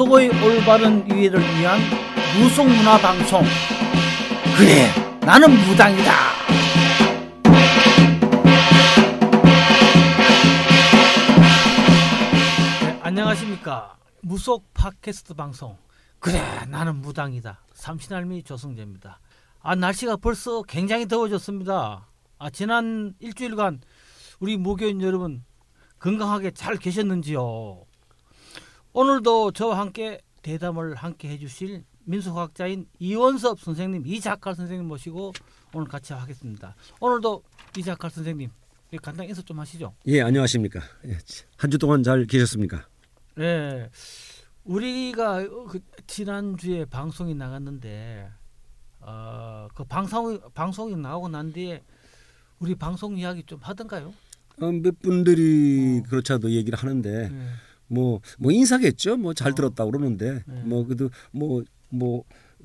무속의 0.00 0.30
올바른 0.42 1.06
이해를 1.10 1.40
위한 1.40 1.78
무속문화 2.38 2.96
방송. 3.02 3.42
그래 4.56 4.88
나는 5.20 5.50
무당이다. 5.50 6.12
네, 12.80 13.00
안녕하십니까. 13.02 13.98
무속 14.22 14.72
팟캐스트 14.72 15.34
방송. 15.34 15.76
그래 16.18 16.40
나는 16.70 16.96
무당이다. 17.02 17.60
삼신할미 17.74 18.44
조승재입니다. 18.44 19.20
아 19.60 19.74
날씨가 19.74 20.16
벌써 20.16 20.62
굉장히 20.62 21.08
더워졌습니다. 21.08 22.08
아 22.38 22.48
지난 22.48 23.12
일주일간 23.18 23.82
우리 24.38 24.56
무교인 24.56 25.02
여러분 25.02 25.44
건강하게 25.98 26.52
잘 26.52 26.78
계셨는지요 26.78 27.89
오늘도 28.92 29.52
저와 29.52 29.78
함께 29.78 30.20
대담을 30.42 30.94
함께 30.94 31.28
해주실 31.28 31.84
민속학자인 32.04 32.86
이원섭 32.98 33.60
선생님, 33.60 34.04
이작갈 34.06 34.54
선생님 34.56 34.88
모시고 34.88 35.32
오늘 35.74 35.86
같이 35.86 36.12
하겠습니다. 36.12 36.74
오늘도 36.98 37.42
이작갈 37.78 38.10
선생님 38.10 38.50
간단히 39.00 39.28
인사 39.28 39.42
좀 39.42 39.60
하시죠. 39.60 39.94
예, 40.06 40.20
안녕하십니까. 40.22 40.80
예, 41.06 41.18
한주 41.56 41.78
동안 41.78 42.02
잘 42.02 42.24
계셨습니까? 42.24 42.88
네, 43.36 43.88
우리가 44.64 45.48
그 45.68 45.78
지난 46.08 46.56
주에 46.56 46.84
방송이 46.84 47.34
나갔는데 47.34 48.28
어, 49.00 49.68
그 49.74 49.84
방송 49.84 50.40
방송이 50.52 50.96
나오고 50.96 51.28
난 51.28 51.52
뒤에 51.52 51.84
우리 52.58 52.74
방송 52.74 53.16
이야기 53.16 53.44
좀 53.44 53.60
하던가요? 53.62 54.12
어, 54.60 54.72
몇 54.72 55.00
분들이 55.00 56.02
어. 56.04 56.08
그렇지않아도 56.08 56.50
얘기를 56.50 56.76
하는데 56.76 57.28
네. 57.28 57.46
뭐, 57.90 58.20
뭐 58.38 58.52
인사겠죠. 58.52 59.16
뭐 59.16 59.34
잘 59.34 59.54
들었다 59.54 59.84
고 59.84 59.90
그러는데 59.90 60.42
네. 60.46 60.62
뭐 60.64 60.84
그래도 60.84 61.10
뭐, 61.32 61.62
뭐 61.88 62.24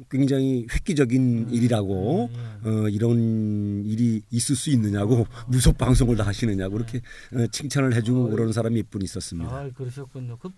굉장히 0.09 0.67
획기적인 0.73 1.47
음, 1.47 1.53
일이라고 1.53 2.25
음, 2.25 2.59
음. 2.65 2.85
어, 2.85 2.89
이런 2.89 3.85
일이 3.85 4.21
있을 4.29 4.55
수 4.55 4.69
있느냐고 4.69 5.21
어. 5.21 5.25
무속 5.47 5.77
방송을 5.77 6.17
다 6.17 6.25
하시느냐고 6.25 6.73
그렇게 6.73 6.99
네. 7.31 7.43
어, 7.43 7.47
칭찬을 7.47 7.93
해주고 7.95 8.25
어, 8.25 8.29
그러는 8.29 8.51
사람이 8.51 8.75
몇 8.75 8.89
분 8.89 9.01
있었습니다. 9.03 9.49
아, 9.55 9.69
그러셨군요. 9.73 10.37
그 10.37 10.49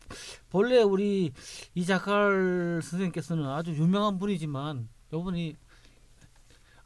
본래 0.49 0.81
우리 0.81 1.31
이자칼 1.75 2.81
선생님께서는 2.83 3.45
아주 3.45 3.71
유명한 3.71 4.17
분이지만 4.17 4.89
이분이 5.13 5.55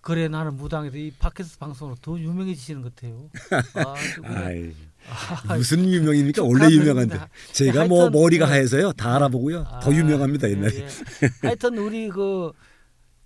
그래 0.02 0.28
나는 0.28 0.56
무당에서 0.58 0.98
이 0.98 1.12
팟캐스트 1.12 1.58
방송으로 1.60 1.96
더 2.02 2.20
유명해지시는 2.20 2.82
것 2.82 2.96
같아요. 2.96 3.30
아, 3.76 3.96
무슨 5.56 5.86
유명입니까? 5.92 6.44
원래 6.44 6.70
유명한데 6.70 7.20
제가 7.54 7.88
뭐 7.88 8.10
머리가 8.10 8.46
네. 8.46 8.52
하얘서요 8.54 8.94
다 8.94 9.16
알아보고요 9.16 9.66
아, 9.68 9.80
더 9.80 9.94
유명합니다 9.94 10.50
옛날에. 10.50 10.76
예, 10.76 10.84
예. 10.84 10.88
하여튼 11.42 11.78
우리 11.78 12.10
그 12.10 12.52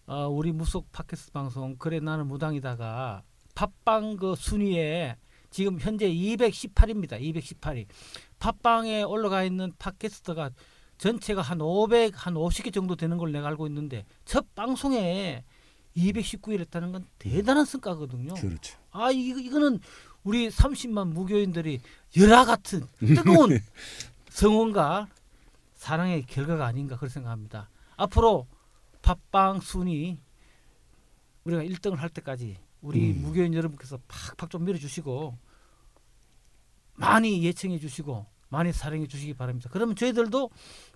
어, 0.08 0.28
우리 0.28 0.52
무속 0.52 0.92
팟캐스트 0.92 1.32
방송 1.32 1.76
그래 1.78 2.00
나는 2.00 2.28
무당이다가 2.28 3.24
팟빵 3.56 4.18
그 4.18 4.36
순위에 4.38 5.16
지금 5.50 5.80
현재 5.80 6.10
218입니다. 6.10 7.20
218이 7.22 7.86
팟빵에 8.40 9.04
올라가 9.04 9.44
있는 9.44 9.72
팟캐스트가 9.80 10.52
전체가 10.98 11.42
한 11.42 11.62
500, 11.62 12.14
한 12.14 12.34
50개 12.34 12.74
정도 12.74 12.96
되는 12.96 13.18
걸 13.18 13.32
내가 13.32 13.48
알고 13.48 13.66
있는데 13.68 14.06
첫 14.26 14.54
방송에 14.54 15.44
219일 15.96 16.60
했다는 16.60 16.92
건 16.92 17.06
대단한 17.20 17.66
성과거든요. 17.66 18.34
그렇죠. 18.34 18.78
아, 18.92 19.12
이거, 19.12 19.40
이거는 19.40 19.80
우리 20.26 20.50
30만 20.50 21.14
무교인들이 21.14 21.80
열화 22.18 22.46
같은 22.46 22.86
뜨거운 23.00 23.60
성원과 24.30 25.08
사랑의 25.76 26.24
결과가 26.26 26.66
아닌가 26.66 26.98
그렇게 26.98 27.14
생각합니다. 27.14 27.70
앞으로 27.96 28.48
팟빵 29.02 29.62
순위 29.62 30.18
우리가 31.46 31.64
1등을 31.64 31.98
할 31.98 32.10
때까지 32.10 32.58
우리 32.82 33.12
음. 33.12 33.22
무교인 33.22 33.54
여러분께서 33.54 34.00
팍팍 34.08 34.50
좀 34.50 34.66
밀어주시고 34.66 35.38
많이 36.96 37.44
예청해 37.44 37.78
주시고 37.78 38.26
많이 38.50 38.74
사랑해 38.74 39.08
주시기 39.08 39.36
바랍니다. 39.36 39.70
그러면 39.72 39.96
저희들도 39.96 40.50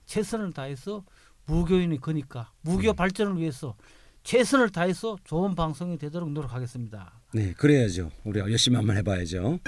최선을 0.06 0.54
다해서 0.54 1.04
무교인의 1.46 2.00
거니까 2.00 2.52
무교 2.62 2.90
음. 2.90 2.96
발전을 2.96 3.38
위해서 3.38 3.76
최선을 4.24 4.72
다해서 4.72 5.18
좋은 5.24 5.54
방송이 5.56 5.98
되도록 5.98 6.32
노력하겠습니다. 6.32 7.19
네, 7.32 7.54
그래야죠. 7.54 8.10
우리 8.24 8.40
열심히 8.40 8.76
한번 8.78 8.98
해봐야죠. 8.98 9.60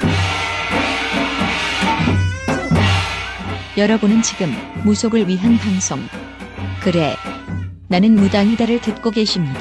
여러분은 3.78 4.22
지금 4.24 4.52
무속을 4.84 5.28
위한 5.28 5.58
방송 5.58 6.00
그래 6.82 7.16
나는 7.88 8.16
무당이다를 8.16 8.82
듣고 8.82 9.12
계십니다. 9.12 9.60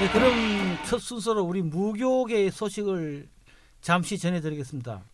네, 0.00 0.08
그럼 0.12 0.34
첫 0.84 0.98
순서로 0.98 1.42
우리 1.42 1.62
무교계 1.62 2.50
소식을 2.50 3.28
잠시 3.80 4.18
전해드리겠습니다. 4.18 5.04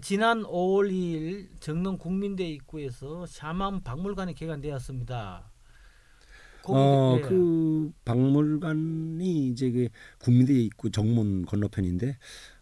지난 0.00 0.42
5월 0.42 0.90
2일 0.90 1.48
정릉 1.60 1.98
국민대 1.98 2.44
입구에서 2.44 3.26
샤만 3.26 3.82
박물관이 3.82 4.34
개관되었습니다. 4.34 5.50
어, 6.74 7.16
네. 7.16 7.28
그 7.28 7.92
박물관이 8.04 9.48
이제 9.48 9.70
그 9.70 9.88
국민대 10.18 10.52
입구 10.54 10.90
정문 10.90 11.44
건너편인데 11.46 12.16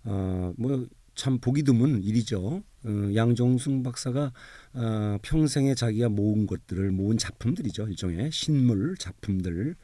어, 0.05 0.53
뭐 0.57 0.87
참 1.15 1.39
보기 1.39 1.63
드문 1.63 2.03
일이죠. 2.03 2.63
어, 2.85 2.91
양종승 3.15 3.83
박사가 3.83 4.33
어, 4.75 5.19
평생에 5.23 5.75
자기가 5.75 6.09
모은 6.09 6.47
것들을 6.47 6.91
모은 6.91 7.19
작품들이죠. 7.19 7.89
일종의 7.89 8.33
신물 8.33 8.97
작품들 8.99 9.77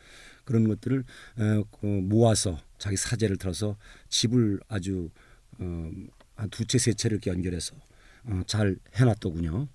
그런 0.45 0.67
것들을 0.69 1.05
어, 1.39 1.65
그 1.81 1.87
모아서 1.87 2.59
자기 2.79 2.97
사제를 2.97 3.37
들어서 3.37 3.77
집을 4.09 4.61
아주 4.69 5.11
어, 5.59 5.91
한두 6.35 6.65
채 6.65 6.79
세 6.79 6.93
채를 6.95 7.17
이렇게 7.17 7.31
연결해서 7.31 7.77
어, 8.25 8.43
잘 8.47 8.77
해놨더군요. 8.97 9.69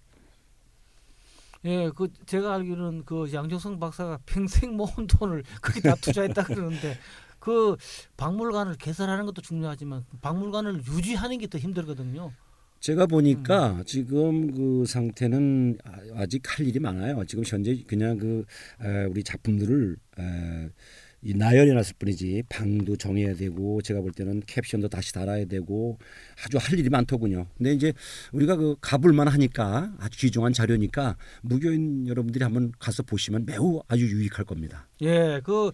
예, 1.66 1.90
그 1.96 2.08
제가 2.26 2.56
알기로는 2.56 3.06
그 3.06 3.32
양정성 3.34 3.80
박사가 3.80 4.20
평생 4.26 4.76
모은 4.78 5.08
돈을 5.08 5.44
거기 5.62 5.82
다 5.82 5.96
투자했다 5.96 6.44
그러는데 6.44 6.98
그 7.40 7.76
박물관을 8.18 8.76
개설하는 8.78 9.26
것도 9.26 9.42
중요하지만 9.42 10.06
박물관을 10.22 10.84
유지하는 10.88 11.38
게 11.40 11.48
더 11.48 11.58
힘들거든요. 11.58 12.32
제가 12.80 13.08
보니까 13.08 13.72
음. 13.74 13.84
지금 13.86 14.52
그 14.54 14.86
상태는 14.86 15.78
아, 15.84 16.22
아직 16.22 16.44
할 16.46 16.68
일이 16.68 16.80
많아요. 16.80 17.24
지금 17.26 17.44
현재 17.46 17.84
그냥 17.88 18.18
그 18.18 18.46
에, 18.84 19.06
우리 19.06 19.24
작품들을 19.24 19.98
에, 20.20 20.70
이 21.26 21.34
나열해 21.34 21.74
놨을 21.74 21.96
뿐이지 21.98 22.44
방도 22.50 22.96
정해야 22.96 23.34
되고 23.34 23.82
제가 23.82 24.00
볼 24.02 24.12
때는 24.12 24.44
캡션도 24.46 24.90
다시 24.90 25.12
달아야 25.12 25.46
되고 25.46 25.98
아주 26.46 26.60
할 26.62 26.78
일이 26.78 26.88
많더군요. 26.88 27.48
근데 27.58 27.74
이제 27.74 27.94
우리가 28.32 28.56
그 28.56 28.76
가볼만 28.80 29.28
하니까 29.28 29.92
아주 29.98 30.20
귀중한 30.20 30.54
자료니까 30.54 31.18
무교인 31.42 32.08
여러분들이 32.08 32.44
한번 32.44 32.72
가서 32.78 33.02
보시면 33.02 33.48
매우 33.48 33.82
아주 33.88 34.06
유익할 34.06 34.46
겁니다. 34.46 34.88
예, 35.02 35.42
그 35.44 35.72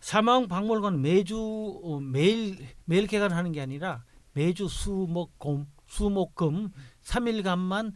사망 0.00 0.48
박물관 0.48 1.00
매주 1.00 1.38
어, 1.84 2.00
매일 2.00 2.56
매일 2.84 3.06
개관하는 3.06 3.52
게 3.52 3.60
아니라 3.60 4.02
매주 4.32 4.66
수목금 4.66 5.66
수목금 5.86 6.70
3일간만 7.04 7.92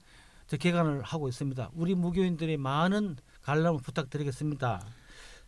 개관을 0.61 1.03
하고 1.03 1.29
있습니다. 1.29 1.71
우리 1.75 1.97
무교인들의 1.97 2.57
많은 2.59 3.17
관람을 3.43 3.81
부탁드리겠습니다. 3.83 4.87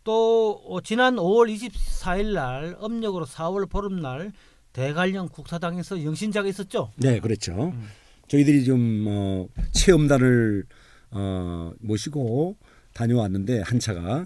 또 0.09 0.63
어, 0.65 0.81
지난 0.81 1.17
5월 1.17 1.55
24일 1.55 2.33
날 2.33 2.75
음력으로 2.83 3.27
4월 3.27 3.69
보름날 3.69 4.33
대관령 4.73 5.29
국사당에서 5.29 6.03
영신자가 6.03 6.49
있었죠. 6.49 6.93
네, 6.97 7.21
그렇죠. 7.21 7.75
음. 7.75 7.89
저희들이 8.27 8.65
좀 8.65 9.05
어, 9.07 9.49
체험단을 9.73 10.65
어, 11.11 11.73
모시고 11.81 12.57
다녀왔는데 12.95 13.61
한 13.61 13.79
차가 13.79 14.25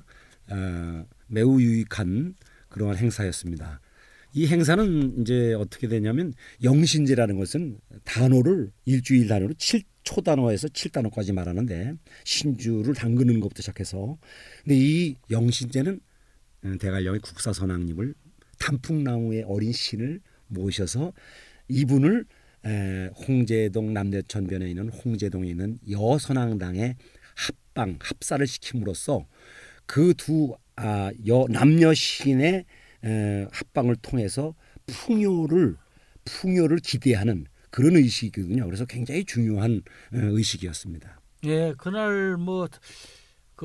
어, 0.53 1.05
매우 1.27 1.61
유익한 1.61 2.37
그러한 2.69 2.97
행사였습니다. 2.99 3.81
이 4.35 4.47
행사는 4.47 5.21
이제 5.21 5.55
어떻게 5.55 5.89
되냐면 5.89 6.33
영신제라는 6.63 7.39
것은 7.39 7.79
단어를 8.05 8.71
일주일 8.85 9.29
단어로 9.29 9.55
7 9.55 9.83
초 10.05 10.21
단어에서 10.21 10.67
7단어까지 10.67 11.33
말하는데 11.33 11.95
신주를 12.25 12.93
담그는 12.95 13.39
것부터 13.39 13.63
시작해서. 13.63 14.19
근데 14.65 14.77
이 14.77 15.15
영신제는 15.31 16.01
어, 16.65 16.73
대관령의 16.81 17.21
국사선왕님을 17.21 18.15
단풍나무의 18.59 19.45
어린 19.45 19.73
신을 19.73 20.21
모셔서 20.49 21.13
이분을 21.69 22.25
에, 22.65 23.11
홍제동 23.29 23.93
남대천변에 23.93 24.71
있는 24.71 24.89
홍제동에 24.89 25.49
있는 25.49 25.79
여선왕당에 25.89 26.97
합방 27.35 27.99
합사를 28.01 28.45
시킴으로써 28.47 29.27
그 29.87 30.15
두 30.15 30.57
아, 30.77 31.13
여 31.27 31.47
남녀 31.49 31.93
신의 31.93 32.65
에, 33.05 33.47
합방을 33.51 33.97
통해서 33.97 34.55
풍요를 34.87 35.77
풍요를 36.25 36.79
기대하는 36.79 37.47
그런 37.71 37.97
의식이거든요. 37.97 38.65
그래서 38.67 38.85
굉장히 38.85 39.25
중요한 39.25 39.83
어, 40.13 40.19
의식이었습니다. 40.19 41.21
예, 41.45 41.75
그날 41.77 42.37
뭐 42.37 42.69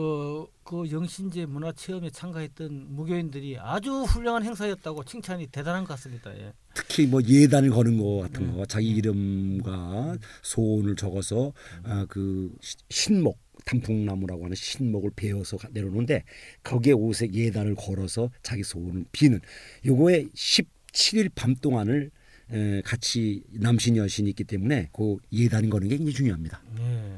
그, 0.02 0.46
그 0.64 0.92
영신제 0.92 1.48
문화 1.48 1.72
체험에 1.72 2.12
참가했던 2.12 2.94
무교인들이 2.94 3.58
아주 3.58 4.04
훌륭한 4.04 4.44
행사였다고 4.44 5.04
칭찬이 5.04 5.48
대단한 5.48 5.86
것 5.86 5.96
같습니다. 5.96 6.32
예. 6.38 6.54
특히 6.76 7.08
뭐 7.08 7.20
예단을 7.28 7.72
거는 7.72 7.98
거 7.98 8.18
같은 8.22 8.44
음. 8.46 8.56
거 8.58 8.66
자기 8.68 8.90
이름과 8.92 10.18
소원을 10.44 10.96
적어서 10.98 11.52
아, 11.82 12.06
그 12.08 12.54
시- 12.62 12.76
신목 12.92 13.40
단풍나무라고 13.66 14.46
하는 14.46 14.56
신목을 14.56 15.10
베어서 15.16 15.58
가- 15.58 15.68
내려오는데 15.72 16.24
거기에 16.62 16.94
오색 16.94 17.34
예단을 17.34 17.74
걸어서 17.74 18.30
자기 18.44 18.62
소원을 18.62 19.06
비는 19.12 19.40
요거에 19.84 20.26
17일 20.26 21.32
밤 21.34 21.56
동안을 21.56 22.12
에, 22.52 22.82
같이 22.84 23.44
남신 23.50 23.98
여신이 23.98 24.30
있기 24.30 24.44
때문에 24.44 24.90
그 24.94 25.18
예단 25.34 25.72
거는 25.72 25.88
게 25.90 25.98
굉장히 25.98 26.14
중요합니다. 26.14 26.62
예. 26.80 27.18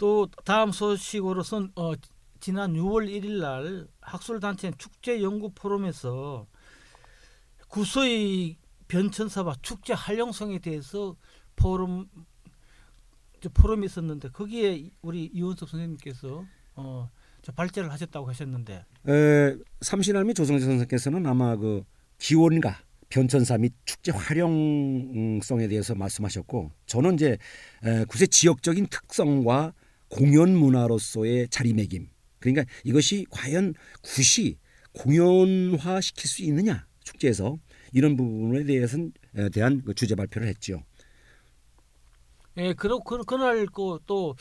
또 0.00 0.30
다음 0.46 0.72
소식으로선 0.72 1.72
어, 1.76 1.92
지난 2.40 2.72
6월 2.72 3.06
1일 3.06 3.38
날 3.38 3.86
학술단체 4.00 4.72
축제 4.78 5.22
연구 5.22 5.50
포럼에서 5.54 6.46
구서의 7.68 8.56
변천사와 8.88 9.56
축제 9.60 9.92
활용성에 9.92 10.60
대해서 10.60 11.16
포럼 11.54 12.08
저 13.42 13.50
포럼이 13.50 13.84
있었는데 13.84 14.30
거기에 14.30 14.88
우리 15.02 15.26
이원섭 15.26 15.68
선생님께서 15.68 16.46
어, 16.76 17.10
저 17.42 17.52
발제를 17.52 17.92
하셨다고 17.92 18.26
하셨는데. 18.26 18.86
에, 19.06 19.56
삼신할미 19.82 20.32
조성재 20.32 20.64
선생께서는 20.64 21.26
아마 21.26 21.56
그 21.56 21.84
기원가 22.16 22.78
변천사 23.10 23.58
및 23.58 23.74
축제 23.84 24.12
활용성에 24.12 25.68
대해서 25.68 25.94
말씀하셨고 25.94 26.70
저는 26.86 27.14
이제 27.14 27.36
에, 27.84 28.06
구세 28.06 28.26
지역적인 28.26 28.86
특성과 28.86 29.74
공연 30.10 30.54
문화로서의 30.54 31.48
자리매김 31.48 32.08
그러니까 32.38 32.64
이것이 32.84 33.24
과연 33.30 33.74
굿이 34.02 34.56
공연화 34.92 36.00
시킬 36.02 36.28
수 36.28 36.42
있느냐 36.42 36.86
축제에서 37.04 37.58
이런 37.92 38.16
부분에 38.16 38.64
대해서는 38.64 39.12
에, 39.36 39.48
대한 39.48 39.82
그 39.84 39.94
주제 39.94 40.14
발표를 40.14 40.48
했죠. 40.48 40.82
예, 42.56 42.74
그러, 42.74 42.98
그, 42.98 43.22
그날 43.24 43.64
그또 43.66 44.34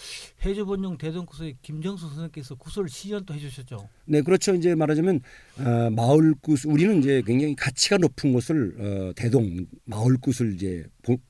해주본영 0.44 0.98
대동구서의 0.98 1.57
김정수 1.62 2.07
선생님께서 2.07 2.56
구설을 2.56 2.89
시연 2.89 3.24
또 3.24 3.33
해주셨죠. 3.33 3.88
네, 4.06 4.21
그렇죠. 4.21 4.56
이제 4.56 4.74
말하자면 4.74 5.21
어, 5.60 5.89
마을 5.92 6.33
굿 6.42 6.66
우리는 6.66 7.00
이제 7.00 7.21
굉장히 7.25 7.56
가치가 7.56 7.98
높은 7.98 8.33
곳을 8.33 8.75
어, 8.80 9.13
대동 9.16 9.68
마을 9.86 10.18
굿을 10.18 10.56
이제 10.56 10.86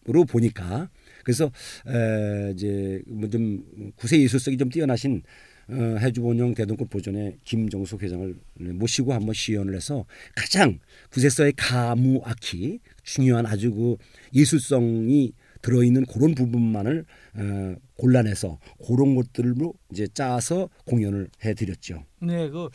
보로 0.05 0.23
보니까 0.23 0.89
그래서 1.29 1.51
에, 1.87 2.51
이제 2.53 3.01
뭐좀 3.05 3.93
구세 3.95 4.19
예술성이 4.19 4.57
좀 4.57 4.69
뛰어나신 4.69 5.21
어, 5.69 5.73
해주본영 5.99 6.55
대동꽃 6.55 6.89
보존의 6.89 7.37
김정숙 7.43 8.01
회장을 8.01 8.35
모시고 8.55 9.13
한번 9.13 9.35
시연을 9.35 9.75
해서 9.75 10.05
가장 10.35 10.79
구세서의 11.11 11.53
가무악기 11.55 12.79
중요한 13.03 13.45
아주 13.45 13.71
그 13.71 13.97
예술성이 14.33 15.33
들어있는 15.61 16.05
그런 16.07 16.33
부분만을 16.33 17.05
어, 17.35 17.75
골라내서 17.97 18.57
그런 18.87 19.13
것들로 19.13 19.75
이제 19.91 20.07
짜서 20.07 20.69
공연을 20.85 21.29
해드렸죠. 21.45 22.03
네, 22.21 22.49
그 22.49 22.69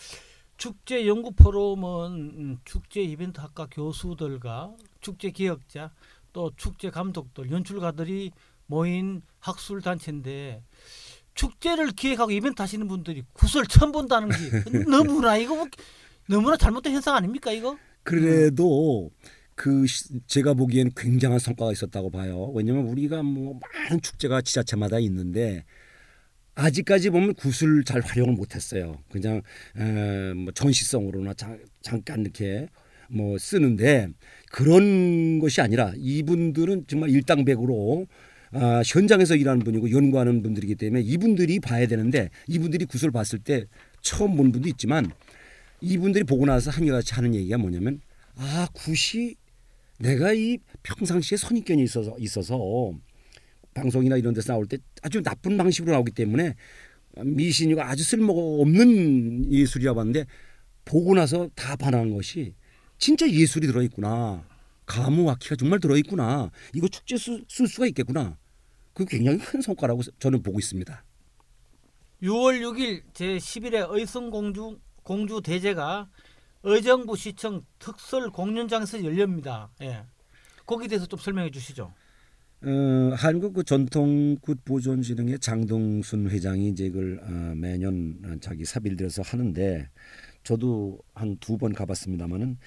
축제 0.57 1.09
연구 1.09 1.33
포럼은 1.33 2.13
음, 2.37 2.57
축제 2.65 3.03
이벤트 3.03 3.41
학과 3.41 3.67
교수들과 3.67 4.77
축제 5.01 5.31
기획자 5.31 5.91
또 6.35 6.51
축제 6.57 6.91
감독들 6.91 7.51
연출가들이 7.51 8.33
모인 8.67 9.23
학술 9.39 9.81
단체인데 9.81 10.63
축제를 11.35 11.93
기획하고 11.93 12.31
이벤트 12.33 12.61
하시는 12.61 12.87
분들이 12.87 13.23
구설 13.33 13.67
처음 13.67 13.93
본다는 13.93 14.29
게 14.29 14.35
너무나 14.91 15.37
이거 15.39 15.55
뭐 15.55 15.67
너무나 16.29 16.57
잘못된 16.57 16.93
현상 16.93 17.15
아닙니까 17.17 17.51
이거? 17.53 17.79
그래도 18.03 19.11
그 19.55 19.87
시- 19.87 20.21
제가 20.27 20.55
보기엔 20.55 20.91
굉장한 20.97 21.39
성과가 21.39 21.71
있었다고 21.73 22.11
봐요. 22.11 22.51
왜냐하면 22.55 22.87
우리가 22.89 23.23
뭐 23.23 23.59
많은 23.61 24.01
축제가 24.01 24.43
지자체마다 24.43 24.99
있는데 25.01 25.65
아직까지 26.57 27.11
보면 27.11 27.35
굿을 27.35 27.85
잘 27.85 28.01
활용을 28.01 28.35
못했어요. 28.35 28.97
그냥 29.11 29.43
에, 29.77 30.33
뭐 30.35 30.53
전시성으로나 30.53 31.35
자- 31.35 31.57
잠깐 31.83 32.21
이렇게 32.23 32.69
뭐 33.15 33.39
쓰는데 33.39 34.09
그런 34.51 35.39
것이 35.39 35.61
아니라 35.61 35.93
이분들은 35.97 36.85
정말 36.89 37.11
일당백으로 37.11 38.07
아, 38.53 38.83
현장에서 38.87 39.35
일하는 39.35 39.65
분이고 39.65 39.91
연구하는 39.91 40.43
분들이기 40.43 40.77
때문에 40.77 41.03
이분들이 41.03 41.59
봐야 41.59 41.87
되는데 41.87 42.31
이분들이 42.47 42.85
굿을 42.85 43.11
봤을 43.11 43.39
때 43.39 43.65
처음 44.01 44.37
본 44.37 44.53
분도 44.53 44.69
있지만 44.69 45.11
이분들이 45.81 46.25
보고 46.25 46.47
나서 46.47 46.71
한결같이 46.71 47.15
하는 47.15 47.35
얘기가 47.35 47.59
뭐냐면 47.59 48.01
아 48.37 48.69
굿이 48.75 49.35
내가 49.99 50.33
이 50.33 50.59
평상시에 50.83 51.37
선입견이 51.37 51.83
있어서 51.85 52.17
있어서 52.19 52.93
방송이나 53.75 54.17
이런 54.17 54.35
데서 54.35 54.53
나올 54.53 54.67
때 54.67 54.79
아주 55.03 55.23
나쁜 55.23 55.57
방식으로 55.57 55.93
나오기 55.93 56.13
때문에 56.13 56.55
미신이고 57.23 57.83
아주 57.83 58.05
쓸모가 58.05 58.41
없는 58.63 59.53
예술이라고 59.53 60.01
하는데 60.01 60.27
보고 60.85 61.15
나서 61.15 61.49
다 61.55 61.77
반응한 61.77 62.15
것이 62.15 62.55
진짜 62.99 63.29
예술이 63.29 63.67
들어있구나 63.67 64.45
가무악기가 64.87 65.57
정말 65.57 65.81
들어있구나 65.81 66.51
이거 66.75 66.89
축제 66.89 67.17
쓸, 67.17 67.45
쓸 67.49 67.67
수가 67.67 67.87
있겠구나 67.87 68.37
그 68.93 69.05
굉장히 69.05 69.39
큰 69.39 69.61
성과라고 69.61 70.03
저는 70.19 70.43
보고 70.43 70.59
있습니다. 70.59 71.05
6월 72.23 72.61
6일 72.61 73.03
제 73.13 73.37
11회 73.37 73.87
의성 73.91 74.31
공주 74.31 74.79
공주 75.03 75.43
대제가 75.43 76.09
의정부 76.63 77.17
시청 77.17 77.63
특설 77.79 78.31
공연장에서 78.31 79.05
열립니다. 79.05 79.71
예. 79.83 80.05
거기에 80.65 80.89
대해서 80.89 81.07
좀 81.07 81.19
설명해 81.19 81.51
주시죠. 81.51 81.93
어, 82.63 83.15
한국 83.17 83.53
그 83.53 83.63
전통굿 83.63 84.65
보존진흥회 84.65 85.37
장동순 85.37 86.31
회장이 86.31 86.69
이제 86.69 86.89
그걸 86.89 87.21
어, 87.23 87.55
매년 87.55 88.39
자기 88.41 88.65
사비를 88.65 88.97
들여서 88.97 89.21
하는데 89.21 89.91
저도 90.45 90.99
한 91.15 91.37
두 91.41 91.57
번 91.59 91.73
가봤습니다만은 91.73 92.59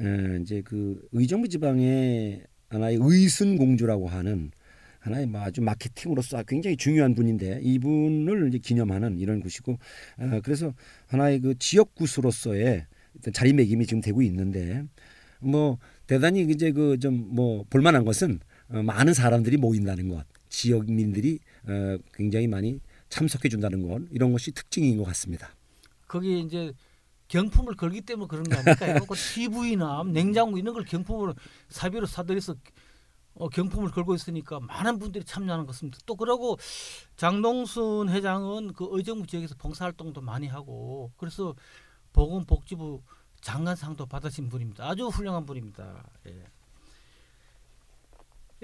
에, 0.00 0.38
이제 0.42 0.62
그 0.64 1.00
의정부 1.12 1.48
지방의 1.48 2.42
하나의 2.68 2.98
의순 3.00 3.56
공주라고 3.56 4.08
하는 4.08 4.50
하나의 5.00 5.26
뭐 5.26 5.40
아주 5.40 5.62
마케팅으로서 5.62 6.42
굉장히 6.44 6.76
중요한 6.76 7.14
분인데 7.14 7.60
이분을 7.62 8.48
이제 8.48 8.58
기념하는 8.58 9.18
이런 9.18 9.40
곳이고 9.40 9.78
어, 10.18 10.40
그래서 10.44 10.74
하나의 11.06 11.40
그 11.40 11.54
지역 11.58 11.94
굿으로서의 11.94 12.86
어떤 13.18 13.32
자리매김이 13.32 13.86
지금 13.86 14.00
되고 14.02 14.20
있는데 14.22 14.84
뭐 15.40 15.78
대단히 16.06 16.42
이제 16.42 16.70
그 16.72 16.98
좀 16.98 17.14
뭐 17.34 17.64
볼만한 17.70 18.04
것은 18.04 18.40
어, 18.68 18.82
많은 18.82 19.14
사람들이 19.14 19.56
모인다는 19.56 20.08
것, 20.08 20.24
지역민들이 20.48 21.38
어, 21.66 21.96
굉장히 22.14 22.46
많이 22.46 22.80
참석해 23.08 23.48
준다는 23.48 23.82
것 23.88 24.02
이런 24.12 24.30
것이 24.32 24.52
특징인 24.52 24.96
것 24.98 25.04
같습니다. 25.04 25.56
거기 26.06 26.40
이제 26.40 26.72
경품을 27.30 27.76
걸기 27.76 28.00
때문에 28.02 28.26
그런 28.28 28.44
거 28.44 28.58
아닐까요? 28.58 29.04
그 29.08 29.14
TV나 29.14 30.02
냉장고 30.04 30.58
이런 30.58 30.74
걸 30.74 30.84
경품으로 30.84 31.34
사비로 31.68 32.06
사들여서 32.06 32.56
어, 33.34 33.48
경품을 33.48 33.92
걸고 33.92 34.14
있으니까 34.16 34.58
많은 34.58 34.98
분들이 34.98 35.24
참여하는 35.24 35.64
것 35.64 35.72
같습니다. 35.72 35.98
또 36.06 36.16
그러고 36.16 36.58
장동순 37.16 38.08
회장은 38.10 38.72
그 38.72 38.88
의정부 38.90 39.28
지역에서 39.28 39.54
봉사활동도 39.56 40.20
많이 40.20 40.48
하고 40.48 41.12
그래서 41.16 41.54
보건복지부 42.12 43.00
장관상도 43.40 44.06
받으신 44.06 44.48
분입니다. 44.48 44.88
아주 44.88 45.06
훌륭한 45.06 45.46
분입니다. 45.46 46.04
예. 46.26 46.44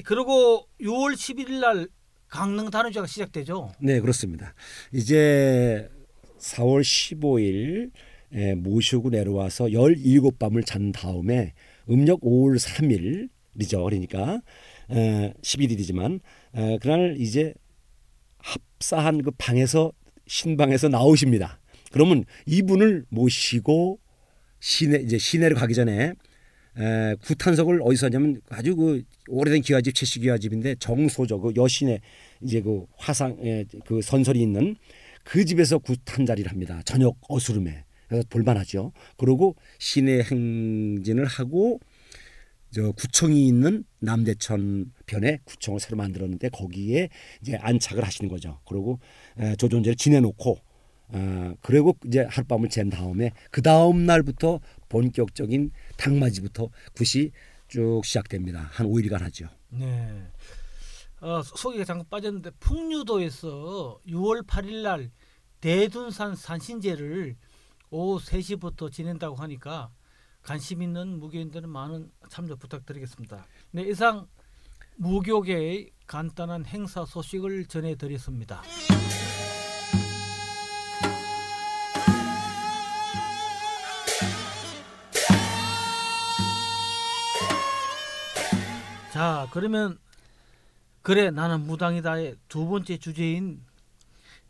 그리고 0.05 0.69
6월 0.81 1.15
11일 1.15 1.61
날 1.61 1.89
강릉 2.27 2.71
단원제가 2.71 3.07
시작되죠. 3.07 3.73
네, 3.79 4.01
그렇습니다. 4.01 4.53
이제 4.93 5.89
4월 6.39 6.83
15일 6.83 7.93
에, 7.95 8.16
모시고 8.57 9.11
내려와서 9.11 9.67
17밤을 9.67 10.65
잔 10.65 10.93
다음에 10.93 11.55
음력 11.89 12.21
5월 12.21 12.59
3일이죠. 12.59 13.85
그러니까 13.85 14.41
에, 14.91 15.33
11일이지만 15.43 16.21
에, 16.55 16.79
그날 16.79 17.17
이제 17.19 17.55
합사한 18.39 19.23
그 19.23 19.31
방에서 19.33 19.93
신방에서 20.27 20.89
나오십니다. 20.89 21.61
그러면 21.93 22.25
이분을 22.47 23.07
모시고 23.09 23.99
시내 24.61 24.99
이제 24.99 25.19
시내를 25.19 25.57
가기 25.57 25.75
전에 25.75 26.13
에, 26.79 27.15
구탄석을 27.23 27.81
어디서 27.83 28.07
하냐면 28.07 28.41
아주 28.51 28.77
그 28.77 29.03
오래된 29.29 29.63
기와집 29.63 29.95
최씨 29.95 30.21
기와집인데 30.21 30.77
정소저 30.77 31.39
그 31.39 31.53
여신의 31.57 32.01
이제 32.43 32.61
그 32.61 32.85
화상의 32.99 33.67
그 33.87 34.03
선설이 34.03 34.41
있는 34.41 34.77
그 35.25 35.45
집에서 35.45 35.79
굿한 35.79 36.27
자리를 36.27 36.51
합니다. 36.51 36.83
저녁 36.85 37.17
어스름에 37.29 37.86
볼만하죠. 38.29 38.93
그리고 39.17 39.57
시내 39.79 40.21
행진을 40.23 41.25
하고 41.25 41.81
저 42.71 42.93
구청이 42.93 43.47
있는 43.47 43.85
남대천 44.01 44.93
변에 45.07 45.39
구청을 45.45 45.81
새로 45.81 45.97
만들었는데 45.97 46.51
거기에 46.51 47.09
이제 47.41 47.57
안착을 47.57 48.05
하시는 48.05 48.29
거죠. 48.29 48.61
그리고 48.69 49.01
에, 49.39 49.57
조존재를 49.57 49.97
지내놓고 49.97 50.59
어, 51.09 51.55
그리고 51.63 51.97
이제 52.07 52.27
하룻밤을 52.29 52.69
잰 52.69 52.91
다음에 52.91 53.31
그 53.51 53.63
다음 53.63 54.07
날부터 54.07 54.61
본격적인 54.89 55.71
당맞이부터 55.97 56.69
굿이 56.95 57.31
쭉 57.69 58.03
시작됩니다. 58.05 58.69
한 58.73 58.87
5일간 58.87 59.21
하죠. 59.21 59.49
네. 59.71 60.23
어, 61.21 61.43
소개가 61.43 61.85
잠깐 61.85 62.07
빠졌는데 62.11 62.51
풍류도에서 62.61 64.01
6월 64.07 64.47
8일 64.47 64.83
날 64.83 65.11
대둔산 65.61 66.37
산신제를 66.37 67.37
오후 67.91 68.19
3시부터 68.19 68.91
지낸다고 68.91 69.37
하니까 69.37 69.91
관심 70.43 70.83
있는 70.83 71.19
무교인들은 71.19 71.69
많은 71.69 72.11
참여 72.29 72.57
부탁드리겠습니다. 72.57 73.45
네, 73.73 73.83
이상 73.83 74.27
무교계의 74.97 75.91
간단한 76.07 76.67
행사 76.67 77.05
소식을 77.05 77.67
전해드렸습니다. 77.67 78.63
자, 89.13 89.49
그러면 89.51 89.99
그래 91.03 91.31
나는 91.31 91.61
무당이다의 91.61 92.37
두 92.49 92.67
번째 92.67 92.99
주제인 92.99 93.65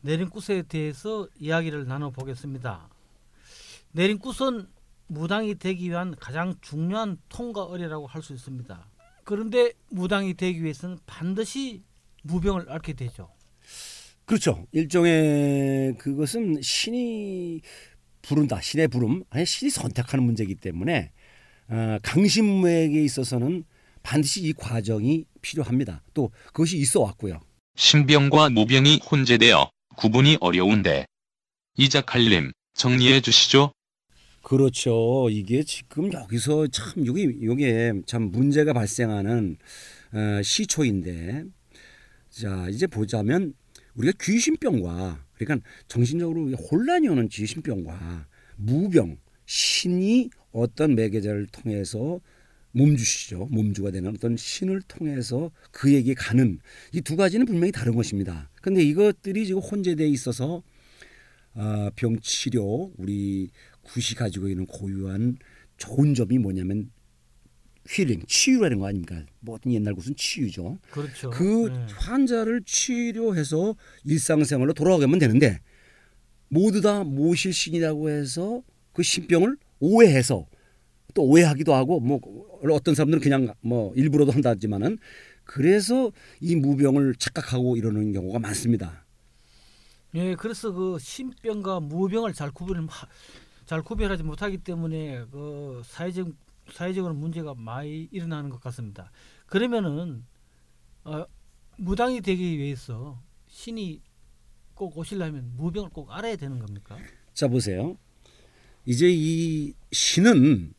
내림굿에 0.00 0.62
대해서 0.62 1.28
이야기를 1.38 1.86
나눠보겠습니다. 1.86 2.88
내림굿은 3.96 4.66
무당이 5.06 5.54
되기 5.54 5.88
위한 5.88 6.14
가장 6.20 6.54
중요한 6.60 7.16
통과 7.30 7.66
의례라고 7.70 8.06
할 8.06 8.22
수 8.22 8.34
있습니다. 8.34 8.90
그런데 9.24 9.72
무당이 9.90 10.34
되기 10.34 10.62
위해서는 10.62 10.98
반드시 11.06 11.82
무병을 12.22 12.70
앓게 12.70 12.92
되죠. 12.92 13.30
그렇죠. 14.26 14.66
일종의 14.72 15.94
그것은 15.96 16.60
신이 16.60 17.62
부른다. 18.20 18.60
신의 18.60 18.88
부름. 18.88 19.24
아니 19.30 19.46
신이 19.46 19.70
선택하는 19.70 20.24
문제이기 20.26 20.56
때문에 20.56 21.12
어, 21.68 21.98
강신무에게 22.02 23.02
있어서는 23.02 23.64
반드시 24.02 24.42
이 24.42 24.52
과정이 24.52 25.24
필요합니다. 25.40 26.02
또 26.12 26.30
그것이 26.48 26.76
있어 26.76 27.00
왔고요. 27.00 27.40
신병과 27.76 28.50
무병이 28.50 29.00
혼재되어 29.10 29.70
구분이 29.96 30.36
어려운데 30.40 31.06
이자칼님 31.78 32.52
정리해 32.74 33.20
주시죠. 33.22 33.72
그렇죠. 34.46 35.26
이게 35.28 35.64
지금 35.64 36.12
여기서 36.12 36.68
참 36.68 37.04
여기 37.04 37.36
요게 37.42 38.02
참 38.06 38.30
문제가 38.30 38.72
발생하는 38.72 39.56
어, 40.12 40.40
시초인데 40.40 41.46
자 42.30 42.68
이제 42.70 42.86
보자면 42.86 43.54
우리가 43.96 44.16
귀신병과 44.20 45.24
그러니까 45.34 45.68
정신적으로 45.88 46.52
혼란이 46.52 47.08
오는 47.08 47.26
귀신병과 47.26 48.28
무병 48.54 49.16
신이 49.46 50.30
어떤 50.52 50.94
매개자를 50.94 51.46
통해서 51.46 52.20
몸주시죠 52.70 53.48
몸주가 53.50 53.90
되는 53.90 54.14
어떤 54.14 54.36
신을 54.36 54.80
통해서 54.82 55.50
그에게 55.72 56.14
가는 56.14 56.60
이 56.92 57.00
두 57.00 57.16
가지는 57.16 57.46
분명히 57.46 57.72
다른 57.72 57.96
것입니다. 57.96 58.48
근데 58.62 58.80
이것들이 58.84 59.44
지금 59.44 59.60
혼재되어 59.60 60.06
있어서 60.06 60.62
아, 61.58 61.90
병치료 61.96 62.92
우리 62.98 63.50
굿이 63.86 64.16
가지고 64.16 64.48
있는 64.48 64.66
고유한 64.66 65.38
좋은 65.76 66.14
점이 66.14 66.38
뭐냐면 66.38 66.90
힐링 67.88 68.22
치유라는 68.26 68.78
거 68.78 68.88
아닙니까? 68.88 69.22
모든 69.40 69.72
옛날 69.72 69.94
굿은 69.94 70.16
치유죠. 70.16 70.78
그렇죠. 70.90 71.30
그 71.30 71.68
네. 71.68 71.86
환자를 71.96 72.62
치료해서 72.64 73.76
일상생활로 74.04 74.72
돌아가면 74.72 75.18
되는데 75.18 75.60
모두 76.48 76.80
다 76.80 77.04
모실신이라고 77.04 78.10
해서 78.10 78.62
그 78.92 79.02
신병을 79.02 79.56
오해해서 79.78 80.46
또 81.14 81.22
오해하기도 81.22 81.74
하고 81.74 82.00
뭐 82.00 82.20
어떤 82.70 82.94
사람들은 82.94 83.22
그냥 83.22 83.54
뭐 83.60 83.94
일부러도 83.94 84.32
한다지만은 84.32 84.98
그래서 85.44 86.10
이 86.40 86.56
무병을 86.56 87.14
착각하고 87.18 87.76
이러는 87.76 88.12
경우가 88.12 88.38
많습니다. 88.38 89.04
예, 90.14 90.34
그래서 90.34 90.72
그 90.72 90.98
신병과 90.98 91.80
무병을 91.80 92.32
잘 92.32 92.50
구별 92.50 92.78
잘 93.66 93.82
구별하지 93.82 94.22
못하기 94.22 94.58
때문에 94.58 95.26
그 95.30 95.82
사회적 95.84 96.32
사회적으로 96.72 97.14
문제가 97.14 97.54
많이 97.54 98.08
일어나는 98.10 98.50
것 98.50 98.60
같습니다. 98.60 99.10
그러면은 99.46 100.24
어, 101.04 101.24
무당이 101.76 102.20
되기 102.20 102.58
위해서 102.58 103.20
신이 103.48 104.02
꼭 104.74 104.96
오시려면 104.96 105.52
무병을 105.56 105.90
꼭 105.90 106.10
알아야 106.10 106.36
되는 106.36 106.58
겁니까? 106.58 106.96
자 107.34 107.48
보세요. 107.48 107.96
이제 108.84 109.08
이 109.10 109.74
신은 109.92 110.72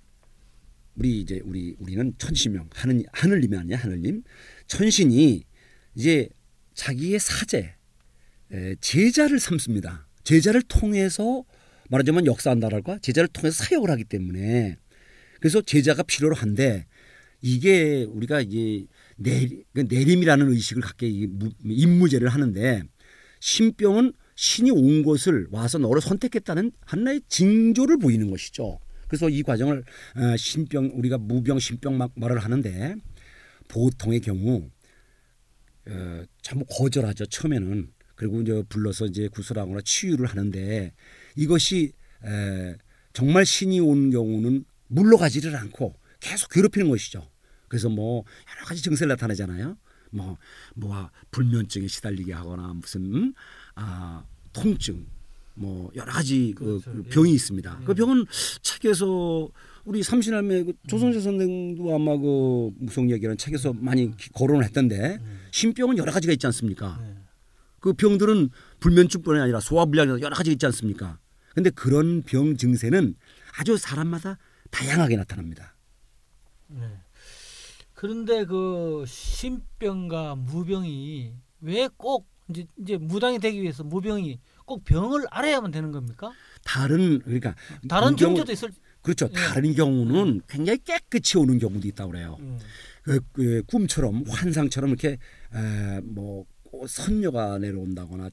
우리 0.95 1.21
이제 1.21 1.41
우리 1.43 1.75
우리는 1.79 2.13
천신명 2.17 2.69
하늘 2.73 3.03
하늘님이 3.11 3.57
아니야 3.57 3.77
하늘님 3.77 4.23
천신이 4.67 5.43
이제 5.95 6.29
자기의 6.73 7.19
사제 7.19 7.75
에, 8.51 8.75
제자를 8.75 9.39
삼습니다. 9.39 10.07
제자를 10.23 10.61
통해서 10.63 11.43
말하자면 11.89 12.25
역사한다랄까? 12.25 12.99
제자를 12.99 13.27
통해서 13.29 13.63
사역을 13.63 13.89
하기 13.91 14.03
때문에. 14.05 14.77
그래서 15.39 15.61
제자가 15.61 16.03
필요로 16.03 16.35
한데 16.35 16.87
이게 17.41 18.03
우리가 18.03 18.41
이제 18.41 18.85
내, 19.15 19.47
그 19.73 19.85
내림이라는 19.87 20.49
의식을 20.51 20.81
갖게 20.81 21.07
임무제를 21.63 22.29
하는데 22.29 22.83
신병은 23.39 24.13
신이 24.35 24.71
온 24.71 25.03
것을 25.03 25.47
와서 25.51 25.77
너를 25.77 26.01
선택했다는 26.01 26.71
하나의 26.81 27.21
징조를 27.27 27.97
보이는 27.97 28.29
것이죠. 28.29 28.79
그래서 29.07 29.29
이 29.29 29.41
과정을 29.41 29.83
어, 30.15 30.37
신병 30.37 30.91
우리가 30.95 31.17
무병 31.17 31.59
신병 31.59 31.97
막 31.97 32.11
말을 32.15 32.39
하는데 32.39 32.95
보통의 33.67 34.19
경우 34.21 34.69
어, 35.87 36.23
참 36.41 36.63
거절하죠 36.69 37.25
처음에는. 37.27 37.91
그리고 38.15 38.41
이제 38.41 38.63
불러서 38.67 39.05
이제 39.05 39.27
구슬하거나 39.27 39.81
치유를 39.85 40.25
하는데 40.25 40.91
이것이 41.37 41.93
에, 42.25 42.75
정말 43.13 43.45
신이 43.45 43.79
온 43.79 44.11
경우는 44.11 44.65
물러가지를 44.87 45.55
않고 45.55 45.95
계속 46.19 46.49
괴롭히는 46.49 46.89
것이죠. 46.89 47.25
그래서 47.67 47.87
뭐 47.89 48.23
여러 48.55 48.65
가지 48.65 48.81
증세를 48.81 49.09
나타내잖아요. 49.09 49.77
뭐, 50.11 50.37
뭐 50.75 51.09
불면증에 51.31 51.87
시달리게 51.87 52.33
하거나 52.33 52.73
무슨 52.73 53.33
아 53.75 54.23
통증, 54.53 55.05
뭐 55.53 55.91
여러 55.95 56.11
가지 56.11 56.53
그, 56.55 56.65
그렇죠. 56.79 56.91
그 56.91 57.03
예. 57.05 57.09
병이 57.09 57.31
있습니다. 57.33 57.77
예. 57.81 57.85
그 57.85 57.93
병은 57.93 58.25
책에서 58.61 59.49
우리 59.85 60.03
삼신할매 60.03 60.63
그 60.63 60.73
조선재 60.87 61.19
선생도 61.19 61.93
아마 61.93 62.17
그 62.17 62.71
무속 62.79 63.09
얘기라는 63.11 63.37
책에서 63.37 63.73
많이 63.73 64.15
기- 64.17 64.29
거론을 64.31 64.63
했던데 64.65 65.17
음. 65.21 65.39
신병은 65.51 65.97
여러 65.97 66.11
가지가 66.11 66.33
있지 66.33 66.45
않습니까? 66.47 66.99
네. 67.01 67.15
그 67.79 67.93
병들은 67.93 68.49
불면증뿐이 68.79 69.39
아니라 69.39 69.59
소화불량 69.59 70.21
여러 70.21 70.35
가지 70.35 70.51
있지 70.51 70.65
않습니까? 70.65 71.19
근데 71.57 71.71
그런 71.71 72.21
병 72.21 72.55
증세는 72.55 73.15
아주 73.57 73.77
사람마다 73.77 74.37
다양하게 74.69 75.15
나타납니다. 75.15 75.75
네. 76.67 76.81
그런데 77.95 78.45
그 78.45 79.03
신병과 79.07 80.35
무병이 80.35 81.33
왜 81.61 81.89
꼭 81.97 82.29
이제 82.49 82.67
이제 82.77 82.97
무당이 82.97 83.39
되기 83.39 83.59
위해서 83.59 83.83
무병이 83.83 84.39
꼭 84.65 84.83
병을 84.83 85.25
알아야만 85.31 85.71
되는 85.71 85.91
겁니까? 85.91 86.31
다른 86.63 87.17
그러니까 87.21 87.55
다른 87.89 88.15
경우도 88.15 88.51
있을 88.51 88.69
그렇죠. 89.01 89.27
예. 89.31 89.33
다른 89.33 89.73
경우는 89.73 90.41
굉장히 90.47 90.77
깨끗이 90.83 91.39
오는 91.39 91.57
경우도 91.57 91.87
있다고 91.87 92.11
그래요. 92.11 92.37
음. 92.39 92.59
그, 93.01 93.19
그 93.33 93.63
꿈처럼 93.65 94.25
환상처럼 94.27 94.91
이렇게 94.91 95.17
에, 95.55 96.01
뭐 96.03 96.45
선녀가 96.87 97.57
내려온다거나 97.57 98.29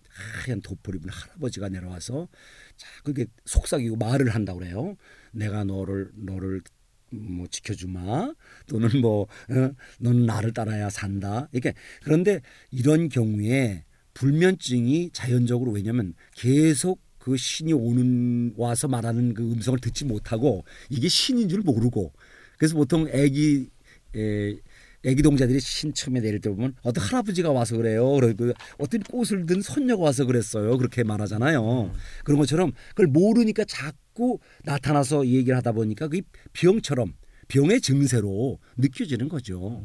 하얀 0.46 0.60
도포를 0.60 1.00
입은 1.00 1.10
할아버지가 1.10 1.68
내려와서 1.68 2.28
자 2.76 2.88
그게 3.02 3.26
속삭이고 3.44 3.96
말을 3.96 4.34
한다고 4.34 4.60
그래요. 4.60 4.96
내가 5.32 5.64
너를 5.64 6.10
너를 6.14 6.62
뭐 7.10 7.46
지켜주마. 7.46 8.34
또는 8.66 9.00
뭐 9.00 9.22
어, 9.22 9.74
너는 9.98 10.26
나를 10.26 10.52
따라야 10.52 10.90
산다. 10.90 11.48
이렇게. 11.52 11.74
그런데 12.02 12.40
이런 12.70 13.08
경우에 13.08 13.84
불면증이 14.14 15.10
자연적으로 15.12 15.72
왜냐면 15.72 16.14
계속 16.32 17.00
그 17.18 17.36
신이 17.36 17.72
오는 17.72 18.52
와서 18.56 18.86
말하는 18.86 19.34
그 19.34 19.42
음성을 19.52 19.78
듣지 19.78 20.04
못하고 20.04 20.64
이게 20.90 21.08
신인 21.08 21.48
줄 21.48 21.60
모르고 21.62 22.12
그래서 22.58 22.74
보통 22.74 23.08
애기 23.08 23.70
에, 24.14 24.56
애기 25.04 25.22
동자들이 25.22 25.60
신 25.60 25.92
처음에 25.92 26.20
내릴 26.20 26.40
때 26.40 26.48
보면 26.50 26.74
어떤 26.82 27.04
할아버지가 27.04 27.52
와서 27.52 27.76
그래요. 27.76 28.10
그리고 28.20 28.52
어떤 28.78 29.02
꽃을 29.02 29.46
든 29.46 29.60
손녀가 29.60 30.04
와서 30.04 30.24
그랬어요. 30.24 30.76
그렇게 30.78 31.04
말하잖아요. 31.04 31.92
그런 32.24 32.38
것처럼 32.38 32.72
그걸 32.90 33.06
모르니까 33.08 33.64
자꾸 33.64 34.38
나타나서 34.64 35.26
얘기를 35.26 35.56
하다 35.56 35.72
보니까 35.72 36.08
그게 36.08 36.22
병처럼 36.52 37.14
병의 37.48 37.80
증세로 37.80 38.58
느껴지는 38.76 39.28
거죠. 39.28 39.84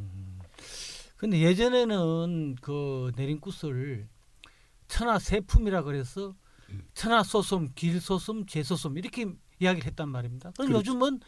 근데 1.17 1.41
예전에는 1.41 2.55
그 2.61 3.11
내림굿을 3.17 4.07
천하 4.87 5.19
세품이라 5.19 5.83
그래서 5.83 6.33
천하소som, 6.93 7.69
길소som, 7.75 8.45
제소som 8.45 8.97
이렇게 8.97 9.25
이야기를 9.59 9.87
했단 9.87 10.07
말입니다. 10.07 10.51
그럼 10.51 10.71
그렇죠. 10.71 10.91
요즘은 10.91 11.19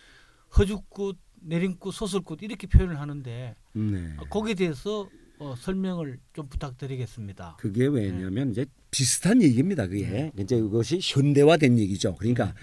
허죽굿, 0.58 1.18
내림굿, 1.42 1.94
소설굿 1.94 2.42
이렇게 2.42 2.68
표현을 2.68 3.00
하는데 3.00 3.56
네. 3.74 4.16
거기에 4.30 4.54
대해서 4.54 5.10
어, 5.40 5.56
설명을 5.58 6.20
좀 6.34 6.48
부탁드리겠습니다. 6.48 7.58
그게 7.60 7.88
왜냐하면 7.88 8.52
이제 8.52 8.66
비슷한 8.92 9.42
얘기입니다. 9.42 9.88
그게 9.88 10.32
이제 10.38 10.56
이것이 10.58 11.00
현대화된 11.02 11.80
얘기죠. 11.80 12.16
그러니까 12.16 12.54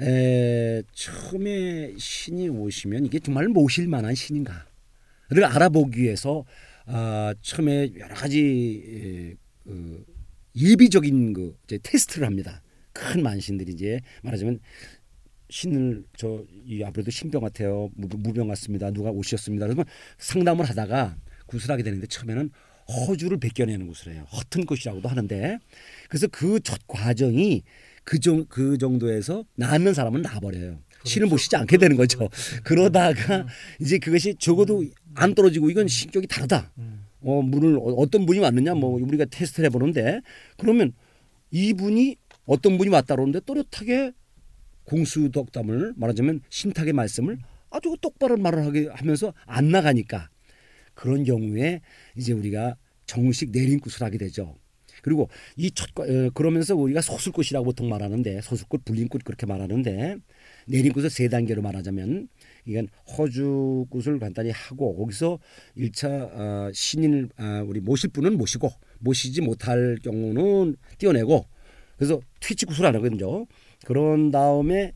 에, 0.00 0.82
처음에 0.92 1.94
신이 1.98 2.48
오시면 2.48 3.06
이게 3.06 3.18
정말 3.18 3.48
모실 3.48 3.88
만한 3.88 4.14
신인가를 4.14 5.44
알아보기 5.44 6.00
위해서 6.00 6.44
아, 6.86 7.34
처음에 7.42 7.90
여러 7.98 8.14
가지 8.14 8.82
에, 8.86 9.34
그 9.64 10.04
예비적인 10.54 11.32
그 11.32 11.56
이제 11.64 11.78
테스트를 11.82 12.26
합니다. 12.26 12.62
큰 12.92 13.22
만신들이 13.22 13.72
이제 13.72 14.00
말하자면 14.22 14.60
신을 15.56 16.04
저 16.16 16.44
이 16.64 16.82
아무래도 16.82 17.10
신병 17.10 17.42
같아요. 17.42 17.90
무- 17.94 18.08
무병 18.16 18.48
같습니다. 18.48 18.90
누가 18.90 19.10
오셨습니다. 19.10 19.66
그러면 19.66 19.84
상담을 20.18 20.64
하다가 20.64 21.16
구슬하게 21.46 21.82
되는데 21.82 22.06
처음에는 22.06 22.50
허주를 22.88 23.38
벗겨내는 23.38 23.86
구슬이에요. 23.88 24.22
허튼 24.24 24.64
것이라고도 24.64 25.08
하는데 25.08 25.58
그래서 26.08 26.26
그 26.28 26.58
첫 26.60 26.80
과정이 26.86 27.62
그, 28.04 28.18
정, 28.18 28.44
그 28.46 28.78
정도에서 28.78 29.44
낫는 29.56 29.92
사람은 29.94 30.22
나버려요. 30.22 30.78
신을 31.04 31.26
모시지 31.28 31.54
않게 31.56 31.76
되는 31.78 31.96
거죠. 31.96 32.28
그러다가 32.64 33.46
이제 33.80 33.98
그것이 33.98 34.34
적어도 34.38 34.84
안 35.14 35.34
떨어지고 35.34 35.68
이건 35.70 35.86
신격이 35.88 36.26
다르다. 36.28 36.72
음. 36.78 37.04
어, 37.20 37.42
물을 37.42 37.76
어- 37.76 37.94
어떤 37.98 38.24
분이 38.24 38.38
왔느냐 38.40 38.74
뭐 38.74 38.90
우리가 39.02 39.26
테스트를 39.26 39.66
해보는데 39.66 40.20
그러면 40.56 40.92
이분이 41.50 42.16
어떤 42.46 42.78
분이 42.78 42.88
왔다 42.90 43.14
그러는데 43.14 43.40
또렷하게 43.40 44.12
공수덕담을 44.84 45.94
말하자면 45.96 46.40
신탁의 46.48 46.92
말씀을 46.92 47.38
아주 47.70 47.96
똑바로 48.00 48.36
말을 48.36 48.64
하게 48.64 48.88
하면서 48.88 49.32
안 49.46 49.70
나가니까 49.70 50.28
그런 50.94 51.24
경우에 51.24 51.80
이제 52.16 52.32
우리가 52.32 52.76
정식 53.06 53.50
내림굿을 53.50 54.02
하게 54.02 54.18
되죠. 54.18 54.56
그리고 55.02 55.28
이첫 55.56 55.98
어, 55.98 56.30
그러면서 56.34 56.76
우리가 56.76 57.00
소술꽃이라고 57.00 57.64
보통 57.64 57.88
말하는데 57.88 58.40
소술꽃, 58.40 58.84
불림꽃 58.84 59.24
그렇게 59.24 59.46
말하는데 59.46 60.16
내림꽃을 60.68 61.10
세 61.10 61.28
단계로 61.28 61.60
말하자면 61.60 62.28
이건 62.66 62.88
허주꽃을 63.18 64.18
간단히 64.20 64.50
하고 64.50 64.96
거기서 64.96 65.38
일차 65.74 66.08
어, 66.08 66.70
신인을 66.72 67.30
아, 67.36 67.64
우리 67.66 67.80
모실 67.80 68.10
분은 68.10 68.36
모시고 68.38 68.70
모시지 69.00 69.40
못할 69.40 69.98
경우는 70.02 70.76
띄어내고 70.98 71.46
그래서 71.96 72.20
트위치 72.40 72.66
굿을 72.66 72.86
안 72.86 72.94
하거든요. 72.96 73.46
그런 73.84 74.30
다음에 74.30 74.92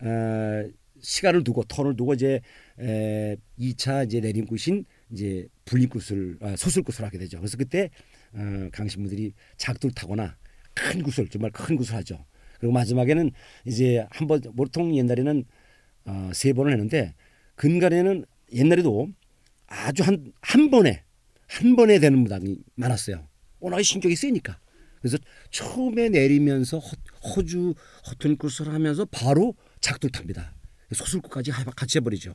어, 0.00 0.68
시간을 1.00 1.44
두고 1.44 1.64
턴을 1.64 1.96
두고 1.96 2.14
이제 2.14 2.40
에, 2.80 3.36
2차 3.58 4.06
이제 4.06 4.20
내림굿인 4.20 4.84
이제 5.12 5.48
불림굿을 5.64 6.38
아, 6.40 6.56
소술굿을 6.56 7.06
하게 7.06 7.18
되죠. 7.18 7.38
그래서 7.38 7.56
그때 7.56 7.90
어, 8.32 8.68
강신분들이 8.72 9.32
작두를 9.56 9.94
타거나 9.94 10.36
큰 10.74 11.02
굿을 11.02 11.28
정말 11.28 11.50
큰 11.50 11.76
굿을 11.76 11.94
하죠. 11.94 12.24
그리고 12.58 12.72
마지막에는 12.72 13.30
이제 13.64 14.06
한번 14.10 14.40
보통 14.56 14.96
옛날에는 14.96 15.44
어, 16.06 16.30
세 16.34 16.52
번을 16.52 16.72
했는데 16.72 17.14
근간에는 17.56 18.24
옛날에도 18.52 19.08
아주 19.66 20.02
한 20.02 20.32
한 20.40 20.70
번에 20.70 21.02
한 21.46 21.76
번에 21.76 21.98
되는 21.98 22.18
무당이 22.18 22.58
많았어요. 22.74 23.26
워낙에 23.60 23.82
신경이 23.82 24.16
세니까. 24.16 24.58
그래서 25.00 25.16
처음에 25.50 26.08
내리면서 26.08 26.78
허, 26.78 26.96
허주 27.34 27.74
허튼 28.08 28.36
굿을 28.36 28.72
하면서 28.72 29.04
바로 29.06 29.54
작두를 29.80 30.10
탑니다. 30.12 30.54
소술굿까지 30.92 31.50
하- 31.50 31.64
같이 31.64 31.98
해버리죠. 31.98 32.34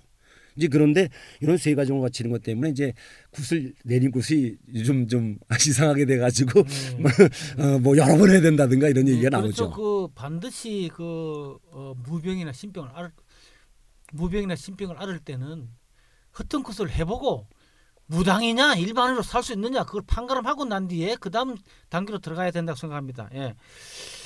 이제 0.56 0.67
그런데 0.67 1.10
이런 1.41 1.58
세 1.58 1.73
가정을 1.73 2.04
갖추는 2.04 2.30
것 2.30 2.43
때문에 2.43 2.69
이제 2.69 2.93
굿을 3.32 3.73
내린 3.84 4.12
굿이 4.12 4.56
요즘 4.76 5.08
좀 5.08 5.38
이상하게 5.67 6.06
돼가지고 6.06 6.60
어, 6.60 7.80
뭐 7.80 7.97
여러 7.97 8.15
번 8.17 8.30
해야 8.30 8.39
된다든가 8.39 8.88
이런 8.89 9.08
얘기가 9.08 9.30
네, 9.32 9.41
그렇죠. 9.41 9.63
나오죠. 9.63 9.71
그 9.76 10.08
반드시 10.13 10.91
그 10.93 11.58
어, 11.71 11.95
무병이나 12.06 12.52
신병을 12.52 12.89
알 12.93 13.12
무병이나 14.12 14.56
신병을 14.56 14.97
앓을 14.99 15.19
때는 15.19 15.69
허튼 16.38 16.62
것을 16.62 16.91
해보고 16.91 17.47
무당이냐 18.13 18.76
일반으로 18.76 19.23
살 19.23 19.43
수 19.43 19.54
있느냐 19.54 19.84
그걸 19.84 20.04
판가름하고 20.08 20.65
난 20.65 20.88
뒤에 20.88 21.17
그 21.19 21.30
다음 21.32 21.58
단계로 21.89 22.19
들어가야 22.19 22.52
된다고 22.52 22.78
생각합니다. 22.78 23.30
예. 23.34 23.56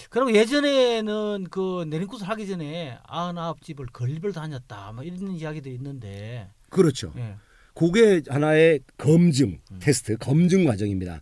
그리고 0.10 0.34
예전에는 0.34 1.47
그 1.50 1.86
내림굿을 1.89 2.28
하기 2.30 2.47
전에 2.47 2.97
아흔아홉 3.04 3.62
집을 3.63 3.88
건립을 3.88 4.32
다녔다 4.34 4.91
뭐 4.93 5.04
이런 5.04 5.32
이야기도 5.32 5.69
있는데 5.69 6.50
그렇죠. 6.69 7.13
예. 7.17 7.36
그게 7.73 8.21
하나의 8.28 8.82
검증 8.97 9.60
테스트, 9.80 10.17
검증 10.17 10.65
과정입니다. 10.65 11.21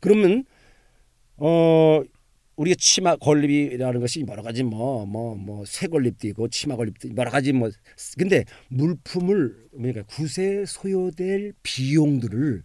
그러면 0.00 0.44
어 1.36 2.02
우리가 2.56 2.76
치마 2.78 3.16
건립이라는 3.16 4.00
것이 4.00 4.24
여러 4.28 4.42
가지 4.42 4.62
뭐 4.62 5.04
뭐 5.06 5.36
뭐 5.36 5.64
새 5.66 5.86
건립도 5.88 6.26
있고 6.28 6.48
치마 6.48 6.76
건립도 6.76 7.10
여러 7.16 7.30
가지 7.30 7.52
뭐 7.52 7.70
근데 8.18 8.44
물품을 8.68 9.54
그러니까 9.72 10.02
구세 10.04 10.64
소요될 10.66 11.52
비용들을 11.62 12.62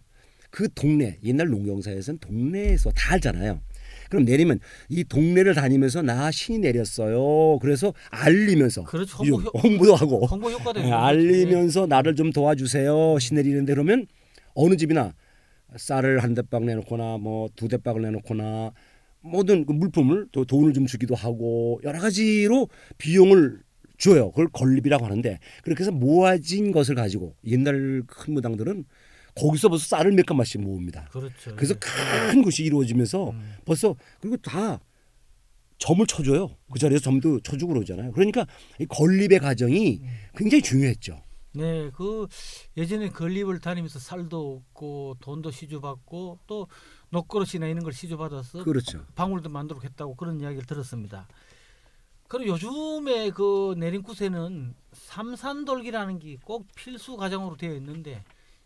그 0.50 0.68
동네 0.74 1.18
옛날 1.24 1.48
농경사에서는 1.48 2.18
동네에서 2.20 2.90
다 2.92 3.14
알잖아요. 3.14 3.60
그럼 4.08 4.24
내리면 4.24 4.60
이 4.88 5.04
동네를 5.04 5.54
다니면서 5.54 6.02
나 6.02 6.30
신이 6.30 6.58
내렸어요. 6.58 7.58
그래서 7.60 7.92
알리면서 8.10 8.84
그렇죠. 8.84 9.24
이 9.24 9.30
홍보 9.30 9.48
효- 9.50 9.58
홍보 9.60 9.86
도 9.86 9.94
하고 9.94 10.26
홍보 10.26 10.50
효과도 10.50 10.80
거죠. 10.82 10.94
알리면서 10.94 11.86
나를 11.86 12.14
좀 12.16 12.32
도와주세요. 12.32 13.18
시 13.18 13.34
내리는데 13.34 13.72
그러면 13.74 14.06
어느 14.54 14.76
집이나 14.76 15.14
쌀을 15.76 16.22
한 16.22 16.34
대박 16.34 16.64
내놓거나 16.64 17.18
뭐 17.18 17.48
두 17.56 17.68
대박을 17.68 18.02
내놓거나 18.02 18.72
모든 19.22 19.64
그 19.64 19.72
물품을 19.72 20.28
또 20.32 20.44
돈을 20.44 20.72
좀 20.72 20.86
주기도 20.86 21.14
하고 21.14 21.80
여러 21.84 21.98
가지로 21.98 22.68
비용을 22.98 23.62
줘요. 23.98 24.30
그걸 24.30 24.48
건립이라고 24.48 25.04
하는데 25.04 25.38
그렇게 25.62 25.82
해서 25.82 25.92
모아진 25.92 26.72
것을 26.72 26.94
가지고 26.94 27.36
옛날 27.44 28.02
큰 28.06 28.34
무당들은 28.34 28.84
거기서 29.34 29.68
벌써 29.68 29.96
쌀을 29.96 30.12
몇 30.12 30.26
가마씩 30.26 30.60
모읍니다. 30.60 31.06
그렇죠. 31.06 31.56
그래서 31.56 31.74
예. 31.74 32.30
큰 32.32 32.42
것이 32.42 32.64
이루어지면서 32.64 33.30
음. 33.30 33.54
벌써 33.64 33.94
그리고 34.20 34.36
다 34.38 34.80
점을 35.78 36.04
쳐줘요. 36.06 36.56
그 36.70 36.78
자리에서 36.78 37.02
점도 37.02 37.40
쳐주고 37.40 37.72
그러잖아요. 37.72 38.12
그러니까 38.12 38.46
이 38.78 38.86
건립의 38.86 39.38
과정이 39.38 40.00
음. 40.02 40.08
굉장히 40.36 40.62
중요했죠. 40.62 41.22
네, 41.54 41.90
그 41.94 42.26
예전에 42.76 43.10
건립을 43.10 43.60
다니면서 43.60 43.98
쌀도 43.98 44.62
얻고 44.68 45.16
돈도 45.20 45.50
시주받고 45.50 46.40
또 46.46 46.66
녹그릇이나 47.12 47.66
이런 47.66 47.84
걸 47.84 47.92
시주받아서 47.92 48.64
그렇죠. 48.64 49.04
방울도 49.14 49.48
만들고 49.50 49.82
했다고 49.82 50.16
그런 50.16 50.40
이야기를 50.40 50.64
들었습니다. 50.66 51.28
그리고 52.28 52.52
요즘에 52.54 53.30
그 53.30 53.74
내림굿에는 53.76 54.74
삼산돌기라는 54.92 56.18
게 56.18 56.36
꼭 56.44 56.66
필수 56.74 57.16
과정으로 57.16 57.56
되어 57.56 57.74
있는데 57.74 58.24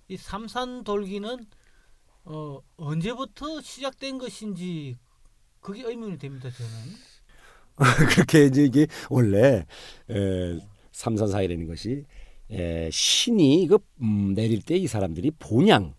이 0.08 0.16
삼산돌기는 0.16 1.46
어, 2.24 2.60
언제부터 2.76 3.60
시작된 3.60 4.18
것인지 4.18 4.96
그게 5.60 5.82
의문이 5.82 6.18
됩니다. 6.18 6.48
저는. 6.50 6.70
그렇게 8.14 8.46
이제 8.46 8.64
이게 8.64 8.86
원래 9.10 9.66
에, 10.10 10.58
삼산사이라는 10.92 11.66
것이 11.66 12.04
에, 12.50 12.88
신이 12.90 13.62
이거 13.62 13.80
음, 14.00 14.34
내릴 14.34 14.62
때 14.62 14.76
이 14.76 14.86
사람들이 14.86 15.32
본향 15.32 15.94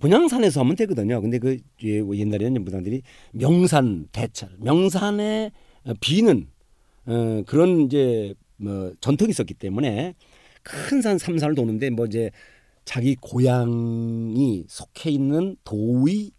본향산에서 0.00 0.60
하면 0.60 0.76
되거든요. 0.76 1.20
근데 1.20 1.38
그 1.38 1.58
예, 1.84 2.00
옛날에는 2.00 2.64
무당들이 2.64 3.02
명산 3.32 4.08
대찰 4.12 4.50
명산에 4.58 5.52
어, 5.84 5.92
비는 6.00 6.48
어, 7.06 7.42
그런 7.46 7.82
이제 7.82 8.34
뭐 8.56 8.92
전통이 9.00 9.30
있었기 9.30 9.54
때문에 9.54 10.14
큰 10.62 11.00
산 11.00 11.16
삼산을 11.18 11.54
도는데 11.54 11.90
뭐 11.90 12.06
이제 12.06 12.30
자기 12.84 13.14
고향이 13.14 14.64
속해 14.68 15.10
있는 15.10 15.56
도의 15.64 16.32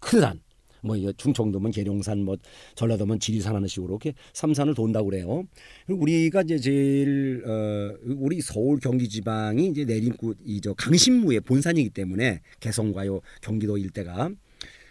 큰 0.00 0.20
산, 0.20 0.40
뭐 0.84 0.96
충청도면 1.16 1.72
계룡산, 1.72 2.24
뭐 2.24 2.36
전라도면 2.74 3.18
지리산 3.18 3.56
하는 3.56 3.66
식으로 3.66 3.94
이렇게 3.94 4.14
삼산을 4.34 4.74
돈다고 4.74 5.08
그래요. 5.08 5.44
그리고 5.86 6.02
우리가 6.02 6.42
이제 6.42 6.58
제일 6.58 7.42
어 7.46 7.96
우리 8.04 8.40
서울 8.40 8.78
경기 8.78 9.08
지방이 9.08 9.68
이제 9.68 9.84
내림굿 9.84 10.38
이저 10.44 10.74
강신무의 10.74 11.40
본산이기 11.40 11.90
때문에 11.90 12.40
개성과요 12.60 13.20
경기도 13.40 13.78
일대가 13.78 14.30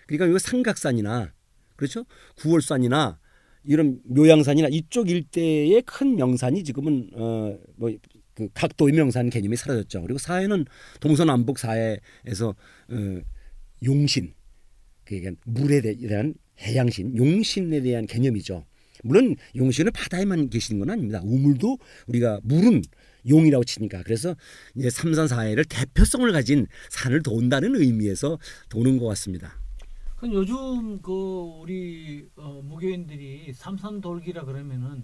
그러니까 0.07 0.35
이 0.35 0.39
삼각산이나 0.39 1.31
그렇죠 1.75 2.05
구월산이나 2.37 3.19
이런 3.65 3.99
묘양산이나 4.05 4.67
이쪽 4.71 5.09
일대의 5.09 5.83
큰 5.83 6.15
명산이 6.15 6.63
지금은 6.63 7.11
어뭐 7.13 7.91
그 8.33 8.49
각도의 8.53 8.93
명사는 8.93 9.29
개념이 9.29 9.55
사라졌죠. 9.55 10.01
그리고 10.01 10.17
사회는 10.17 10.65
동서남북 10.99 11.59
사회에서 11.59 12.55
어, 12.89 13.21
용신 13.85 14.33
그러니까 15.05 15.31
물에 15.45 15.81
대- 15.81 15.95
대한 15.95 16.33
해양신, 16.59 17.17
용신에 17.17 17.81
대한 17.81 18.05
개념이죠. 18.05 18.65
물론 19.03 19.35
용신은 19.55 19.91
바다에만 19.91 20.49
계시는 20.49 20.79
건 20.79 20.89
아닙니다. 20.91 21.19
우물도 21.23 21.77
우리가 22.07 22.39
물은 22.43 22.81
용이라고 23.27 23.63
치니까 23.63 24.03
그래서 24.03 24.35
이제 24.75 24.89
삼산 24.89 25.27
사회를 25.27 25.65
대표성을 25.65 26.31
가진 26.31 26.67
산을 26.89 27.23
돈다는 27.23 27.75
의미에서 27.75 28.37
도는 28.69 28.97
것 28.99 29.07
같습니다. 29.07 29.59
그 30.17 30.31
요즘 30.31 31.01
그 31.01 31.11
우리 31.61 32.25
어, 32.35 32.61
무교인들이 32.63 33.51
삼산 33.53 33.99
돌기라 33.99 34.45
그러면은 34.45 35.03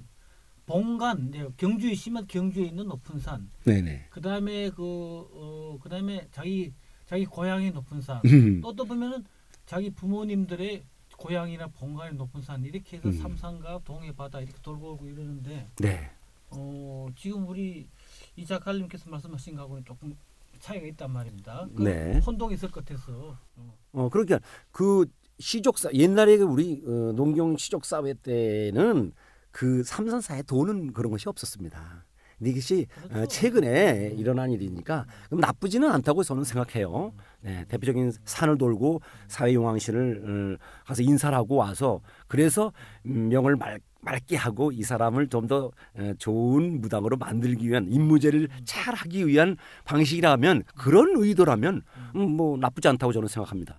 본관 0.66 1.30
이제 1.30 1.48
경주에 1.58 1.94
심한 1.96 2.26
경주에 2.28 2.68
있는 2.68 2.88
높은 2.88 3.20
산, 3.20 3.50
네네. 3.66 4.08
그다음에 4.12 4.70
그 4.70 4.82
어, 4.84 5.80
그다음에 5.82 6.28
자기 6.32 6.72
자기 7.06 7.26
고향의 7.26 7.72
높은 7.72 8.00
산, 8.02 8.22
음. 8.26 8.62
또또 8.62 8.86
보면은 8.86 9.24
자기 9.70 9.92
부모님들의 9.92 10.84
고향이나 11.16 11.68
본관의 11.68 12.16
높은 12.16 12.42
산 12.42 12.66
이렇게 12.66 12.98
해서 12.98 13.10
음. 13.10 13.14
삼산과 13.14 13.82
동해 13.86 14.12
바다 14.12 14.40
이렇게 14.40 14.60
돌고 14.64 14.94
오고 14.94 15.06
이러는데 15.06 15.68
네. 15.78 16.10
어, 16.50 17.08
지금 17.16 17.48
우리 17.48 17.88
이 18.36 18.46
작가님께서 18.48 19.08
말씀하신 19.12 19.56
거하고는 19.58 19.86
조금 19.86 20.18
차이가 20.60 20.88
있단 20.88 21.12
말입니다. 21.12 21.68
그 21.78 21.84
네. 21.84 22.18
혼동이 22.18 22.56
있을 22.56 22.72
것 22.72 22.84
같아서 22.84 23.38
어. 23.58 23.78
어 23.92 24.10
그러니까 24.10 24.40
그 24.72 25.06
시족사 25.38 25.92
옛날에 25.94 26.38
그 26.38 26.46
우리 26.46 26.82
어, 26.88 27.12
농경 27.14 27.56
시족 27.58 27.86
사회 27.86 28.16
때는 28.16 29.12
그 29.52 29.84
삼산 29.84 30.20
사회 30.22 30.42
도는 30.42 30.94
그런 30.94 31.12
것이 31.12 31.30
없었습니다. 31.30 32.06
이것이 32.42 32.88
어, 33.06 33.08
그렇죠. 33.10 33.28
최근에 33.28 34.14
일어난 34.18 34.52
일이니까 34.52 35.06
그럼 35.28 35.42
나쁘지는 35.42 35.92
않다고 35.92 36.24
저는 36.24 36.44
생각해요. 36.44 37.14
네, 37.42 37.66
대표적인 37.68 38.12
산을 38.26 38.58
돌고 38.58 39.02
사회 39.28 39.54
용왕신을 39.54 40.58
어, 40.58 40.84
가서 40.86 41.02
인사를 41.04 41.38
하고 41.38 41.56
와서 41.56 42.02
그래서 42.28 42.72
음, 43.06 43.30
명을 43.30 43.56
말, 43.56 43.80
맑게 44.02 44.36
하고 44.38 44.72
이 44.72 44.84
사람을 44.84 45.28
좀 45.28 45.48
더 45.50 45.72
좋은 46.20 46.80
무당으로 46.80 47.18
만들기 47.18 47.68
위한 47.68 47.88
임무제를 47.90 48.50
잘 48.64 48.94
하기 48.94 49.26
위한 49.26 49.58
방식이라면 49.86 50.64
그런 50.76 51.14
의도라면 51.16 51.82
음, 52.16 52.22
뭐 52.38 52.56
나쁘지 52.58 52.88
않다고 52.88 53.12
저는 53.12 53.28
생각합니다. 53.28 53.76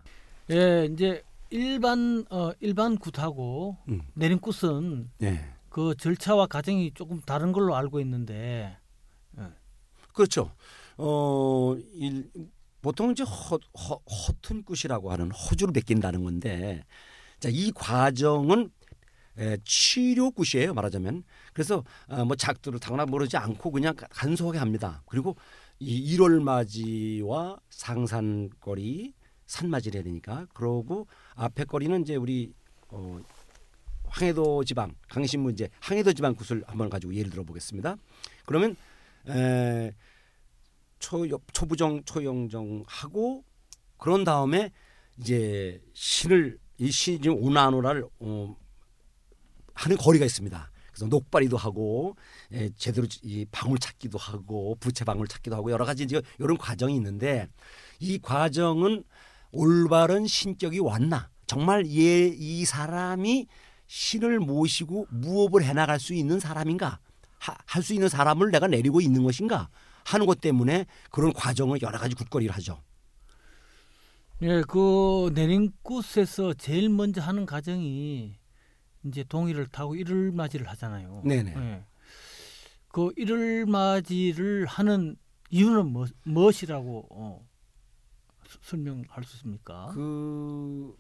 예, 0.50 0.88
이제 0.90 1.22
일반 1.50 2.24
어 2.30 2.50
일반 2.60 2.96
굿하고 2.98 3.76
음. 3.88 4.00
내림굿은 4.14 5.10
네. 5.18 5.44
그 5.70 5.94
절차와 5.96 6.46
과정이 6.46 6.92
조금 6.92 7.20
다른 7.22 7.52
걸로 7.52 7.74
알고 7.76 8.00
있는데 8.00 8.76
그렇죠. 10.12 10.52
어, 10.98 11.76
일, 11.94 12.30
보통 12.82 13.12
이제 13.12 13.22
허튼 13.24 14.62
굿이라고 14.64 15.10
하는 15.12 15.30
호주를 15.30 15.72
베낀다는 15.72 16.24
건데, 16.24 16.84
자, 17.38 17.48
이 17.50 17.72
과정은 17.72 18.70
에, 19.38 19.56
치료 19.64 20.30
굿이에요, 20.32 20.74
말하자면. 20.74 21.22
그래서 21.54 21.84
어, 22.08 22.24
뭐 22.24 22.36
작두를 22.36 22.80
타거나 22.80 23.06
모르지 23.06 23.36
않고 23.36 23.70
그냥 23.70 23.94
가- 23.94 24.06
간소하게 24.10 24.58
합니다. 24.58 25.02
그리고 25.06 25.36
이 25.78 26.16
1월 26.16 26.40
맞이와 26.42 27.58
상산거리, 27.70 29.14
산맞이를 29.46 29.98
해야 29.98 30.02
되니까. 30.04 30.46
그러고 30.52 31.06
앞에 31.36 31.64
거리는 31.64 32.02
이제 32.02 32.16
우리 32.16 32.52
어, 32.88 33.20
황해도 34.10 34.64
지방, 34.64 34.94
강신문 35.08 35.54
이제 35.54 35.68
황해도 35.80 36.12
지방 36.12 36.34
굿을 36.34 36.64
한번 36.66 36.90
가지고 36.90 37.14
예를 37.14 37.30
들어 37.30 37.44
보겠습니다. 37.44 37.96
그러면 38.44 38.76
에, 39.28 39.92
초 40.98 41.26
초부정 41.52 42.04
초영정 42.04 42.84
하고 42.86 43.44
그런 43.96 44.24
다음에 44.24 44.70
이제 45.18 45.80
신을 45.94 46.58
이 46.78 46.90
신이 46.90 47.20
지금 47.20 47.42
오나노라를 47.42 48.04
어, 48.20 48.56
하는 49.74 49.96
거리가 49.96 50.24
있습니다. 50.24 50.70
그래서 50.88 51.06
녹발이도 51.06 51.56
하고 51.56 52.16
에, 52.52 52.70
제대로 52.76 53.06
이 53.22 53.46
방울 53.50 53.78
찾기도 53.78 54.18
하고 54.18 54.76
부채 54.80 55.04
방울 55.04 55.28
찾기도 55.28 55.56
하고 55.56 55.70
여러 55.70 55.84
가지 55.84 56.06
이런 56.38 56.58
과정이 56.58 56.94
있는데 56.96 57.48
이 58.00 58.18
과정은 58.18 59.04
올바른 59.52 60.26
신격이 60.26 60.80
왔나 60.80 61.30
정말 61.46 61.86
얘, 61.86 62.28
이 62.28 62.64
사람이 62.64 63.46
신을 63.94 64.38
모시고 64.38 65.08
무업을 65.10 65.64
해나갈 65.64 65.98
수 65.98 66.14
있는 66.14 66.38
사람인가 66.38 67.00
할 67.66 67.82
수 67.82 67.92
있는 67.92 68.08
사람을 68.08 68.52
내가 68.52 68.68
내리고 68.68 69.00
있는 69.00 69.24
것인가 69.24 69.68
하는 70.04 70.26
것 70.26 70.40
때문에 70.40 70.86
그런 71.10 71.32
과정을 71.32 71.82
여러 71.82 71.98
가지 71.98 72.14
굿거리를 72.14 72.54
하죠. 72.54 72.80
예, 74.42 74.62
그 74.68 75.32
내림굿에서 75.34 76.54
제일 76.54 76.88
먼저 76.88 77.20
하는 77.20 77.46
과정이 77.46 78.36
이제 79.04 79.24
동이를 79.24 79.66
타고 79.66 79.96
일을 79.96 80.30
맞이를 80.30 80.68
하잖아요. 80.68 81.22
네네. 81.24 81.54
예. 81.56 81.84
그 82.92 83.12
일을 83.16 83.66
맞이를 83.66 84.66
하는 84.66 85.16
이유는 85.50 85.86
뭐, 85.88 86.06
무엇이라고 86.22 87.06
어, 87.10 87.44
수- 88.46 88.58
설명할 88.62 89.24
수 89.24 89.36
있습니까? 89.38 89.90
그, 89.94 90.96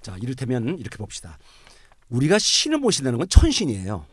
자, 0.00 0.16
이를테면 0.18 0.78
이렇게 0.78 0.96
봅시다. 0.96 1.38
우리가 2.10 2.38
신을 2.38 2.78
모신다는 2.78 3.18
건 3.18 3.28
천신이에요. 3.28 4.06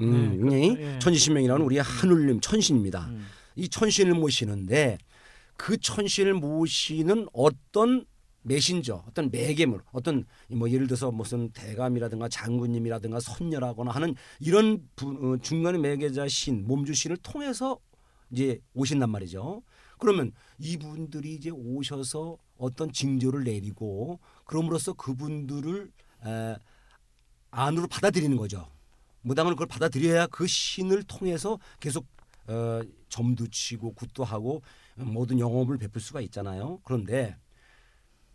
음, 0.00 0.48
네, 0.48 0.66
이 0.66 0.68
그렇죠. 0.68 0.82
예. 0.82 0.98
천지신명이라는 0.98 1.64
우리의 1.64 1.82
하늘님 1.82 2.40
천신입니다. 2.40 3.06
음. 3.08 3.26
이 3.56 3.68
천신을 3.68 4.14
모시는데 4.14 4.98
그 5.56 5.76
천신을 5.76 6.34
모시는 6.34 7.26
어떤 7.32 8.06
메신저, 8.42 9.04
어떤 9.06 9.30
매개물, 9.30 9.82
어떤 9.92 10.24
뭐 10.48 10.68
예를 10.70 10.86
들어서 10.86 11.12
무슨 11.12 11.50
대감이라든가 11.50 12.28
장군님이라든가 12.28 13.20
선녀라거나 13.20 13.92
하는 13.92 14.16
이런 14.40 14.88
부, 14.96 15.10
어, 15.10 15.36
중간의 15.40 15.80
매개자 15.80 16.26
신, 16.28 16.66
몸주 16.66 16.94
신을 16.94 17.18
통해서 17.18 17.78
이제 18.30 18.60
오신단 18.74 19.10
말이죠. 19.10 19.62
그러면 19.98 20.32
이분들이 20.58 21.34
이제 21.34 21.50
오셔서 21.50 22.36
어떤 22.56 22.90
징조를 22.90 23.44
내리고 23.44 24.18
그럼으로써 24.44 24.94
그분들을 24.94 25.92
에, 26.26 26.56
안으로 27.52 27.86
받아들이는 27.86 28.36
거죠. 28.36 28.66
무당은 29.20 29.52
그걸 29.52 29.68
받아들여야 29.68 30.26
그 30.26 30.46
신을 30.46 31.04
통해서 31.04 31.58
계속 31.78 32.06
어, 32.48 32.80
점도 33.08 33.46
치고 33.46 33.94
굿도 33.94 34.24
하고 34.24 34.62
모든 34.96 35.38
영업을 35.38 35.78
베풀 35.78 36.00
수가 36.00 36.20
있잖아요. 36.22 36.80
그런데 36.82 37.36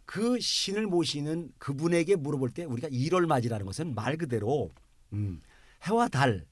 그 0.05 0.39
신을 0.39 0.87
모시는 0.87 1.51
그분에게 1.57 2.15
물어볼 2.15 2.51
때 2.51 2.63
우리가 2.63 2.87
일월맞이라는 2.89 3.65
것은 3.65 3.93
말 3.93 4.15
그대로 4.17 4.71
음, 5.11 5.41
해와 5.83 6.07
달 6.07 6.45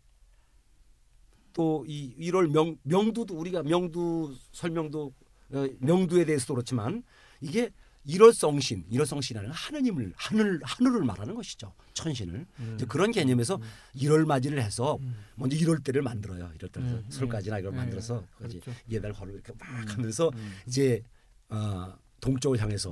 또이 1.53 2.15
일월 2.17 2.49
명 2.49 2.77
명두도 2.83 3.33
우리가 3.33 3.63
명두 3.63 4.35
설명도 4.51 5.13
어, 5.51 5.67
명두에 5.79 6.25
대해서도 6.25 6.55
그렇지만 6.55 7.03
이게 7.39 7.69
일월성신, 8.05 8.85
일월성신이라는 8.89 9.49
건 9.49 9.55
하느님을 9.55 10.13
하늘 10.15 10.59
하늘을 10.63 11.03
말하는 11.03 11.35
것이죠. 11.35 11.73
천신을. 11.93 12.45
이제 12.75 12.85
그런 12.85 13.11
개념에서 13.11 13.59
일월 13.93 14.25
맞이를 14.25 14.61
해서 14.61 14.99
먼저 15.35 15.55
일월 15.55 15.79
때를 15.79 16.01
만들어요. 16.01 16.51
일월 16.55 16.69
때 16.71 16.79
음, 16.79 17.03
설까지나 17.09 17.59
이걸 17.59 17.73
음, 17.73 17.77
만들어서 17.77 18.19
음, 18.19 18.25
그지 18.37 18.59
그렇죠. 18.59 18.79
예달 18.89 19.11
걸어 19.13 19.31
이렇게 19.31 19.51
막 19.57 19.67
하면서 19.97 20.31
이제 20.67 21.01
어, 21.49 21.93
동쪽을 22.21 22.61
향해서 22.61 22.91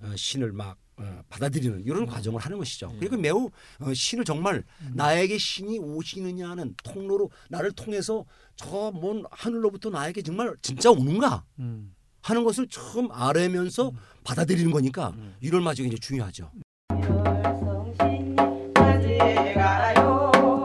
어, 0.00 0.16
신을 0.16 0.52
막 0.52 0.76
어, 0.96 1.22
받아들이는 1.28 1.84
이런 1.84 2.06
과정을 2.06 2.40
하는 2.40 2.58
것이죠. 2.58 2.92
그리고 2.98 3.16
매우 3.16 3.50
어, 3.80 3.94
신을 3.94 4.24
정말 4.24 4.64
나에게 4.94 5.38
신이 5.38 5.78
오시느냐는 5.78 6.74
통로로 6.82 7.30
나를 7.48 7.70
통해서 7.72 8.24
저 8.56 8.90
먼 8.90 9.22
하늘로부터 9.30 9.90
나에게 9.90 10.22
정말 10.22 10.56
진짜 10.62 10.90
오는가? 10.90 11.44
음. 11.60 11.94
하는 12.28 12.44
것을 12.44 12.66
처음 12.68 13.08
알아면서 13.10 13.90
받아들이는 14.22 14.70
거니까 14.70 15.14
이런 15.40 15.62
마지가 15.62 15.88
이제 15.88 15.96
중요하죠. 15.96 16.50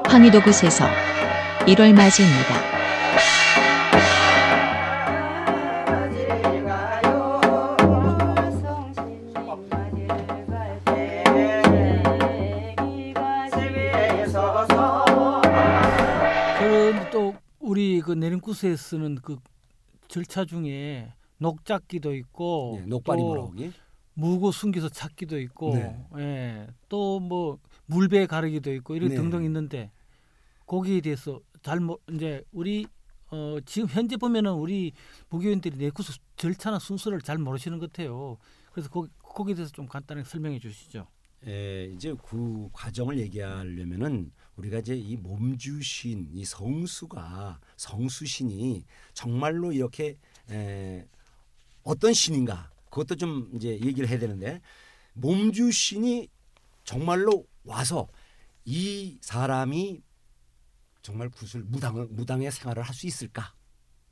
황희도 0.06 0.41
굿에서 0.41 0.86
1월 1.60 1.93
맞이입니다. 1.93 2.73
우리 17.60 18.02
그 18.02 18.12
내림굿에 18.12 18.76
쓰는 18.76 19.15
그 19.15 19.38
절차 20.08 20.45
중에 20.45 21.12
녹잡기도 21.43 22.15
있고 22.15 22.79
예, 22.79 22.86
녹발이 22.86 23.21
또 23.21 23.27
뭐라고 23.27 23.51
기 23.51 23.71
무고 24.15 24.51
숨겨서 24.51 24.89
찾기도 24.89 25.39
있고 25.39 25.75
네. 25.75 26.06
예, 26.17 26.67
또 26.89 27.19
뭐 27.19 27.60
물배 27.86 28.25
가르기도 28.25 28.73
있고 28.75 28.95
이런 28.95 29.10
네. 29.10 29.15
등등 29.15 29.43
있는데 29.43 29.91
거기에 30.65 31.01
대해서 31.01 31.39
잘못 31.62 32.01
이제 32.12 32.43
우리 32.51 32.88
어, 33.29 33.58
지금 33.65 33.88
현재 33.89 34.15
보면은 34.17 34.53
우리 34.53 34.91
무교인들이 35.29 35.77
내구수 35.77 36.13
절차나 36.38 36.79
순서를 36.79 37.21
잘 37.21 37.38
모르시는 37.38 37.79
것 37.79 37.91
같아요. 37.91 38.38
그래서 38.71 38.89
거, 38.89 39.08
거기에 39.19 39.56
대해서 39.56 39.71
좀 39.71 39.88
간단하게 39.88 40.27
설명해 40.29 40.60
주시죠. 40.60 41.08
에, 41.45 41.88
이제 41.88 42.15
그 42.23 42.69
과정을 42.71 43.17
얘기하려면은 43.19 44.32
우리가 44.56 44.79
이제 44.79 44.95
이 44.95 45.17
몸주신 45.17 46.29
이 46.32 46.45
성수가 46.45 47.60
성수신이 47.75 48.86
정말로 49.13 49.71
이렇게 49.71 50.17
에, 50.49 51.06
어떤 51.84 52.13
신인가 52.13 52.72
그것도 52.89 53.15
좀 53.15 53.50
이제 53.56 53.69
얘기를 53.69 54.08
해야 54.08 54.19
되는데 54.19 54.62
몸주 55.13 55.72
신이 55.72 56.30
정말로 56.84 57.46
와서 57.63 58.08
이 58.65 59.17
사람이 59.22 60.02
정말 61.02 61.30
구슬 61.30 61.62
무당 61.63 62.08
무당의 62.12 62.52
생활을 62.52 62.84
할 62.84 62.93
수 62.96 63.08
있을까? 63.08 63.54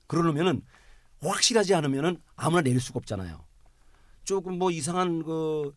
그러려면은 0.07 0.61
확실하지 1.21 1.73
않으면은 1.75 2.21
아무나 2.35 2.61
내릴 2.61 2.79
수가 2.81 2.97
없잖아요. 2.97 3.45
조금 4.23 4.57
뭐 4.57 4.71
이상한 4.71 5.23
그 5.23 5.73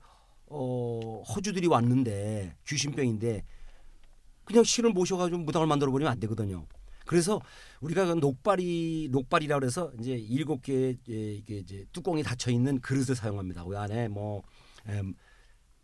어, 0.47 1.23
허주들이 1.23 1.67
왔는데 1.67 2.57
귀신병인데 2.67 3.45
그냥 4.45 4.65
신을 4.65 4.91
모셔가지고 4.91 5.39
무당을 5.39 5.67
만들어 5.67 5.91
버리면 5.91 6.13
안 6.13 6.21
되거든요. 6.21 6.67
그래서 7.05 7.40
우리가 7.81 8.07
그 8.07 8.12
녹발이 8.12 9.09
녹발이라 9.11 9.59
그래서 9.59 9.93
이제 10.01 10.12
일곱 10.12 10.62
개의 10.62 10.99
이게 11.07 11.59
이제 11.59 11.85
뚜껑이 11.93 12.23
닫혀 12.23 12.51
있는 12.51 12.81
그릇을 12.81 13.14
사용합니다. 13.14 13.64
그 13.64 13.77
안에 13.79 14.09
뭐 14.09 14.43
em, 14.88 15.14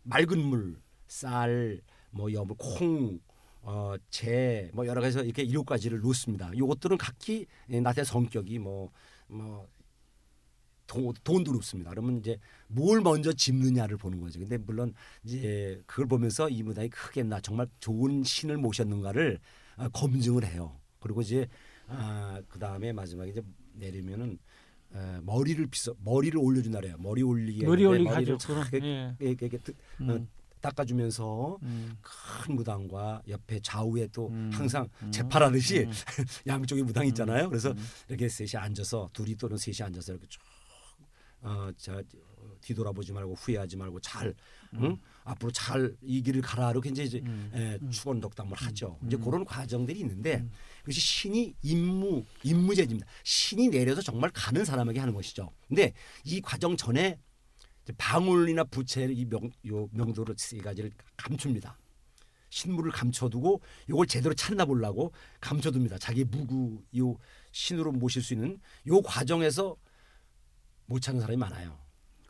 맑은 0.03 0.39
물, 0.39 0.81
쌀, 1.07 1.81
뭐 2.09 2.31
여물, 2.33 2.55
콩, 2.57 3.19
어, 3.61 3.95
재, 4.09 4.71
뭐 4.73 4.87
여러 4.87 5.01
가지 5.01 5.19
이렇게 5.19 5.43
일곱 5.43 5.65
가지를 5.65 5.99
놓습니다. 5.99 6.51
요것들은 6.57 6.97
각기 6.97 7.45
나의 7.67 8.05
성격이 8.05 8.59
뭐뭐 8.59 9.67
돈, 10.87 11.13
돈도 11.23 11.53
높습니다. 11.53 11.91
그러면 11.91 12.17
이제 12.17 12.37
뭘 12.67 13.01
먼저 13.01 13.31
짚느냐를 13.31 13.97
보는 13.97 14.19
거죠. 14.19 14.39
근데 14.39 14.57
물론 14.57 14.93
이제 15.23 15.81
그걸 15.85 16.07
보면서 16.07 16.49
이 16.49 16.63
무당이 16.63 16.89
크게 16.89 17.23
나 17.23 17.39
정말 17.39 17.67
좋은 17.79 18.23
신을 18.23 18.57
모셨는가를 18.57 19.39
아, 19.77 19.87
검증을 19.89 20.45
해요. 20.45 20.80
그리고 21.01 21.21
이제 21.21 21.47
아, 21.87 22.41
그 22.47 22.57
다음에 22.57 22.93
마지막에 22.93 23.31
이제 23.31 23.43
내리면은 23.73 24.37
에, 24.93 25.19
머리를 25.21 25.65
빗어 25.67 25.93
머리를 26.03 26.37
올려준다래요. 26.37 26.95
머리 26.99 27.21
올리기 27.23 27.65
머리 27.65 27.85
올리기 27.85 28.09
머리를 28.09 28.33
하죠. 28.35 28.53
예. 28.83 29.15
이렇게, 29.19 29.45
이렇게 29.47 29.57
드- 29.57 29.71
어, 29.71 29.75
음, 30.01 30.27
닦아주면서 30.61 31.57
음, 31.63 31.97
큰 32.01 32.55
무당과 32.55 33.23
옆에 33.27 33.59
좌우에 33.61 34.07
또 34.13 34.27
음, 34.29 34.51
항상 34.53 34.87
음, 35.01 35.11
재판하듯이 35.11 35.79
음. 35.85 35.91
양쪽에 36.47 36.83
무당이 36.83 37.09
있잖아요. 37.09 37.49
그래서 37.49 37.71
음. 37.71 37.77
이렇게 38.09 38.29
셋이 38.29 38.51
앉아서 38.55 39.09
둘이 39.11 39.35
또는 39.35 39.57
셋이 39.57 39.77
앉아서 39.81 40.13
이렇게 40.13 40.27
쭉 40.27 40.39
어, 41.41 41.69
자, 41.77 41.93
어, 42.37 42.51
뒤돌아보지 42.61 43.11
말고 43.13 43.33
후회하지 43.33 43.75
말고 43.77 43.99
잘 44.01 44.35
응? 44.75 44.97
앞으로 45.23 45.51
잘 45.51 45.95
이 46.01 46.21
길을 46.21 46.41
가라 46.41 46.71
이렇게 46.71 46.89
이제, 46.89 47.03
이제 47.03 47.19
음. 47.19 47.51
에, 47.53 47.79
축원 47.91 48.19
덕담을 48.19 48.53
하죠. 48.57 48.97
이제 49.05 49.17
음. 49.17 49.23
그런 49.23 49.45
과정들이 49.45 49.99
있는데 49.99 50.37
음. 50.37 50.51
그것이 50.79 50.99
신이 50.99 51.53
임무 51.61 52.23
임무제입니다. 52.43 53.05
신이 53.23 53.69
내려서 53.69 54.01
정말 54.01 54.31
가는 54.33 54.63
사람에게 54.65 54.99
하는 54.99 55.13
것이죠. 55.13 55.51
근데 55.67 55.93
이 56.23 56.41
과정 56.41 56.75
전에 56.75 57.19
이제 57.83 57.93
방울이나 57.97 58.63
부채 58.65 59.05
이명 59.11 59.51
요 59.67 59.87
명도를 59.91 60.35
세 60.37 60.57
가지를 60.57 60.91
감춥니다. 61.17 61.77
신물을 62.49 62.91
감춰두고 62.91 63.61
요걸 63.89 64.07
제대로 64.07 64.33
찾나 64.33 64.65
보려고 64.65 65.13
감춰둡니다. 65.39 65.97
자기 65.97 66.23
무구 66.25 66.83
요 66.97 67.17
신으로 67.51 67.91
모실 67.93 68.21
수 68.21 68.33
있는 68.33 68.59
요 68.87 69.01
과정에서 69.01 69.75
못 70.85 70.99
찾는 70.99 71.21
사람이 71.21 71.37
많아요. 71.37 71.80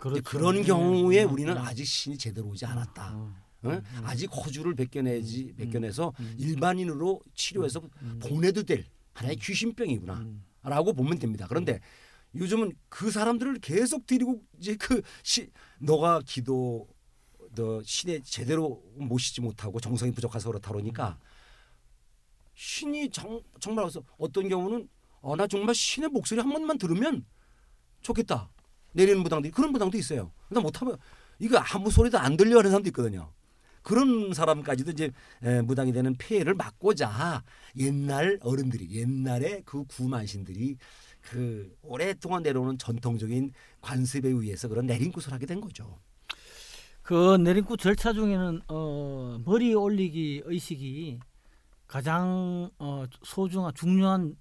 그렇죠. 0.01 0.23
그런 0.23 0.57
예. 0.57 0.63
경우에 0.63 1.23
음, 1.23 1.33
우리는 1.33 1.55
음. 1.55 1.61
아직 1.61 1.85
신이 1.85 2.17
제대로 2.17 2.47
오지 2.47 2.65
않았다. 2.65 3.13
음, 3.13 3.35
어? 3.63 3.81
아직 4.03 4.31
허주를 4.35 4.73
벗겨내지 4.73 5.53
벗겨내서 5.57 6.11
음. 6.19 6.35
일반인으로 6.39 7.21
치료해서 7.35 7.81
음. 8.01 8.19
보내도 8.19 8.63
될 8.63 8.85
하나의 9.13 9.35
귀신병이구나. 9.35 10.13
음. 10.15 10.43
라고 10.63 10.93
보면 10.93 11.19
됩니다. 11.19 11.45
그런데 11.47 11.79
요즘은 12.33 12.73
그 12.89 13.11
사람들을 13.11 13.59
계속 13.59 14.07
데리고 14.07 14.41
이제 14.57 14.75
그 14.75 15.03
시, 15.21 15.51
너가 15.79 16.21
기도 16.25 16.87
너 17.53 17.81
신에 17.83 18.21
제대로 18.23 18.81
모시지 18.95 19.41
못하고 19.41 19.79
정성이 19.79 20.11
부족해서 20.11 20.49
그렇다 20.49 20.71
그러니까 20.71 21.19
신이 22.55 23.09
정, 23.09 23.41
정말 23.59 23.83
와서 23.83 24.01
어떤 24.17 24.49
경우는 24.49 24.87
어, 25.21 25.35
나 25.35 25.45
정말 25.45 25.75
신의 25.75 26.09
목소리 26.09 26.39
한 26.39 26.51
번만 26.51 26.77
들으면 26.77 27.25
좋겠다 28.01 28.49
내리는 28.93 29.21
무당들이 29.21 29.51
그런 29.51 29.71
무당도 29.71 29.97
있어요. 29.97 30.31
나 30.49 30.59
못하면 30.59 30.97
이거 31.39 31.57
아무 31.57 31.89
소리도 31.89 32.17
안 32.17 32.37
들려 32.37 32.59
하는 32.59 32.69
사람도 32.71 32.89
있거든요. 32.89 33.31
그런 33.81 34.33
사람까지도 34.33 34.91
이제 34.91 35.11
에, 35.43 35.61
무당이 35.61 35.91
되는 35.91 36.15
폐해를 36.15 36.53
막고자 36.53 37.43
옛날 37.77 38.37
어른들이 38.41 38.91
옛날에 38.91 39.63
그 39.65 39.85
구만신들이 39.85 40.77
그 41.21 41.75
오랫동안 41.81 42.43
내려오는 42.43 42.77
전통적인 42.77 43.53
관습에 43.81 44.29
의해서 44.29 44.67
그런 44.67 44.85
내린굿을 44.85 45.31
하게 45.33 45.45
된 45.45 45.61
거죠. 45.61 45.99
그 47.01 47.37
내림구 47.37 47.77
절차 47.77 48.13
중에는 48.13 48.61
어, 48.67 49.39
머리 49.43 49.73
올리기 49.73 50.43
의식이 50.45 51.19
가장 51.87 52.69
어, 52.77 53.05
소중한 53.23 53.73
중요한 53.73 54.35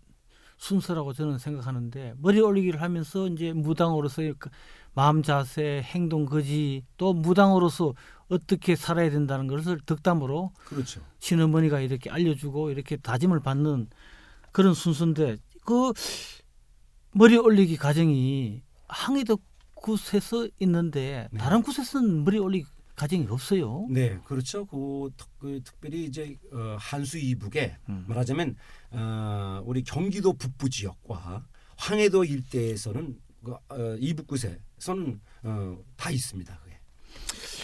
순서라고 0.60 1.14
저는 1.14 1.38
생각하는데 1.38 2.14
머리 2.18 2.38
올리기를 2.38 2.82
하면서 2.82 3.26
이제 3.28 3.54
무당으로서의 3.54 4.34
그 4.38 4.50
마음 4.92 5.22
자세, 5.22 5.80
행동 5.82 6.26
거지 6.26 6.84
또 6.98 7.14
무당으로서 7.14 7.94
어떻게 8.28 8.76
살아야 8.76 9.08
된다는 9.08 9.46
것을 9.46 9.80
덕담으로 9.80 10.52
그렇죠. 10.66 11.00
신어머니가 11.18 11.80
이렇게 11.80 12.10
알려주고 12.10 12.70
이렇게 12.70 12.98
다짐을 12.98 13.40
받는 13.40 13.88
그런 14.52 14.74
순서인데 14.74 15.38
그 15.64 15.94
머리 17.12 17.38
올리기 17.38 17.78
과정이 17.78 18.62
항해도 18.86 19.38
곳에서 19.74 20.46
있는데 20.58 21.28
네. 21.32 21.38
다른 21.38 21.62
곳에서는 21.62 22.22
머리 22.22 22.38
올리기 22.38 22.66
과정이 23.00 23.26
없어요. 23.30 23.86
네, 23.88 24.18
그렇죠. 24.26 24.66
그, 24.66 25.08
특, 25.16 25.26
그 25.38 25.60
특별히 25.64 26.04
이제 26.04 26.36
어, 26.52 26.76
한수 26.78 27.16
이북에 27.16 27.78
음. 27.88 28.04
말하자면 28.06 28.56
어, 28.90 29.62
우리 29.64 29.82
경기도 29.82 30.34
북부 30.34 30.68
지역과 30.68 31.46
황해도 31.78 32.24
일대에서는 32.24 33.18
그, 33.42 33.52
어, 33.52 33.96
이북구에서는 33.98 35.20
어, 35.44 35.78
다 35.96 36.10
있습니다. 36.10 36.58
그게. 36.58 36.78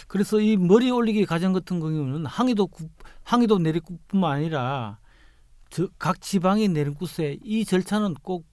그래서 0.07 0.39
이 0.39 0.57
머리 0.57 0.89
올리기 0.89 1.27
과정 1.27 1.53
같은 1.53 1.79
경우는 1.79 2.25
항해도 2.25 2.65
구- 2.65 2.89
항해도 3.21 3.59
내리국뿐만 3.59 4.37
아니라 4.37 4.97
저, 5.69 5.87
각 5.99 6.19
지방의 6.19 6.69
내리국에 6.69 7.37
이 7.43 7.63
절차는 7.63 8.15
꼭 8.23 8.47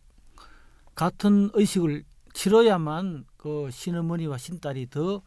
같은 0.94 1.48
의식을 1.54 2.04
치러야만 2.34 3.24
그 3.38 3.70
신어머니와 3.72 4.36
신딸이 4.36 4.90
더 4.90 5.22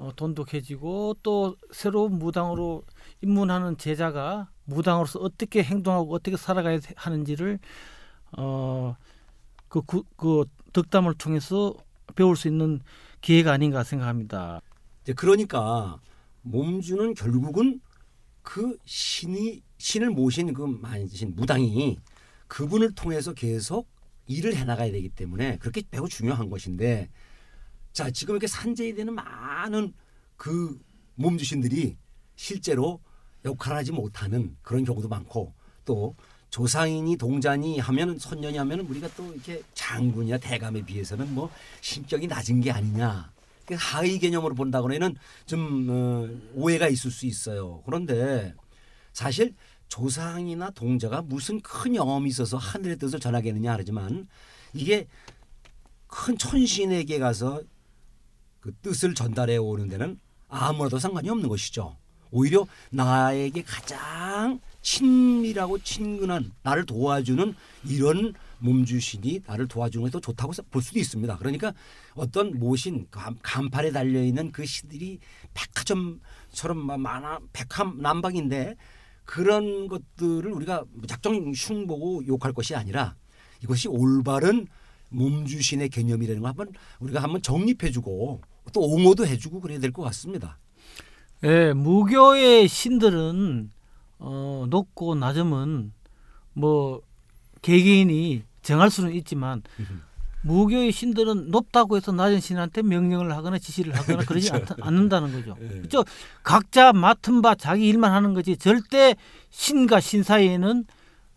어, 0.00 0.12
돈독해지고 0.16 1.16
또 1.22 1.56
새로운 1.72 2.18
무당으로 2.18 2.84
입문하는 3.20 3.76
제자가 3.76 4.48
무당으로서 4.64 5.18
어떻게 5.18 5.62
행동하고 5.62 6.14
어떻게 6.14 6.38
살아가야 6.38 6.80
하는지를 6.96 7.58
어그 8.32 9.82
그, 9.86 10.02
그 10.16 10.44
덕담을 10.72 11.14
통해서 11.14 11.74
배울 12.16 12.34
수 12.34 12.48
있는 12.48 12.80
기회가 13.20 13.52
아닌가 13.52 13.84
생각합니다. 13.84 14.62
이제 15.02 15.12
그러니까 15.12 16.00
몸주는 16.40 17.12
결국은 17.12 17.82
그 18.40 18.78
신이 18.86 19.62
신을 19.76 20.08
모신 20.10 20.54
그 20.54 20.62
만신 20.62 21.34
무당이 21.36 21.98
그분을 22.48 22.94
통해서 22.94 23.34
계속 23.34 23.86
일을 24.26 24.56
해나가야 24.56 24.92
되기 24.92 25.10
때문에 25.10 25.58
그렇게 25.58 25.82
매우 25.90 26.08
중요한 26.08 26.48
것인데 26.48 27.10
자 27.92 28.10
지금 28.10 28.34
이렇게 28.34 28.46
산재이 28.46 28.94
되는 28.94 29.14
많은 29.14 29.92
그 30.36 30.80
몸주신들이 31.16 31.96
실제로 32.36 33.00
역할하지 33.44 33.92
못하는 33.92 34.56
그런 34.62 34.84
경우도 34.84 35.08
많고 35.08 35.52
또 35.84 36.14
조상인이 36.50 37.16
동자니 37.16 37.78
하면 37.78 38.18
선년이 38.18 38.58
하면 38.58 38.80
우리가 38.80 39.08
또 39.16 39.32
이렇게 39.32 39.62
장군이나 39.74 40.38
대감에 40.38 40.84
비해서는 40.84 41.32
뭐 41.34 41.50
신격이 41.80 42.26
낮은 42.26 42.60
게 42.60 42.70
아니냐 42.70 43.32
그 43.66 43.76
하위 43.78 44.18
개념으로 44.18 44.54
본다고는 44.54 45.14
좀 45.46 45.86
어, 45.88 46.28
오해가 46.54 46.88
있을 46.88 47.10
수 47.12 47.26
있어요. 47.26 47.82
그런데 47.86 48.52
사실 49.12 49.54
조상이나 49.86 50.70
동자가 50.70 51.22
무슨 51.22 51.60
큰 51.60 51.94
영험이 51.94 52.30
있어서 52.30 52.56
하늘의 52.56 52.98
뜻을 52.98 53.20
전하겠느냐 53.20 53.72
하지만 53.72 54.28
이게 54.72 55.06
큰 56.08 56.36
천신에게 56.36 57.20
가서 57.20 57.62
그 58.60 58.72
뜻을 58.82 59.14
전달해 59.14 59.56
오는 59.56 59.88
데는 59.88 60.18
아무래도 60.48 60.98
상관이 60.98 61.28
없는 61.30 61.48
것이죠. 61.48 61.96
오히려 62.32 62.64
나에게 62.90 63.62
가장 63.62 64.60
친밀하고 64.82 65.78
친근한 65.78 66.52
나를 66.62 66.86
도와주는 66.86 67.54
이런 67.86 68.34
몸주신이 68.60 69.40
나를 69.46 69.66
도와주는 69.66 70.04
게 70.06 70.10
더 70.10 70.20
좋다고 70.20 70.52
볼 70.70 70.80
수도 70.82 70.98
있습니다. 70.98 71.36
그러니까 71.38 71.72
어떤 72.14 72.58
모신 72.58 73.06
간- 73.10 73.36
간판에 73.42 73.90
달려 73.90 74.22
있는 74.22 74.52
그 74.52 74.64
시들이 74.64 75.18
백화점처럼 75.54 76.78
막 76.78 77.00
많아 77.00 77.40
백함 77.52 78.00
남방인데 78.00 78.76
그런 79.24 79.88
것들을 79.88 80.50
우리가 80.52 80.84
무작정 80.92 81.52
흉보고 81.54 82.26
욕할 82.26 82.52
것이 82.52 82.74
아니라 82.74 83.16
이것이 83.62 83.88
올바른 83.88 84.66
몸주신의 85.10 85.88
개념이라는 85.88 86.40
거 86.42 86.48
한번 86.48 86.72
우리가 87.00 87.22
한번 87.22 87.42
정립해주고 87.42 88.40
또 88.72 88.80
옹호도 88.80 89.26
해주고 89.26 89.60
그래야 89.60 89.78
될 89.78 89.92
것 89.92 90.02
같습니다. 90.02 90.58
예, 91.44 91.72
무교의 91.72 92.68
신들은 92.68 93.70
어, 94.18 94.66
높고 94.68 95.14
낮음은 95.14 95.92
뭐 96.52 97.00
개개인이 97.62 98.42
정할 98.62 98.90
수는 98.90 99.12
있지만 99.14 99.62
무교의 100.42 100.92
신들은 100.92 101.50
높다고 101.50 101.96
해서 101.96 102.12
낮은 102.12 102.40
신한테 102.40 102.82
명령을 102.82 103.34
하거나 103.36 103.58
지시를 103.58 103.94
하거나 103.94 104.24
그러지 104.24 104.50
않, 104.52 104.64
않는다는 104.80 105.32
거죠. 105.32 105.54
예. 105.60 105.68
그렇죠? 105.68 106.04
각자 106.42 106.92
맡은 106.92 107.42
바 107.42 107.54
자기 107.54 107.88
일만 107.88 108.12
하는 108.12 108.32
거지 108.34 108.56
절대 108.56 109.16
신과 109.50 110.00
신 110.00 110.22
사이에는 110.22 110.84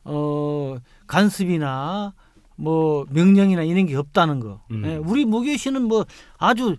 어, 0.05 0.77
간섭이나 1.07 2.13
뭐 2.55 3.05
명령이나 3.09 3.63
이런 3.63 3.85
게 3.87 3.95
없다는 3.95 4.39
거. 4.39 4.61
음. 4.71 4.85
예, 4.85 4.95
우리 4.95 5.25
무교의 5.25 5.57
신은 5.57 5.81
뭐 5.83 6.05
아주 6.37 6.77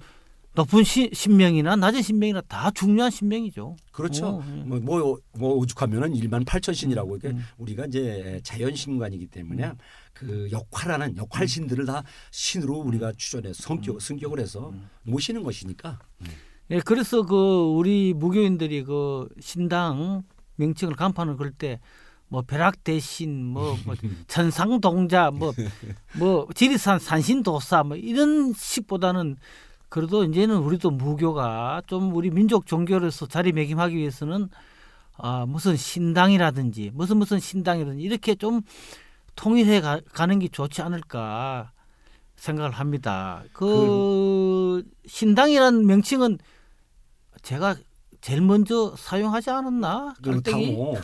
높은 0.54 0.84
시, 0.84 1.10
신명이나 1.12 1.76
낮은 1.76 2.02
신명이나 2.02 2.40
다 2.42 2.70
중요한 2.70 3.10
신명이죠. 3.10 3.76
그렇죠. 3.92 4.26
어, 4.26 4.44
예. 4.46 4.62
뭐, 4.62 4.78
뭐, 4.80 5.18
뭐 5.36 5.54
오죽하면은 5.56 6.14
1만 6.14 6.44
8천 6.44 6.74
신이라고 6.74 7.16
이게 7.16 7.28
음. 7.28 7.44
우리가 7.58 7.86
이제 7.86 8.40
자연 8.44 8.74
신관이기 8.74 9.26
때문에 9.26 9.72
그 10.12 10.48
역할하는 10.52 11.16
역할 11.16 11.48
신들을 11.48 11.86
다 11.86 12.02
신으로 12.30 12.76
우리가 12.78 13.12
추존해서 13.16 13.62
성격 13.62 14.00
승격을 14.00 14.38
해서 14.38 14.72
모시는 15.02 15.42
것이니까. 15.42 15.98
예, 16.70 16.80
그래서 16.80 17.26
그 17.26 17.34
우리 17.76 18.14
무교인들이 18.14 18.84
그 18.84 19.28
신당 19.40 20.22
명칭을 20.56 20.94
간판을 20.94 21.36
걸 21.36 21.50
때 21.52 21.80
뭐 22.28 22.42
벼락 22.42 22.82
대신, 22.82 23.44
뭐, 23.44 23.76
뭐 23.84 23.94
천상동자, 24.26 25.30
뭐, 25.30 25.52
뭐 26.18 26.48
지리산 26.54 26.98
산신도사, 26.98 27.84
뭐 27.84 27.96
이런 27.96 28.52
식보다는 28.52 29.36
그래도 29.94 30.24
이제는 30.24 30.56
우리도 30.56 30.90
무교가 30.90 31.80
좀 31.86 32.16
우리 32.16 32.28
민족 32.28 32.66
종교로서 32.66 33.26
자리매김하기 33.28 33.94
위해서는 33.94 34.48
아 35.16 35.46
무슨 35.46 35.76
신당이라든지 35.76 36.90
무슨 36.92 37.18
무슨 37.18 37.38
신당이든지 37.38 38.02
이렇게 38.02 38.34
좀 38.34 38.62
통일해 39.36 39.80
가, 39.80 40.00
가는 40.12 40.40
게 40.40 40.48
좋지 40.48 40.82
않을까 40.82 41.70
생각을 42.34 42.72
합니다. 42.72 43.44
그 43.52 44.82
신당이라는 45.06 45.86
명칭은 45.86 46.38
제가 47.42 47.76
제일 48.20 48.40
먼저 48.40 48.96
사용하지 48.96 49.50
않았나? 49.50 50.14
그? 50.20 50.42
당호, 50.42 50.96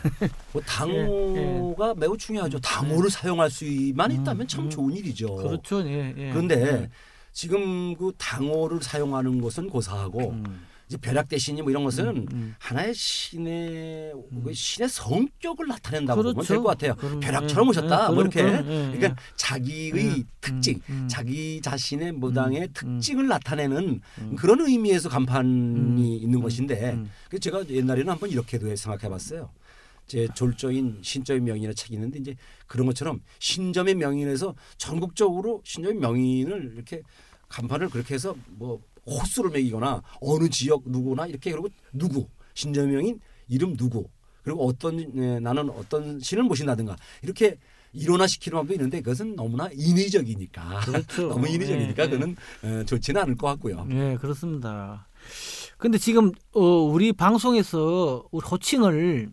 뭐 0.51 0.61
당호가 0.67 1.93
매우 1.95 2.17
중요하죠. 2.17 2.59
당호를 2.59 3.09
사용할 3.09 3.49
수만 3.49 4.11
있다면 4.11 4.49
참 4.49 4.65
음. 4.65 4.69
좋은 4.69 4.93
일이죠. 4.93 5.33
그렇죠. 5.35 5.81
예, 5.87 6.13
예. 6.17 6.29
그런데 6.31 6.89
지금 7.31 7.95
그 7.95 8.11
당호를 8.17 8.81
사용하는 8.81 9.41
것은 9.41 9.69
고사하고 9.69 10.31
음, 10.31 10.65
이제 10.91 10.97
벼락 10.97 11.29
대신이 11.29 11.61
뭐 11.61 11.71
이런 11.71 11.85
것은 11.85 12.07
음, 12.07 12.25
음. 12.33 12.55
하나의 12.59 12.93
신의 12.93 14.13
그 14.43 14.53
신의 14.53 14.89
성격을 14.89 15.67
나타낸다고 15.67 16.21
보면 16.21 16.33
그렇죠. 16.33 16.53
될것 16.53 16.65
같아요. 16.65 16.95
그럼, 16.95 17.19
벼락처럼 17.21 17.67
예, 17.67 17.69
오셨다. 17.69 18.07
예, 18.09 18.13
뭐 18.13 18.21
이렇게 18.21 18.41
그럼, 18.41 18.63
그럼, 18.65 18.67
예, 18.67 18.87
예. 18.87 18.97
그러니까 18.97 19.21
자기의 19.37 19.93
음, 19.93 20.23
특징, 20.41 20.81
음, 20.89 20.93
음. 21.03 21.07
자기 21.07 21.61
자신의 21.61 22.11
무당의 22.11 22.61
음, 22.61 22.67
특징을 22.73 23.27
나타내는 23.27 24.01
음. 24.19 24.35
그런 24.35 24.59
의미에서 24.59 25.07
간판이 25.07 25.47
음, 25.49 25.97
있는 25.97 26.39
음, 26.39 26.43
것인데 26.43 26.91
음. 26.91 27.09
그 27.29 27.39
제가 27.39 27.69
옛날에는 27.69 28.11
한번 28.11 28.29
이렇게도 28.29 28.75
생각해봤어요. 28.75 29.49
제 30.11 30.27
졸조인 30.35 30.99
신점의 31.01 31.39
명인이라는 31.39 31.73
책이 31.73 31.93
있는데 31.93 32.19
이제 32.19 32.35
그런 32.67 32.85
것처럼 32.85 33.21
신점의 33.39 33.95
명인에서 33.95 34.53
전국적으로 34.75 35.61
신점의 35.63 35.99
명인을 35.99 36.73
이렇게 36.75 37.01
간판을 37.47 37.87
그렇게 37.89 38.15
해서 38.15 38.35
뭐 38.49 38.81
호수를 39.05 39.51
매기거나 39.51 40.01
어느 40.19 40.49
지역 40.49 40.83
누구나 40.85 41.27
이렇게 41.27 41.51
그리고 41.51 41.69
누구 41.93 42.27
신점의 42.55 42.93
명인 42.93 43.21
이름 43.47 43.77
누구 43.77 44.05
그리고 44.43 44.67
어떤 44.67 44.99
예, 45.15 45.39
나는 45.39 45.69
어떤 45.69 46.19
신을 46.19 46.43
모신다든가 46.43 46.97
이렇게 47.21 47.57
일원화시키는 47.93 48.57
방법도 48.57 48.73
있는데 48.73 48.99
그것은 48.99 49.37
너무나 49.37 49.69
인위적이니까 49.71 50.81
그렇죠. 50.81 51.29
너무 51.31 51.47
인위적이니까 51.47 52.03
예, 52.03 52.05
예. 52.05 52.09
그거는 52.09 52.35
어, 52.63 52.83
좋지는 52.83 53.21
않을 53.21 53.37
것 53.37 53.47
같고요. 53.47 53.87
예, 53.91 54.17
그렇습니다. 54.19 55.07
근데 55.77 55.97
지금 55.97 56.33
어, 56.51 56.61
우리 56.61 57.13
방송에서 57.13 58.25
호칭을 58.33 59.31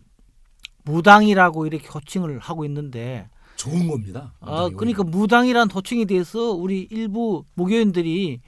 무당이라고 0.89 1.67
이렇게 1.67 1.87
호칭을 1.87 2.39
하고 2.39 2.65
있는데 2.65 3.29
좋은 3.55 3.87
겁니다. 3.87 4.33
아, 4.39 4.69
그러니까 4.75 5.03
무당이란 5.03 5.69
호칭에 5.69 6.05
대해서 6.05 6.51
우리 6.51 6.87
일부 6.89 7.43
무교인들이 7.55 8.39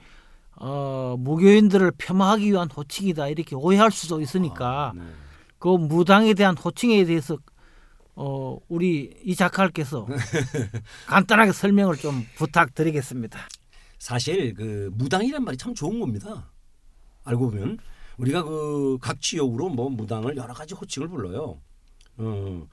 어, 0.56 1.16
무교인들을 1.18 1.92
폄하하기 1.98 2.50
위한 2.50 2.70
호칭이다 2.70 3.28
이렇게 3.28 3.54
오해할 3.54 3.90
수도 3.90 4.20
있으니까 4.20 4.90
아, 4.90 4.92
네. 4.94 5.02
그 5.58 5.68
무당에 5.68 6.34
대한 6.34 6.56
호칭에 6.56 7.04
대해서 7.04 7.36
어, 8.14 8.58
우리 8.68 9.14
이 9.24 9.34
작가께서 9.34 10.06
간단하게 11.06 11.52
설명을 11.52 11.96
좀 11.96 12.26
부탁드리겠습니다. 12.36 13.38
사실 13.98 14.54
그 14.54 14.90
무당이란 14.94 15.44
말이 15.44 15.56
참 15.56 15.74
좋은 15.74 16.00
겁니다. 16.00 16.50
알고 17.24 17.50
보면 17.50 17.78
우리가 18.18 18.42
그 18.42 18.98
각 19.00 19.20
지역으로 19.20 19.68
뭐 19.70 19.88
무당을 19.88 20.36
여러 20.36 20.52
가지 20.52 20.74
호칭을 20.74 21.08
불러요. 21.08 21.60
어, 22.18 22.66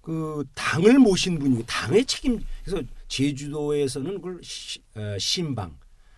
그 0.00 0.44
당을 0.54 0.98
모신 0.98 1.38
분이 1.38 1.62
당의 1.66 2.04
책임 2.06 2.40
그래서 2.64 2.82
제주도에서는 3.08 4.14
그걸 4.14 4.40
시- 4.42 4.80
어, 4.94 5.16
신방, 5.18 5.76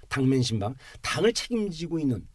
당면 0.09 0.43
신방, 0.43 0.75
당을 1.01 1.33
책임지고 1.33 1.99
있는 1.99 2.27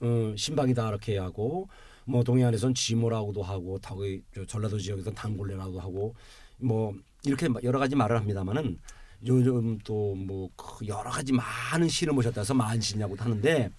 어, 0.00 0.34
신방이다 0.36 0.88
이렇게 0.88 1.18
하고 1.18 1.68
뭐 2.04 2.22
동해안에선 2.22 2.74
지모라고도 2.74 3.42
하고 3.42 3.78
거기 3.82 4.22
저 4.34 4.44
전라도 4.44 4.78
지역에서는 4.78 5.14
당골레라고 5.14 5.80
하고 5.80 6.14
뭐 6.58 6.94
이렇게 7.24 7.48
여러 7.64 7.78
가지 7.78 7.96
말을 7.96 8.16
합니다만은 8.16 8.78
요즘 9.26 9.78
또 9.78 10.14
뭐 10.14 10.50
여러 10.86 11.10
가지 11.10 11.32
많은 11.32 11.88
신을 11.88 12.12
모셨다 12.12 12.42
해서 12.42 12.52
만신이라고도 12.54 13.24
하는데 13.24 13.70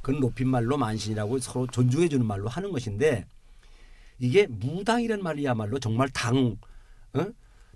그건 0.00 0.20
높임말로 0.20 0.76
만신이라고 0.78 1.38
서로 1.38 1.66
존중해 1.66 2.08
주는 2.08 2.24
말로 2.26 2.48
하는 2.48 2.72
것인데 2.72 3.26
이게 4.18 4.46
무당이라는 4.46 5.22
말이야말로 5.22 5.78
정말 5.78 6.08
당 6.10 6.56
어? 7.14 7.26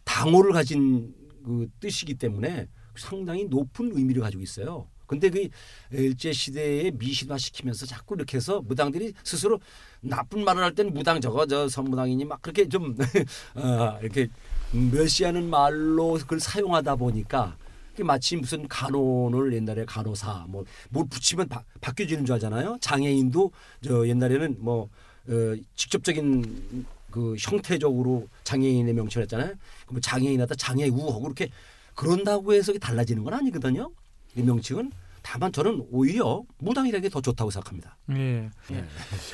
당호를 0.04 0.52
가진 0.52 1.14
그 1.44 1.68
뜻이기 1.80 2.14
때문에 2.14 2.68
상당히 2.96 3.44
높은 3.44 3.90
의미를 3.94 4.22
가지고 4.22 4.42
있어요. 4.42 4.88
근데 5.06 5.28
그 5.28 5.48
일제 5.90 6.32
시대에 6.32 6.90
미신화 6.92 7.36
시키면서 7.36 7.84
자꾸 7.84 8.14
이렇게 8.14 8.38
해서 8.38 8.62
무당들이 8.62 9.12
스스로 9.24 9.60
나쁜 10.00 10.42
말을 10.44 10.62
할 10.62 10.74
때는 10.74 10.94
무당 10.94 11.20
저거 11.20 11.46
저 11.46 11.68
선무당이니 11.68 12.24
막 12.24 12.40
그렇게 12.40 12.66
좀 12.68 12.96
어, 13.54 13.98
이렇게 14.00 14.28
멸시하는 14.72 15.50
말로 15.50 16.14
그걸 16.14 16.40
사용하다 16.40 16.96
보니까 16.96 17.56
마치 18.00 18.36
무슨 18.36 18.66
간호를 18.66 19.52
옛날에 19.52 19.84
간호사 19.84 20.46
뭐 20.48 20.64
뭘 20.88 21.06
붙이면 21.08 21.48
바, 21.48 21.62
바뀌어지는 21.82 22.24
줄 22.24 22.34
알잖아요. 22.34 22.78
장애인도 22.80 23.52
저 23.84 24.08
옛날에는 24.08 24.56
뭐 24.60 24.88
어, 25.28 25.56
직접적인 25.76 26.86
그 27.10 27.36
형태적으로 27.38 28.28
장애인의 28.44 28.94
명칭을 28.94 29.24
했잖아요. 29.24 29.54
그럼 29.86 30.00
장애인하다 30.00 30.54
장애우하고 30.54 31.20
그렇게 31.22 31.50
그런다고 31.94 32.54
해서 32.54 32.72
달라지는 32.72 33.22
건 33.22 33.34
아니거든요. 33.34 33.90
이 34.34 34.42
명칭은 34.42 34.90
다만 35.22 35.52
저는 35.52 35.86
오히려 35.90 36.42
무당이라는 36.58 37.02
게 37.02 37.08
더 37.08 37.20
좋다고 37.20 37.50
생각합니다. 37.50 37.96
예. 38.12 38.50
예. 38.72 38.84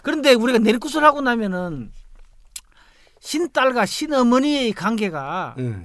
그런데 0.03 0.34
우리가 0.34 0.59
내리굿을 0.59 1.05
하고 1.05 1.20
나면은 1.20 1.93
신딸과 3.20 3.86
신어머니의 3.86 4.72
관계가 4.72 5.55
예. 5.59 5.76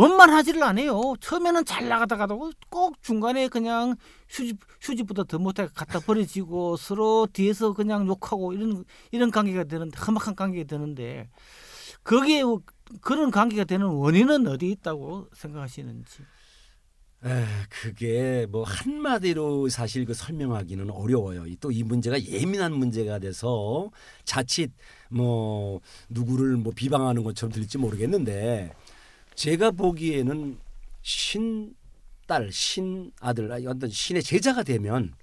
원만하지를 0.00 0.62
않아요. 0.62 1.14
처음에는 1.20 1.64
잘 1.66 1.88
나가다가도 1.88 2.52
꼭 2.70 3.02
중간에 3.02 3.48
그냥 3.48 3.96
휴지 4.28 4.54
휴지보다 4.80 5.24
더 5.24 5.38
못하게 5.38 5.68
갖다 5.74 6.00
버려지고 6.00 6.76
서로 6.78 7.26
뒤에서 7.32 7.74
그냥 7.74 8.06
욕하고 8.06 8.52
이런 8.54 8.84
이런 9.10 9.30
관계가 9.30 9.64
되는데 9.64 9.98
험악한 9.98 10.34
관계가 10.36 10.66
되는데 10.66 11.28
거기에 12.04 12.42
그런 13.02 13.30
관계가 13.30 13.64
되는 13.64 13.86
원인은 13.86 14.46
어디 14.46 14.70
있다고 14.70 15.28
생각하시는지. 15.34 16.22
에, 17.22 17.44
그게 17.68 18.46
뭐 18.50 18.62
한마디로 18.64 19.68
사실 19.68 20.06
그 20.06 20.14
설명하기는 20.14 20.88
어려워요. 20.90 21.44
또 21.60 21.70
이 21.70 21.82
문제가 21.82 22.18
예민한 22.24 22.72
문제가 22.72 23.18
돼서 23.18 23.90
자칫 24.24 24.72
뭐 25.10 25.80
누구를 26.08 26.56
뭐 26.56 26.72
비방하는 26.74 27.22
것처럼 27.22 27.52
들릴지 27.52 27.76
모르겠는데 27.76 28.72
제가 29.40 29.70
보기에는 29.70 30.60
신딸, 31.00 32.52
신아들, 32.52 33.50
어떤 33.68 33.88
신의 33.88 34.22
제자가 34.22 34.62
되면 34.64 35.14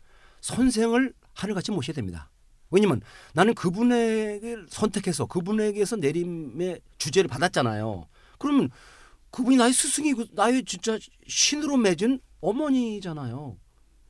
선생을 0.41 1.13
하늘같이 1.36 1.70
모셔야 1.70 1.93
됩니다. 1.93 2.32
왜냐면 2.72 3.03
나는 3.34 3.53
그분에게 3.53 4.55
선택해서 4.70 5.28
그분에게서 5.28 5.97
내림의 5.97 6.82
주제를 6.97 7.28
받았잖아요. 7.28 8.07
그러면 8.39 8.72
그분이 9.30 9.57
나의 9.57 9.72
스승이고 9.72 10.26
나의 10.32 10.65
진짜 10.65 10.97
신으로 11.28 11.78
맺은 11.78 12.20
어머니잖아요. 12.41 13.55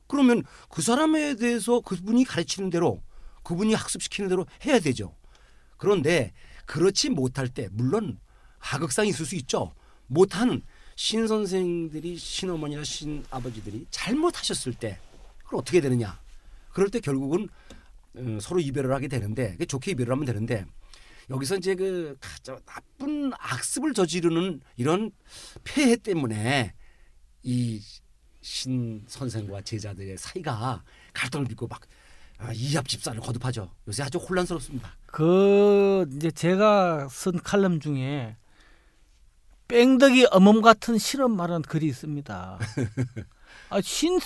그러면 0.06 0.42
그 0.70 0.80
사람에 0.80 1.34
대해서 1.34 1.80
그분이 1.80 2.24
가르치는 2.24 2.70
대로 2.70 3.02
그분이 3.42 3.74
학습시키는 3.74 4.30
대로 4.30 4.46
해야 4.64 4.78
되죠. 4.80 5.14
그런데 5.76 6.32
그렇지 6.64 7.10
못할 7.10 7.48
때 7.48 7.68
물론 7.72 8.18
하극상이 8.58 9.10
있을 9.10 9.26
수 9.26 9.34
있죠. 9.34 9.74
못하는 10.08 10.62
신 10.96 11.26
선생들이 11.26 12.16
신 12.16 12.50
어머니나 12.50 12.82
신 12.84 13.24
아버지들이 13.30 13.86
잘못하셨을 13.90 14.74
때 14.74 14.98
그걸 15.44 15.60
어떻게 15.60 15.80
되느냐? 15.80 16.20
그럴 16.72 16.90
때 16.90 17.00
결국은 17.00 17.48
어, 18.16 18.38
서로 18.40 18.60
이별을 18.60 18.92
하게 18.92 19.06
되는데 19.08 19.56
좋게 19.64 19.92
이별을 19.92 20.12
하면 20.12 20.24
되는데 20.24 20.66
여기서 21.30 21.56
이제 21.56 21.74
그 21.74 22.18
나쁜 22.64 23.32
악습을 23.38 23.94
저지르는 23.94 24.60
이런 24.76 25.10
폐해 25.64 25.96
때문에 25.96 26.74
이 27.44 27.80
신 28.40 29.04
선생과 29.06 29.60
제자들의 29.62 30.16
사이가 30.16 30.82
갈등을 31.12 31.46
빚고 31.46 31.66
막 31.66 31.82
아, 32.38 32.50
이합집산을 32.52 33.20
거듭하죠. 33.20 33.70
요새 33.88 34.04
아주 34.04 34.16
혼란스럽습니다. 34.18 34.96
그 35.06 36.08
이제 36.16 36.30
제가 36.30 37.08
쓴 37.10 37.38
칼럼 37.40 37.78
중에 37.80 38.36
뺑덕이 39.68 40.26
어멈 40.30 40.62
같은 40.62 40.98
실험 40.98 41.36
말한 41.36 41.62
글이 41.62 41.86
있습니다. 41.86 42.58
아, 43.70 43.80
신, 43.82 44.18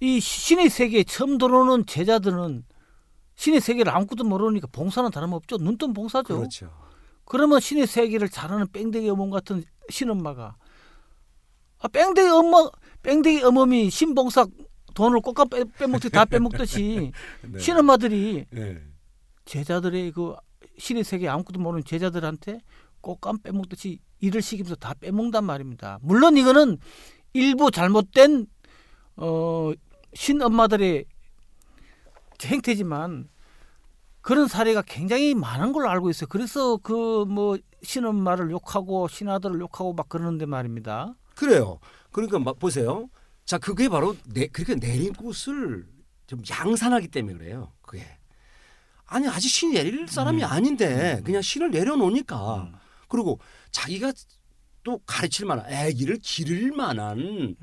이 0.00 0.20
신의 0.20 0.70
세계에 0.70 1.02
처음 1.04 1.36
들어오는 1.36 1.84
제자들은 1.86 2.64
신의 3.34 3.60
세계를 3.60 3.92
아무것도 3.94 4.24
모르니까 4.24 4.68
봉사는 4.70 5.10
다름없죠. 5.10 5.58
눈뜬 5.58 5.92
봉사죠. 5.92 6.38
그렇죠. 6.38 6.70
그러면 7.24 7.60
신의 7.60 7.86
세계를 7.86 8.28
잘하는 8.28 8.68
뺑덕이 8.72 9.10
어멈 9.10 9.30
같은 9.30 9.64
신엄마가 9.90 10.56
아, 11.78 11.88
뺑덕이 11.88 12.28
어멈 12.28 12.70
뺑덕이 13.02 13.42
어멈이 13.42 13.90
신봉사 13.90 14.46
돈을 14.94 15.20
빼, 15.50 15.64
빼먹듯이 15.64 16.10
다 16.10 16.24
빼먹듯이 16.24 17.12
네. 17.42 17.58
신엄마들이 17.58 18.46
네. 18.50 18.82
제자들의 19.44 20.12
그 20.12 20.34
신의 20.78 21.04
세계 21.04 21.28
아무것도 21.28 21.60
모르는 21.60 21.84
제자들한테 21.84 22.60
꽃감 23.02 23.40
빼먹듯이 23.40 24.00
일을 24.20 24.42
시키면서 24.42 24.76
다 24.76 24.94
빼먹단 25.00 25.44
말입니다. 25.44 25.98
물론 26.02 26.36
이거는 26.36 26.78
일부 27.32 27.70
잘못된 27.70 28.46
어, 29.16 29.72
신엄마들의 30.14 31.04
행태지만 32.42 33.28
그런 34.20 34.48
사례가 34.48 34.82
굉장히 34.82 35.34
많은 35.34 35.72
걸로 35.72 35.88
알고 35.88 36.10
있어요. 36.10 36.26
그래서 36.28 36.76
그 36.78 37.24
뭐 37.24 37.56
신엄마를 37.82 38.50
욕하고 38.50 39.08
신아들을 39.08 39.60
욕하고 39.60 39.92
막 39.92 40.08
그러는데 40.08 40.46
말입니다. 40.46 41.14
그래요. 41.34 41.78
그러니까 42.10 42.38
막 42.38 42.58
보세요. 42.58 43.08
자, 43.44 43.58
그게 43.58 43.88
바로 43.88 44.16
내, 44.26 44.46
그렇게 44.48 44.74
내린 44.74 45.12
꽃을 45.12 45.86
좀 46.26 46.42
양산하기 46.50 47.08
때문에 47.08 47.38
그래요. 47.38 47.72
그게. 47.82 48.04
아니, 49.06 49.28
아직 49.28 49.48
신이 49.48 49.74
내릴 49.74 50.08
사람이 50.08 50.42
아닌데 50.42 51.20
그냥 51.24 51.42
신을 51.42 51.70
내려놓으니까. 51.70 52.72
그리고 53.08 53.38
자기가 53.70 54.12
또 54.82 54.98
가르칠 55.06 55.46
만한 55.46 55.70
애기를 55.72 56.18
기를 56.22 56.72
만한 56.72 57.56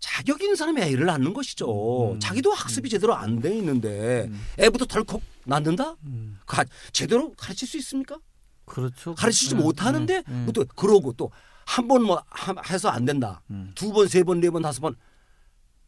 자격 0.00 0.42
있는 0.42 0.56
사람이 0.56 0.80
애를 0.82 1.06
낳는 1.06 1.32
것이죠. 1.32 2.12
음. 2.14 2.20
자기도 2.20 2.52
학습이 2.52 2.88
제대로 2.88 3.14
안 3.14 3.40
돼 3.40 3.54
있는데 3.56 4.26
음. 4.28 4.40
애부터 4.58 4.86
덜컥 4.86 5.20
낳는다? 5.44 5.96
음, 6.04 6.38
가, 6.46 6.64
제대로 6.92 7.32
가르칠 7.34 7.68
수 7.68 7.76
있습니까? 7.78 8.18
그렇죠. 8.64 9.14
가르치지 9.14 9.54
음, 9.56 9.60
못하는데 9.60 10.18
음, 10.28 10.46
음. 10.48 10.52
또 10.52 10.64
그러고 10.74 11.12
또 11.12 11.30
한 11.64 11.86
번 11.86 12.02
뭐 12.02 12.20
해서 12.68 12.88
안 12.88 13.04
된다. 13.04 13.40
음. 13.50 13.70
두 13.76 13.92
번, 13.92 14.08
세 14.08 14.24
번, 14.24 14.40
네 14.40 14.50
번, 14.50 14.62
다섯 14.62 14.80
번 14.80 14.96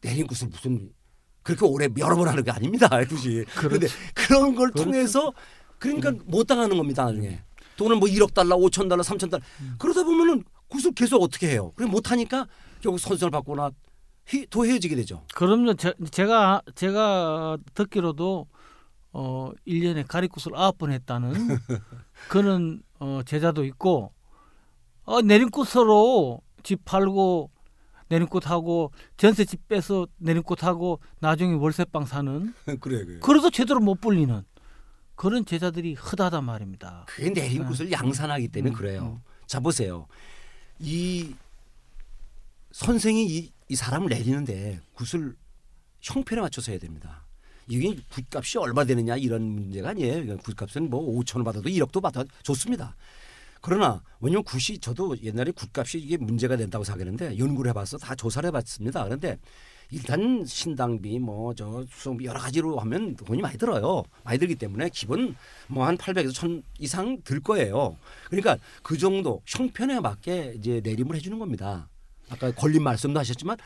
내린 0.01 0.25
것을 0.25 0.47
무슨 0.47 0.89
그렇게 1.43 1.65
오래 1.65 1.89
여러 1.97 2.15
번 2.15 2.29
하는 2.29 2.43
게 2.43 2.49
아닙니다. 2.51 2.87
굳이. 3.09 3.43
그런데 3.55 3.87
그런 4.13 4.55
걸 4.55 4.71
그렇죠. 4.71 4.85
통해서 4.85 5.33
그러니까 5.77 6.13
못 6.25 6.45
당하는 6.47 6.77
겁니다. 6.77 7.03
나중에 7.03 7.43
돈을 7.77 7.97
뭐 7.97 8.07
1억 8.07 8.33
달러, 8.33 8.55
5천 8.57 8.89
달러, 8.89 9.01
3천 9.03 9.29
달러 9.29 9.43
그러다 9.77 10.03
보면은 10.03 10.43
그것을 10.69 10.91
계속 10.93 11.21
어떻게 11.21 11.49
해요? 11.49 11.71
그래 11.75 11.87
못 11.87 12.11
하니까 12.11 12.47
결국 12.81 12.99
선생을 12.99 13.31
받거나 13.31 13.71
히- 14.27 14.47
더 14.49 14.63
헤어지게 14.65 14.95
되죠. 14.95 15.23
그럼요. 15.35 15.75
제, 15.75 15.93
제가 16.11 16.61
제가 16.75 17.57
듣기로도 17.73 18.47
어 19.13 19.51
1년에 19.67 20.07
가리굿을 20.07 20.57
아홉 20.57 20.77
번 20.77 20.91
했다는 20.91 21.31
그런 22.29 22.81
어 22.99 23.21
제자도 23.25 23.63
있고 23.65 24.11
어 25.03 25.21
내림꽃으로 25.21 26.41
집 26.63 26.83
팔고 26.85 27.51
내림꽃하고 28.09 28.91
전세집 29.17 29.67
빼서 29.67 30.07
내림꽃하고 30.17 30.99
나중에 31.19 31.53
월세방 31.55 32.05
사는 32.05 32.53
그래, 32.81 33.05
그래. 33.05 33.19
그래도 33.21 33.49
제대로 33.49 33.79
못 33.79 33.99
불리는 34.01 34.43
그런 35.15 35.45
제자들이 35.45 35.93
흔하단 35.93 36.43
말입니다. 36.43 37.05
그게 37.07 37.29
내린 37.31 37.65
것을 37.65 37.91
양산하기 37.91 38.49
때문에 38.49 38.73
음, 38.73 38.75
그래요. 38.75 39.21
자 39.47 39.59
보세요. 39.59 40.07
이 40.79 41.33
선생이 42.71 43.25
이, 43.25 43.51
이 43.69 43.75
사람을 43.75 44.09
내리는데 44.09 44.81
굿을 44.93 45.35
형편에 46.01 46.41
맞춰서 46.41 46.71
해야 46.71 46.79
됩니다. 46.79 47.25
이게 47.67 47.95
굿값이 48.09 48.57
얼마 48.57 48.83
되느냐 48.83 49.15
이런 49.15 49.41
문제가 49.41 49.89
아니에요. 49.89 50.19
이건 50.19 50.37
굿값은 50.37 50.89
뭐 50.89 51.01
5천 51.19 51.37
원 51.37 51.45
받아도 51.45 51.69
1억도 51.69 52.01
받아도 52.01 52.29
좋습니다. 52.43 52.95
그러나 53.61 54.03
왜냐면 54.19 54.43
굿이 54.43 54.77
저도 54.79 55.19
옛날에 55.23 55.51
굿값이 55.51 55.97
이게 55.97 56.17
문제가 56.17 56.55
된다고 56.57 56.83
생각했는데 56.83 57.39
연구를 57.39 57.69
해봐서 57.69 57.97
다 57.97 58.13
조사를 58.13 58.45
해봤습니다. 58.47 59.03
그런데 59.05 59.39
일단 59.91 60.43
신당비 60.45 61.19
뭐 61.19 61.53
저 61.53 61.85
수송비 61.91 62.25
여러 62.25 62.39
가지로 62.39 62.77
하면 62.79 63.15
돈이 63.15 63.41
많이 63.41 63.57
들어요. 63.57 64.03
많이 64.23 64.37
들기 64.39 64.55
때문에 64.55 64.89
기본 64.93 65.35
뭐 65.67 65.85
한 65.85 65.97
800에서 65.97 66.33
1000 66.33 66.63
이상 66.79 67.21
들 67.23 67.39
거예요. 67.39 67.97
그러니까 68.27 68.57
그 68.83 68.97
정도 68.97 69.41
형편에 69.45 69.99
맞게 69.99 70.55
이제 70.57 70.81
내림을 70.83 71.15
해주는 71.15 71.37
겁니다. 71.39 71.87
아까 72.29 72.51
걸린 72.51 72.83
말씀도 72.83 73.19
하셨지만 73.19 73.57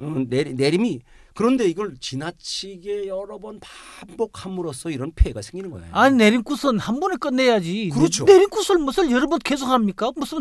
음, 0.00 0.28
내리, 0.28 0.54
내림이 0.54 1.00
그런데 1.34 1.66
이걸 1.66 1.96
지나치게 1.98 3.08
여러 3.08 3.38
번 3.38 3.58
반복함으로써 3.60 4.90
이런 4.90 5.12
폐해가 5.14 5.42
생기는 5.42 5.70
거예요. 5.70 5.88
아니 5.92 6.16
내림굿은 6.16 6.78
한 6.78 7.00
번에 7.00 7.16
끝내야지. 7.16 7.90
그렇죠. 7.92 8.24
내, 8.24 8.34
내림굿을 8.34 8.78
무슨 8.78 9.10
여러 9.10 9.26
번 9.26 9.38
계속 9.40 9.66
합니까? 9.66 10.12
무슨 10.14 10.38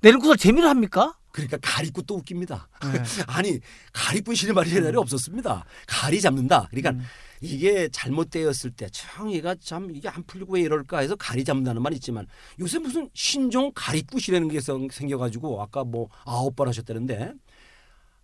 내림굿을 0.00 0.36
재미로 0.36 0.68
합니까? 0.68 1.16
그러니까 1.32 1.58
가리꽃도 1.60 2.14
웃깁니다. 2.16 2.68
네. 2.92 3.02
아니 3.28 3.58
가리꾼 3.92 4.34
신의 4.34 4.54
말이 4.54 4.74
옛날에 4.74 4.96
없었습니다. 4.96 5.64
가리 5.86 6.20
잡는다. 6.20 6.66
그러니까 6.70 6.90
음. 6.90 7.02
이게 7.42 7.88
잘못되었을 7.90 8.70
때 8.70 8.88
청이가 8.90 9.56
참 9.62 9.90
이게 9.94 10.08
안 10.08 10.22
풀리고 10.24 10.54
왜 10.54 10.62
이럴까 10.62 10.98
해서 11.00 11.14
가리 11.16 11.44
잡는다는 11.44 11.82
말이 11.82 11.96
있지만 11.96 12.26
요새 12.58 12.78
무슨 12.78 13.10
신종 13.12 13.70
가리굿이라는 13.74 14.48
게 14.48 14.60
생- 14.60 14.88
생겨가지고 14.90 15.60
아까 15.60 15.84
뭐 15.84 16.08
아홉 16.24 16.56
번 16.56 16.68
하셨다는데 16.68 17.32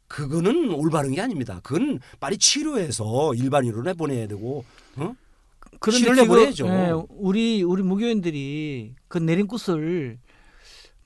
그거는 0.09 0.71
올바른 0.73 1.13
게 1.13 1.21
아닙니다. 1.21 1.61
그건 1.63 1.99
빨리 2.21 2.39
치료해서 2.39 3.35
일반인으로 3.35 3.83
내보내야 3.83 4.27
되고 4.29 4.65
어? 4.97 5.15
그런데 5.81 5.99
지금 5.99 6.15
내보내야죠. 6.17 6.67
예, 6.69 6.93
우리 7.11 7.63
우리 7.63 7.83
무교인들이 7.83 8.95
그 9.09 9.19
내림굿을 9.19 10.19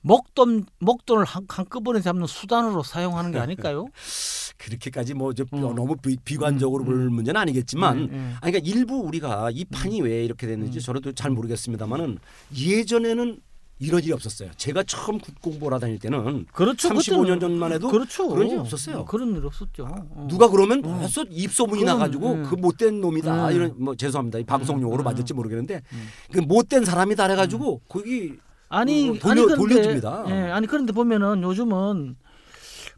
목돈 0.07 0.65
목돈을 0.79 1.25
한, 1.25 1.45
한꺼번에 1.49 1.99
잡는 2.01 2.27
수단으로 2.27 2.81
사용하는 2.81 3.31
게 3.31 3.39
아닐까요? 3.39 3.87
그렇게까지 4.57 5.13
뭐저 5.13 5.45
음. 5.53 5.61
너무 5.75 5.97
비, 5.97 6.17
비관적으로 6.23 6.83
음, 6.83 6.85
볼 6.85 7.09
문제는 7.09 7.39
아니겠지만 7.41 8.09
예, 8.11 8.15
예. 8.15 8.19
아니 8.41 8.51
그러니까 8.53 8.59
일부 8.63 9.01
우리가 9.01 9.49
이 9.51 9.65
판이 9.65 10.01
왜 10.01 10.23
이렇게 10.23 10.47
됐는지 10.47 10.79
음. 10.79 10.81
저도 10.81 11.11
잘 11.11 11.29
모르겠습니다만은 11.31 12.17
예전에는 12.57 13.41
이런 13.79 14.01
일이 14.01 14.11
없었어요. 14.11 14.49
제가 14.57 14.81
처음 14.83 15.19
국 15.19 15.39
공부를 15.39 15.75
하다 15.75 15.85
다닐 15.85 15.99
때는 15.99 16.45
그렇죠. 16.51 16.89
35년 16.89 17.37
그때는- 17.37 17.39
전만 17.41 17.71
해도 17.71 17.89
그렇죠. 17.89 18.27
그런 18.27 18.47
일이 18.47 18.57
없었어요. 18.57 19.05
그런 19.05 19.35
일 19.35 19.45
없었죠. 19.45 19.85
어. 19.87 20.27
누가 20.27 20.49
그러면 20.49 20.79
음. 20.79 20.99
벌써 20.99 21.23
입소문이 21.29 21.83
그럼, 21.83 21.99
나가지고 21.99 22.31
음. 22.31 22.43
그 22.43 22.55
못된 22.55 22.99
놈이다 23.01 23.49
음. 23.49 23.55
이런 23.55 23.73
뭐 23.77 23.95
죄송합니다 23.95 24.39
이 24.39 24.43
방송용어로 24.45 25.03
음. 25.03 25.05
맞을지 25.05 25.35
모르겠는데 25.35 25.83
음. 25.93 26.07
그 26.31 26.39
못된 26.39 26.85
사람이다 26.85 27.29
해가지고 27.29 27.81
거기 27.87 28.39
아니 28.69 29.09
어, 29.09 29.13
돌려- 29.13 29.31
아니 29.31 29.41
그런데 29.43 29.55
돌려줍니다. 29.55 30.25
예, 30.29 30.33
아니 30.51 30.67
그런데 30.67 30.93
보면은 30.93 31.41
요즘은 31.43 32.15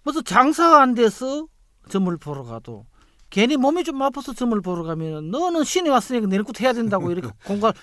무슨 0.03 0.24
장사가 0.24 0.82
안 0.82 0.95
돼서 0.95 1.47
점을 1.89 2.15
보러 2.17 2.43
가도 2.43 2.86
괜히 3.30 3.57
몸이 3.57 3.84
좀 3.84 4.01
아파서 4.01 4.34
점을 4.34 4.59
보러 4.61 4.84
가면 4.84 5.30
너는 5.30 5.63
신이 5.63 5.89
왔으니까 5.89 6.28
내리고 6.28 6.51
해야 6.59 6.74
된다고 6.74 7.11
이렇게 7.11 7.30
공갈 7.45 7.74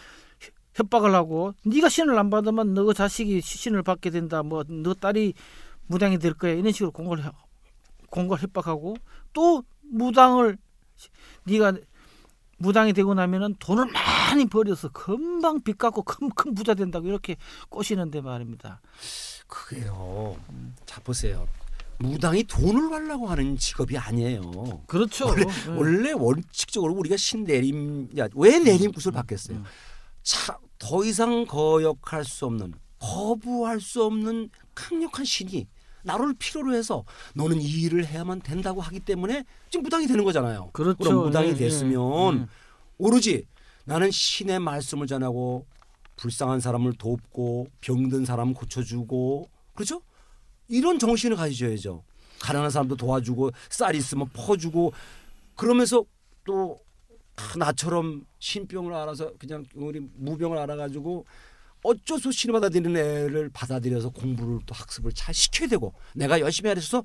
협박을 0.74 1.14
하고 1.14 1.52
네가 1.64 1.88
신을 1.88 2.18
안 2.18 2.28
받으면 2.30 2.74
너 2.74 2.92
자식이 2.92 3.40
신을 3.40 3.82
받게 3.82 4.10
된다 4.10 4.42
뭐 4.42 4.64
너 4.68 4.92
딸이 4.94 5.34
무당이 5.86 6.18
될 6.18 6.34
거야 6.34 6.52
이런 6.52 6.72
식으로 6.72 6.92
해- 7.18 7.30
공고를 8.10 8.42
협박하고 8.42 8.96
또 9.32 9.62
무당을 9.82 10.58
네가 11.44 11.74
무당이 12.58 12.92
되고 12.92 13.14
나면은 13.14 13.54
돈을 13.58 13.86
많이 13.92 14.46
벌여서 14.46 14.88
금방 14.90 15.60
빚 15.62 15.78
갚고 15.78 16.02
큰 16.02 16.30
큰 16.30 16.54
부자 16.54 16.74
된다고 16.74 17.06
이렇게 17.06 17.36
꼬시는데 17.68 18.20
말입니다. 18.20 18.80
그게요. 19.46 20.36
자 20.86 21.00
보세요. 21.02 21.46
무당이 21.98 22.44
돈을 22.44 22.90
벌려고 22.90 23.26
하는 23.28 23.56
직업이 23.56 23.96
아니에요. 23.96 24.82
그렇죠. 24.86 25.26
원래, 25.28 25.44
네. 25.44 25.68
원래 25.68 26.12
원칙적으로 26.12 26.92
우리가 26.94 27.16
신내림 27.16 28.10
야왜 28.16 28.58
내림굿을 28.60 29.12
받겠어요? 29.12 29.58
음. 29.58 29.64
차, 30.22 30.58
더 30.78 31.04
이상 31.04 31.46
거역할 31.46 32.24
수 32.24 32.44
없는 32.46 32.74
거부할 32.98 33.80
수 33.80 34.04
없는 34.04 34.50
강력한 34.74 35.24
신이 35.24 35.66
나를 36.06 36.34
필요로 36.38 36.74
해서 36.74 37.04
너는 37.34 37.60
이 37.60 37.68
일을 37.82 38.06
해야만 38.06 38.40
된다고 38.40 38.80
하기 38.80 39.00
때문에 39.00 39.44
지금 39.70 39.82
무당이 39.82 40.06
되는 40.06 40.24
거잖아요. 40.24 40.70
그렇죠. 40.72 40.98
그럼 40.98 41.24
무당이 41.26 41.48
예, 41.48 41.52
예. 41.52 41.56
됐으면 41.56 42.34
음. 42.34 42.46
오로지 42.96 43.46
나는 43.84 44.10
신의 44.10 44.60
말씀을 44.60 45.06
전하고 45.06 45.66
불쌍한 46.16 46.60
사람을 46.60 46.94
돕고 46.94 47.66
병든 47.80 48.24
사람 48.24 48.54
고쳐주고 48.54 49.50
그렇죠? 49.74 50.00
이런 50.68 50.98
정신을 50.98 51.36
가지셔야죠. 51.36 52.02
가난한 52.40 52.70
사람도 52.70 52.96
도와주고 52.96 53.50
쌀 53.68 53.94
있으면 53.96 54.28
퍼주고 54.32 54.92
그러면서 55.56 56.04
또 56.44 56.78
아, 57.36 57.58
나처럼 57.58 58.24
신병을 58.38 58.94
알아서 58.94 59.32
그냥 59.38 59.64
우리 59.74 60.00
무병을 60.00 60.56
알아가지고 60.56 61.26
어쩔 61.82 62.18
수 62.18 62.28
없이 62.28 62.48
받아들이는 62.48 62.96
애를 62.96 63.50
받아들여서 63.52 64.10
공부를 64.10 64.60
또 64.66 64.74
학습을 64.74 65.12
잘 65.12 65.34
시켜야 65.34 65.68
되고 65.68 65.94
내가 66.14 66.40
열심히 66.40 66.68
하려서 66.68 67.04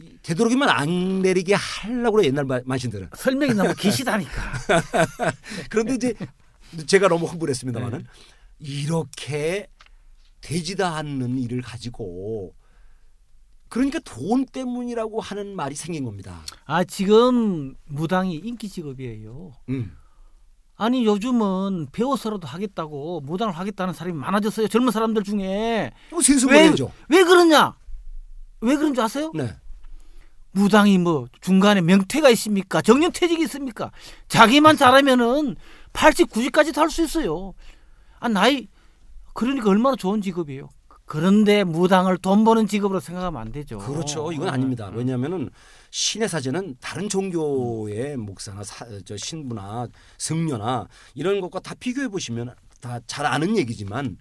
이 0.00 0.16
되도록이면 0.22 0.68
안 0.68 1.22
내리게 1.22 1.54
하려고 1.54 2.16
그래 2.16 2.26
옛날 2.28 2.44
마- 2.44 2.60
만신들은 2.64 3.10
설명이 3.16 3.54
너무 3.54 3.74
기시다니까. 3.78 4.52
그런데 5.70 5.94
이제 5.94 6.14
제가 6.86 7.08
너무 7.08 7.26
흥분했습니다마는 7.26 8.04
이렇게 8.58 9.68
되지도 10.40 10.84
않는 10.84 11.38
일을 11.38 11.62
가지고 11.62 12.54
그러니까 13.68 13.98
돈 14.04 14.46
때문이라고 14.46 15.20
하는 15.20 15.56
말이 15.56 15.74
생긴 15.74 16.04
겁니다. 16.04 16.42
아 16.64 16.84
지금 16.84 17.74
무당이 17.86 18.36
인기 18.36 18.68
직업이에요. 18.68 19.52
음. 19.70 19.96
아니 20.76 21.04
요즘은 21.06 21.88
배워서라도 21.92 22.46
하겠다고 22.48 23.20
무당을 23.20 23.54
하겠다는 23.56 23.94
사람이 23.94 24.18
많아졌어요. 24.18 24.68
젊은 24.68 24.90
사람들 24.92 25.22
중에 25.22 25.92
이거 26.08 26.20
세수 26.20 26.48
왜, 26.48 26.64
보내죠. 26.64 26.90
왜 27.08 27.22
그러냐? 27.22 27.74
왜 28.60 28.76
그런 28.76 28.94
줄 28.94 29.04
아세요? 29.04 29.30
네. 29.34 29.54
무당이 30.52 30.98
뭐 30.98 31.26
중간에 31.40 31.80
명퇴가 31.80 32.28
있습니까? 32.30 32.80
정년퇴직이 32.80 33.42
있습니까? 33.44 33.90
자기만 34.28 34.76
잘하면은 34.76 35.56
80, 35.92 36.30
90까지도 36.30 36.76
할 36.78 36.90
수 36.90 37.02
있어요. 37.02 37.54
아 38.20 38.28
나이 38.28 38.68
그러니까 39.32 39.70
얼마나 39.70 39.96
좋은 39.96 40.20
직업이에요. 40.20 40.70
그런데 41.06 41.64
무당을 41.64 42.16
돈 42.18 42.44
버는 42.44 42.66
직업으로 42.66 42.98
생각하면 43.00 43.40
안 43.40 43.52
되죠. 43.52 43.78
그렇죠. 43.78 44.32
이건 44.32 44.48
어, 44.48 44.50
아닙니다. 44.52 44.88
어. 44.88 44.92
왜냐하면은 44.94 45.50
신의 45.90 46.28
사제는 46.28 46.76
다른 46.80 47.08
종교의 47.08 48.16
목사나 48.16 48.64
사, 48.64 48.86
저 49.04 49.16
신부나 49.16 49.88
승려나 50.18 50.88
이런 51.14 51.40
것과 51.40 51.60
다 51.60 51.74
비교해 51.78 52.08
보시면 52.08 52.54
다 52.80 53.00
잘 53.06 53.26
아는 53.26 53.56
얘기지만 53.56 54.18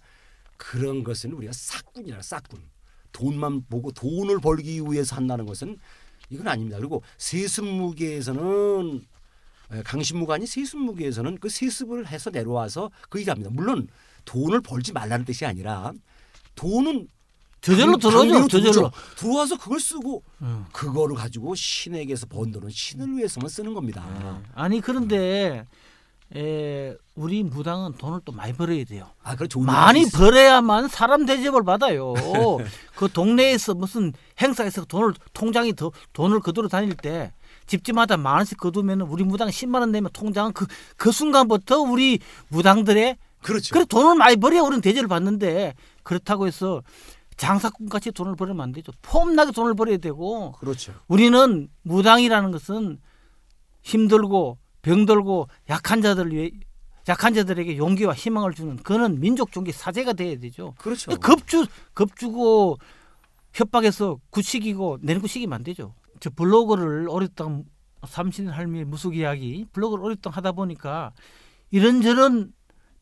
그런 0.58 1.04
것은 1.04 1.32
우리가 1.34 1.52
싹군이라 1.54 2.22
싹군. 2.22 2.62
돈만 3.12 3.66
보고 3.70 3.92
돈을 3.92 4.40
벌기 4.40 4.80
위해서 4.82 5.16
한다는 5.16 5.46
것은 5.46 5.78
이건 6.30 6.48
아닙니다. 6.48 6.78
그리고 6.78 7.04
세습무계에서는 7.18 9.02
에, 9.72 9.84
강신무가 9.84 10.36
아닌 10.36 10.48
세습무계에서는 10.48 11.38
그 11.38 11.50
세습을 11.50 12.08
해서 12.08 12.30
내려와서 12.30 12.90
그 13.10 13.20
일합니다. 13.20 13.50
물론 13.52 13.88
돈을 14.26 14.62
벌지 14.62 14.94
말라는 14.94 15.26
뜻이 15.26 15.46
아니라 15.46 15.94
돈은 16.56 17.08
저절로 17.62 17.98
당- 17.98 18.12
들어오죠. 18.12 18.48
저절로. 18.48 18.92
들어와서 19.16 19.58
그걸 19.58 19.80
쓰고 19.80 20.22
음. 20.42 20.66
그거를 20.74 21.16
가지고 21.16 21.56
신에게서 21.56 22.26
번 22.28 22.52
돈은 22.52 22.70
신을 22.70 23.18
위해서만 23.18 23.48
쓰는 23.50 23.74
겁니다. 23.74 24.42
아니 24.54 24.82
그런데 24.82 25.66
에, 26.36 26.96
우리 27.16 27.44
무당은 27.44 27.94
돈을 27.94 28.22
또 28.26 28.32
많이 28.32 28.54
벌어야 28.54 28.84
돼요. 28.86 29.08
아, 29.24 29.36
좋은 29.36 29.66
많이. 29.66 30.10
벌어야만 30.10 30.88
사람 30.88 31.26
대접을 31.26 31.64
받아요. 31.64 32.14
그 32.96 33.08
동네에서 33.12 33.76
무슨 33.76 34.12
행사에서 34.42 34.84
돈을 34.86 35.14
통장이 35.34 35.74
더 35.76 35.92
돈을 36.14 36.40
거두러 36.40 36.68
다닐 36.68 36.96
때 36.96 37.32
집집마다 37.68 38.18
만 38.18 38.38
원씩 38.38 38.58
거두면 38.58 39.02
우리 39.02 39.24
무당 39.24 39.48
10만 39.50 39.80
원 39.80 39.92
내면 39.92 40.10
통장은 40.12 40.54
그, 40.54 40.66
그 40.98 41.12
순간부터 41.12 41.80
우리 41.80 42.20
무당들의 42.50 43.16
그렇죠. 43.42 43.74
그래 43.74 43.86
돈을 43.86 44.16
많이 44.16 44.36
벌어야 44.38 44.62
우리는 44.64 44.82
대접을 44.82 45.08
받는데 45.08 45.76
그렇다고 46.04 46.48
해서 46.48 46.84
장사꾼 47.38 47.90
같이 47.90 48.12
돈을 48.12 48.36
벌으면 48.36 48.62
안 48.62 48.72
되죠. 48.72 48.92
폼나게 49.02 49.52
돈을 49.52 49.74
벌어야 49.74 49.98
되고 49.98 50.52
그렇죠. 50.54 50.94
우리는 51.08 51.68
무당이라는 51.82 52.52
것은 52.52 53.00
힘들고 53.82 54.58
병들고 54.82 55.48
약한 55.70 56.02
자들 56.02 56.32
위해 56.32 56.52
약한 57.10 57.34
자들에게 57.34 57.78
용기와 57.78 58.14
희망을 58.14 58.54
주는 58.54 58.78
그는 58.78 59.20
민족 59.20 59.52
종기 59.52 59.72
사제가 59.72 60.14
돼야 60.14 60.38
되죠. 60.40 60.74
그렇죠. 60.78 61.18
급주 61.20 61.66
급주고 61.94 62.78
협박해서 63.54 64.20
구식이고 64.30 65.00
내구식이면 65.02 65.54
안 65.54 65.64
되죠. 65.64 65.94
저 66.20 66.30
블로그를 66.30 67.10
오랫동안 67.10 67.66
삼신 68.08 68.50
할미의 68.50 68.86
무속 68.86 69.16
이야기 69.16 69.66
블로그를 69.74 70.06
오랫동안 70.06 70.38
하다 70.38 70.54
보니까 70.54 71.12
이런저런 71.72 72.54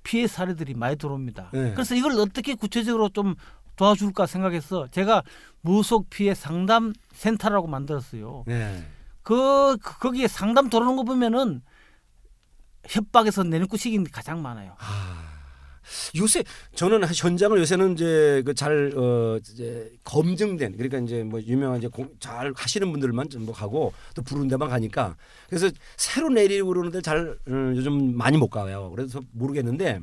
피해 0.04 0.28
사례들이 0.28 0.74
많이 0.74 0.96
들어옵니다. 0.96 1.50
네. 1.54 1.74
그래서 1.74 1.96
이걸 1.96 2.14
어떻게 2.20 2.56
구체적으로 2.56 3.10
좀 3.10 3.36
도와줄까 3.76 4.26
생각해서 4.26 4.88
제가 4.92 5.24
무속 5.62 6.10
피해 6.10 6.34
상담 6.34 6.94
센터라고 7.14 7.68
만들었어요. 7.68 8.44
네. 8.48 8.86
그 9.24 9.78
그- 9.78 10.00
거기에 10.00 10.28
상담 10.28 10.70
들어오는 10.70 10.96
거 10.96 11.04
보면은 11.04 11.62
협박에서 12.88 13.44
내놓고식이 13.44 14.04
가장 14.06 14.42
많아요. 14.42 14.76
아, 14.80 15.41
요새 16.18 16.44
저는 16.76 17.04
현장을 17.06 17.58
요새는 17.58 17.94
이제 17.94 18.44
그잘 18.46 18.94
어, 18.96 19.38
이제 19.38 19.92
검증된 20.04 20.78
그러니까 20.78 21.00
이제 21.00 21.24
뭐 21.24 21.42
유명한 21.42 21.80
이제 21.80 21.88
공, 21.88 22.10
잘 22.20 22.54
하시는 22.56 22.92
분들만 22.92 23.30
좀 23.30 23.46
가고 23.52 23.94
또 24.16 24.22
부르는 24.22 24.48
데만 24.48 24.70
가니까 24.70 25.16
그래서 25.50 25.70
새로 25.98 26.30
내리고 26.30 26.70
그러는데 26.70 27.02
잘 27.02 27.38
어, 27.48 27.74
요즘 27.76 28.16
많이 28.18 28.38
못 28.38 28.50
가요. 28.50 28.92
그래서 28.96 29.22
모르겠는데 29.32 30.02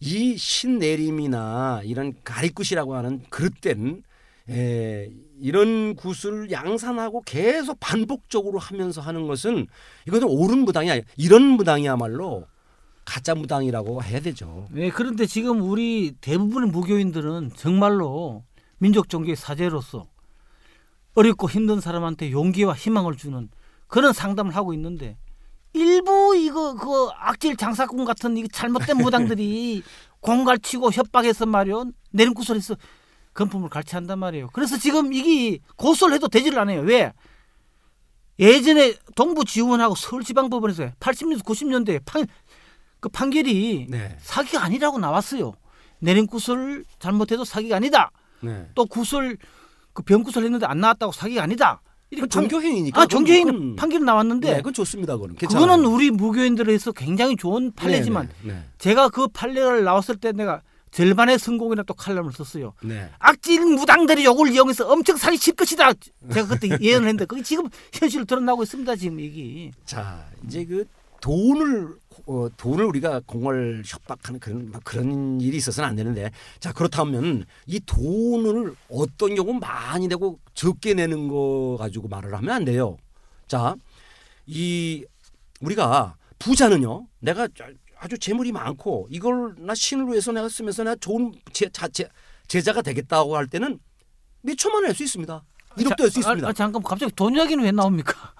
이 0.00 0.36
신내림이나 0.36 1.82
이런 1.84 2.14
가리굿이라고 2.22 2.94
하는 2.94 3.22
그릇된 3.30 4.02
에, 4.48 5.10
이런 5.40 5.96
굿을 5.96 6.50
양산하고 6.50 7.22
계속 7.22 7.78
반복적으로 7.80 8.58
하면서 8.58 9.00
하는 9.00 9.26
것은 9.26 9.66
이거는 10.06 10.28
옳은 10.28 10.58
무당이 10.60 10.90
아니야. 10.90 11.04
이런 11.16 11.42
무당이야말로 11.42 12.46
가짜 13.06 13.34
무당이라고 13.34 14.02
해야 14.02 14.20
되죠. 14.20 14.66
네, 14.70 14.90
그런데 14.90 15.24
지금 15.24 15.62
우리 15.62 16.12
대부분의 16.20 16.68
무교인들은 16.70 17.52
정말로 17.56 18.44
민족 18.78 19.08
종교의 19.08 19.36
사제로서 19.36 20.06
어렵고 21.14 21.48
힘든 21.48 21.80
사람한테 21.80 22.32
용기와 22.32 22.74
희망을 22.74 23.16
주는 23.16 23.48
그런 23.86 24.12
상담을 24.12 24.54
하고 24.54 24.74
있는데 24.74 25.16
일부 25.72 26.36
이거 26.36 26.74
그 26.74 27.08
악질 27.16 27.56
장사꾼 27.56 28.04
같은 28.04 28.36
이 28.36 28.48
잘못된 28.48 28.98
무당들이 28.98 29.82
공갈치고 30.20 30.90
협박해서 30.90 31.46
말이요 31.46 31.92
내림구설해서 32.10 32.76
금품을 33.32 33.68
갈취한단 33.68 34.18
말이에요. 34.18 34.48
그래서 34.52 34.76
지금 34.76 35.12
이게 35.12 35.58
고소를 35.76 36.14
해도 36.14 36.26
되지를 36.28 36.58
않아요. 36.58 36.80
왜? 36.80 37.12
예전에 38.38 38.94
동부지원하고 39.14 39.94
서울지방법원에서 39.94 40.90
80년대 41.00 41.42
90년대 41.42 42.00
판, 42.04 42.26
그 43.00 43.08
판결이 43.08 43.86
네. 43.90 44.16
사기가 44.20 44.62
아니라고 44.64 44.98
나왔어요. 44.98 45.54
내린 45.98 46.26
구설 46.26 46.84
잘못해도 46.98 47.44
사기가 47.44 47.76
아니다. 47.76 48.10
네. 48.40 48.66
또 48.74 48.86
구설 48.86 49.36
그 49.92 50.02
병구설 50.02 50.44
했는데 50.44 50.66
안 50.66 50.80
나왔다고 50.80 51.12
사기가 51.12 51.42
아니다. 51.42 51.80
이렇게 52.10 52.22
그 52.22 52.28
종교행위니까. 52.28 53.00
아 53.02 53.06
종교인 53.06 53.46
그건- 53.46 53.76
판결이 53.76 54.04
나왔는데 54.04 54.50
네, 54.50 54.56
그건 54.58 54.72
좋습니다. 54.74 55.14
그거는. 55.14 55.36
괜찮아요. 55.36 55.66
그거는 55.66 55.84
우리 55.86 56.10
무교인들에서 56.10 56.92
굉장히 56.92 57.36
좋은 57.36 57.72
판례지만 57.72 58.28
네, 58.42 58.52
네, 58.52 58.62
제가 58.78 59.08
그 59.08 59.26
판례를 59.28 59.82
나왔을 59.84 60.16
때 60.16 60.32
내가 60.32 60.60
절반의 60.92 61.38
성공이라 61.38 61.82
또 61.82 61.94
칼럼을 61.94 62.32
썼어요. 62.32 62.72
네. 62.82 63.10
악질 63.18 63.60
무당들이 63.64 64.24
요걸 64.24 64.50
이용해서 64.52 64.86
엄청 64.88 65.16
사기 65.16 65.36
칠 65.38 65.54
것이다. 65.54 65.92
제가 66.32 66.46
그때 66.46 66.68
예언을 66.80 67.08
했는데 67.08 67.24
그게 67.24 67.42
지금 67.42 67.68
현실로 67.92 68.24
드러나고 68.24 68.62
있습니다. 68.62 68.96
지금 68.96 69.18
이게. 69.20 69.72
자, 69.84 70.24
이제 70.46 70.64
그 70.64 70.84
돈을 71.26 71.96
어, 72.26 72.48
돈을 72.56 72.84
우리가 72.84 73.20
공을 73.26 73.82
협박하는 73.84 74.38
그런 74.38 74.70
막 74.70 74.84
그런 74.84 75.40
일이 75.40 75.56
있어서는 75.56 75.88
안 75.88 75.96
되는데 75.96 76.30
자 76.60 76.72
그렇다면 76.72 77.44
이 77.66 77.80
돈을 77.80 78.76
어떤 78.88 79.34
경우 79.34 79.54
많이 79.54 80.06
내고 80.06 80.38
적게 80.54 80.94
내는 80.94 81.26
거 81.26 81.76
가지고 81.80 82.06
말을 82.06 82.32
하면 82.32 82.50
안 82.50 82.64
돼요. 82.64 82.96
자, 83.48 83.74
이 84.46 85.04
우리가 85.60 86.14
부자는요. 86.38 87.08
내가 87.18 87.48
아주 87.98 88.18
재물이 88.18 88.52
많고 88.52 89.08
이걸 89.10 89.56
나 89.58 89.74
신을 89.74 90.06
위해서 90.06 90.30
내가 90.30 90.48
쓰면서 90.48 90.84
내가 90.84 90.94
좋은 90.96 91.32
제, 91.52 91.68
자, 91.70 91.88
제, 91.88 92.08
제자가 92.46 92.82
되겠다고 92.82 93.36
할 93.36 93.48
때는 93.48 93.80
몇 94.42 94.56
천만 94.56 94.82
원낼수 94.82 95.02
있습니다. 95.02 95.42
1억도 95.76 96.02
낼수 96.02 96.14
자, 96.14 96.20
있습니다. 96.20 96.46
아, 96.46 96.50
아, 96.50 96.52
잠깐 96.52 96.82
갑자기 96.82 97.12
돈 97.16 97.34
이야기는 97.34 97.64
왜 97.64 97.72
나옵니까? 97.72 98.32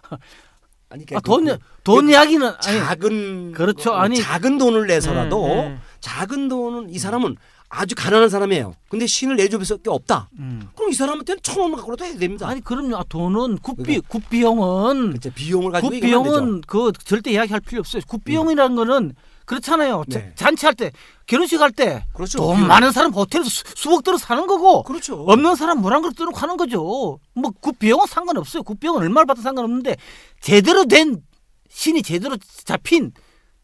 아니, 0.88 1.04
아, 1.14 1.20
그- 1.20 1.22
돈, 1.22 1.44
그- 1.46 1.58
돈그 1.84 2.10
이야기는 2.12 2.46
아니, 2.64 2.78
작은 2.78 3.52
그렇죠. 3.52 3.90
어, 3.90 3.94
아니- 3.96 4.20
작은 4.20 4.58
돈을 4.58 4.86
내서라도 4.86 5.46
네, 5.48 5.68
네. 5.70 5.78
작은 6.00 6.48
돈은 6.48 6.90
이 6.90 6.98
사람은 6.98 7.36
아주 7.68 7.96
가난한 7.96 8.28
사람이에요. 8.28 8.74
근데 8.88 9.06
신을 9.08 9.34
내줄 9.36 9.64
수밖에 9.64 9.90
없다. 9.90 10.28
음. 10.38 10.68
그럼 10.76 10.90
이 10.90 10.94
사람한테는 10.94 11.40
천 11.42 11.58
원만 11.60 11.78
갖고라도 11.78 12.04
해야 12.04 12.16
됩니다. 12.16 12.46
아니 12.48 12.60
그럼요. 12.60 12.96
아, 12.96 13.04
돈은 13.08 13.58
굿비 13.58 13.82
그러니까 13.82 14.08
굿비용은 14.08 15.12
그치, 15.14 15.30
비용을 15.30 15.72
가지고. 15.72 15.90
굿비용은 15.90 16.60
그 16.68 16.92
절대 17.04 17.32
이야기할 17.32 17.60
필요 17.60 17.80
없어요. 17.80 18.02
굿비용이라는 18.06 18.76
거는 18.76 19.14
그렇잖아요. 19.46 20.04
자- 20.10 20.18
네. 20.18 20.32
잔치할 20.34 20.74
때 20.74 20.90
결혼식 21.26 21.60
할때돈 21.60 22.02
그렇죠. 22.12 22.38
비용. 22.52 22.66
많은 22.66 22.92
사람 22.92 23.12
호텔에서 23.12 23.48
수, 23.48 23.64
수억 23.74 24.04
들어 24.04 24.18
사는 24.18 24.46
거고 24.46 24.82
그렇죠. 24.82 25.22
없는 25.26 25.54
사람 25.54 25.80
물한 25.80 26.02
그릇 26.02 26.14
뜨놓고 26.16 26.36
하는 26.36 26.56
거죠. 26.56 27.18
뭐 27.34 27.50
굿비용은 27.60 28.06
상관없어요. 28.06 28.62
굿비용은 28.64 29.00
얼마를 29.02 29.26
받도 29.26 29.40
상관없는데 29.42 29.96
제대로 30.40 30.84
된 30.84 31.22
신이 31.68 32.02
제대로 32.02 32.36
잡힌 32.64 33.12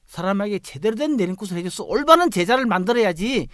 사람에게 0.07 0.59
제대로 0.61 0.95
된 0.97 1.17
내림굿을 1.17 1.57
해줘서 1.59 1.85
올바른 1.85 2.31
제자를 2.31 2.67
만들어야지 2.67 3.49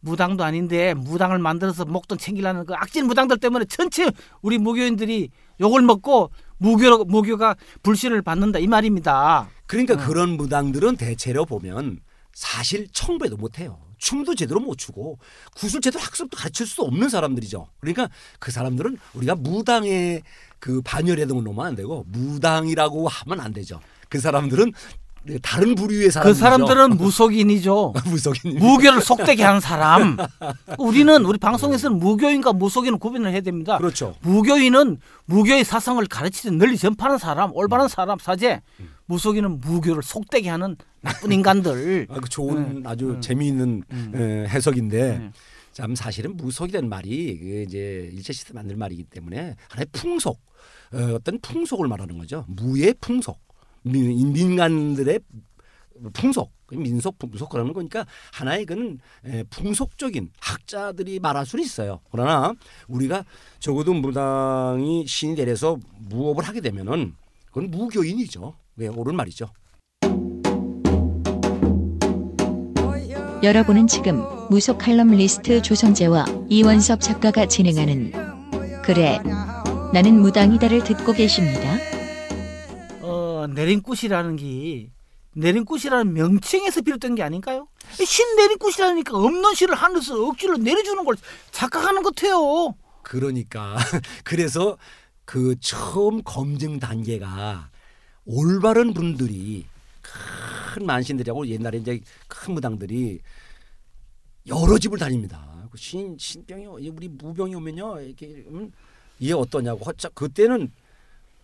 무당도 0.00 0.44
아닌데 0.44 0.94
무당을 0.94 1.38
만들어서 1.38 1.84
목돈 1.84 2.18
챙기려는 2.18 2.64
그 2.64 2.74
악질 2.74 3.04
무당들 3.04 3.38
때문에 3.38 3.64
전체 3.64 4.10
우리 4.42 4.58
무교인들이 4.58 5.30
욕을 5.60 5.82
먹고 5.82 6.30
무교 6.58 7.04
무교가 7.04 7.56
불신을 7.82 8.22
받는다 8.22 8.58
이 8.58 8.66
말입니다. 8.66 9.48
그러니까 9.66 9.94
어. 9.94 9.96
그런 9.98 10.30
무당들은 10.30 10.96
대체로 10.96 11.44
보면 11.44 12.00
사실 12.32 12.88
청부에도 12.92 13.36
못해요. 13.36 13.78
춤도 13.98 14.34
제대로 14.34 14.60
못 14.60 14.76
추고 14.76 15.18
구슬 15.54 15.80
제대로 15.80 16.04
학습도 16.04 16.36
가르칠 16.36 16.66
수 16.66 16.82
없는 16.82 17.08
사람들이죠. 17.08 17.68
그러니까 17.80 18.08
그 18.38 18.50
사람들은 18.50 18.98
우리가 19.14 19.34
무당의 19.34 20.22
그 20.58 20.82
반열에 20.82 21.24
놓으면 21.24 21.66
안 21.66 21.74
되고 21.74 22.04
무당이라고 22.08 23.08
하면 23.08 23.40
안 23.40 23.52
되죠. 23.52 23.80
그 24.08 24.20
사람들은 24.20 24.72
다른 25.42 25.74
부류의 25.74 26.06
그 26.06 26.10
사람들이죠. 26.10 26.38
사람들은 26.40 26.90
무속인이죠. 26.98 27.94
무속인. 28.06 28.58
무교를 28.58 29.00
속되게 29.00 29.42
한 29.42 29.60
사람. 29.60 30.16
우리는 30.78 31.24
우리 31.24 31.38
방송에서는 31.38 31.98
무교인과 31.98 32.52
무속인을 32.52 32.98
구분을 32.98 33.30
해야 33.32 33.40
됩니다. 33.40 33.78
그렇죠. 33.78 34.14
무교인은 34.22 34.98
무교의 35.26 35.64
사상을 35.64 36.04
가르치는 36.06 36.58
널리 36.58 36.76
전파하는 36.78 37.18
사람, 37.18 37.50
올바른 37.54 37.88
사람, 37.88 38.18
사제. 38.18 38.60
음. 38.80 38.90
무속인은 39.06 39.60
무교를 39.60 40.02
속되게 40.02 40.48
하는 40.48 40.76
나쁜 41.00 41.32
인간들. 41.32 42.06
아, 42.10 42.20
그 42.20 42.28
좋은 42.28 42.56
음, 42.56 42.82
아주 42.86 43.10
음. 43.10 43.20
재미있는 43.20 43.82
음. 43.90 44.12
에, 44.14 44.48
해석인데 44.48 45.16
음. 45.16 45.32
참 45.72 45.94
사실은 45.94 46.36
무속이라는 46.36 46.88
말이 46.88 47.38
그 47.38 47.64
이제 47.68 48.10
일제 48.12 48.32
시대 48.32 48.52
만든 48.54 48.78
말이기 48.78 49.04
때문에 49.04 49.56
하나의 49.68 49.86
풍속 49.92 50.40
어, 50.92 51.14
어떤 51.14 51.38
풍속을 51.40 51.86
말하는 51.86 52.18
거죠. 52.18 52.44
무의 52.48 52.94
풍속 53.00 53.38
민, 53.86 54.32
민간들의 54.32 55.20
풍속 56.12 56.52
민속 56.72 57.18
풍속 57.18 57.48
그러는 57.48 57.72
거니까 57.72 58.04
하나의 58.32 58.66
그는 58.66 58.98
에, 59.24 59.44
풍속적인 59.44 60.30
학자들이 60.40 61.20
말할 61.20 61.46
수는 61.46 61.64
있어요. 61.64 62.00
그러나 62.10 62.52
우리가 62.88 63.24
적어도 63.60 63.94
무당이 63.94 65.06
신이 65.06 65.36
되려서 65.36 65.78
무업을 66.08 66.44
하게 66.44 66.60
되면은 66.60 67.14
그건 67.46 67.70
무교인이죠. 67.70 68.54
왜 68.76 68.88
옳은 68.88 69.14
말이죠. 69.14 69.48
여러분은 73.42 73.86
지금 73.86 74.24
무속 74.50 74.78
칼럼리스트 74.78 75.62
조성재와 75.62 76.24
이원섭 76.48 77.00
작가가 77.00 77.46
진행하는 77.46 78.12
그래 78.82 79.20
나는 79.92 80.20
무당이다를 80.20 80.82
듣고 80.82 81.12
계십니다. 81.12 81.95
어, 83.46 83.52
내림굿이라는 83.52 84.36
게 84.36 84.90
내림굿이라는 85.34 86.12
명칭에서 86.12 86.82
비롯된 86.82 87.14
게 87.14 87.22
아닌가요? 87.22 87.68
신 87.92 88.36
내림굿이라니까 88.36 89.16
없는 89.16 89.54
신을 89.54 89.74
하늘에서 89.74 90.26
억지로 90.26 90.56
내려주는 90.56 91.04
걸 91.04 91.16
착각하는 91.52 92.02
것 92.02 92.14
같아요. 92.14 92.74
그러니까 93.02 93.76
그래서 94.24 94.76
그 95.24 95.54
처음 95.60 96.22
검증 96.22 96.80
단계가 96.80 97.70
올바른 98.24 98.92
분들이 98.92 99.66
큰 100.02 100.86
만신들이하고 100.86 101.46
옛날에 101.46 101.78
이제 101.78 102.00
큰 102.26 102.54
무당들이 102.54 103.20
여러 104.46 104.78
집을 104.78 104.98
다닙니다. 104.98 105.68
그신 105.70 106.16
신병이 106.18 106.66
우리 106.66 107.08
무병이 107.08 107.54
오면요 107.54 108.00
이렇게 108.00 108.44
음, 108.48 108.72
얘 109.22 109.32
어떠냐고 109.32 109.84
그때는 110.14 110.72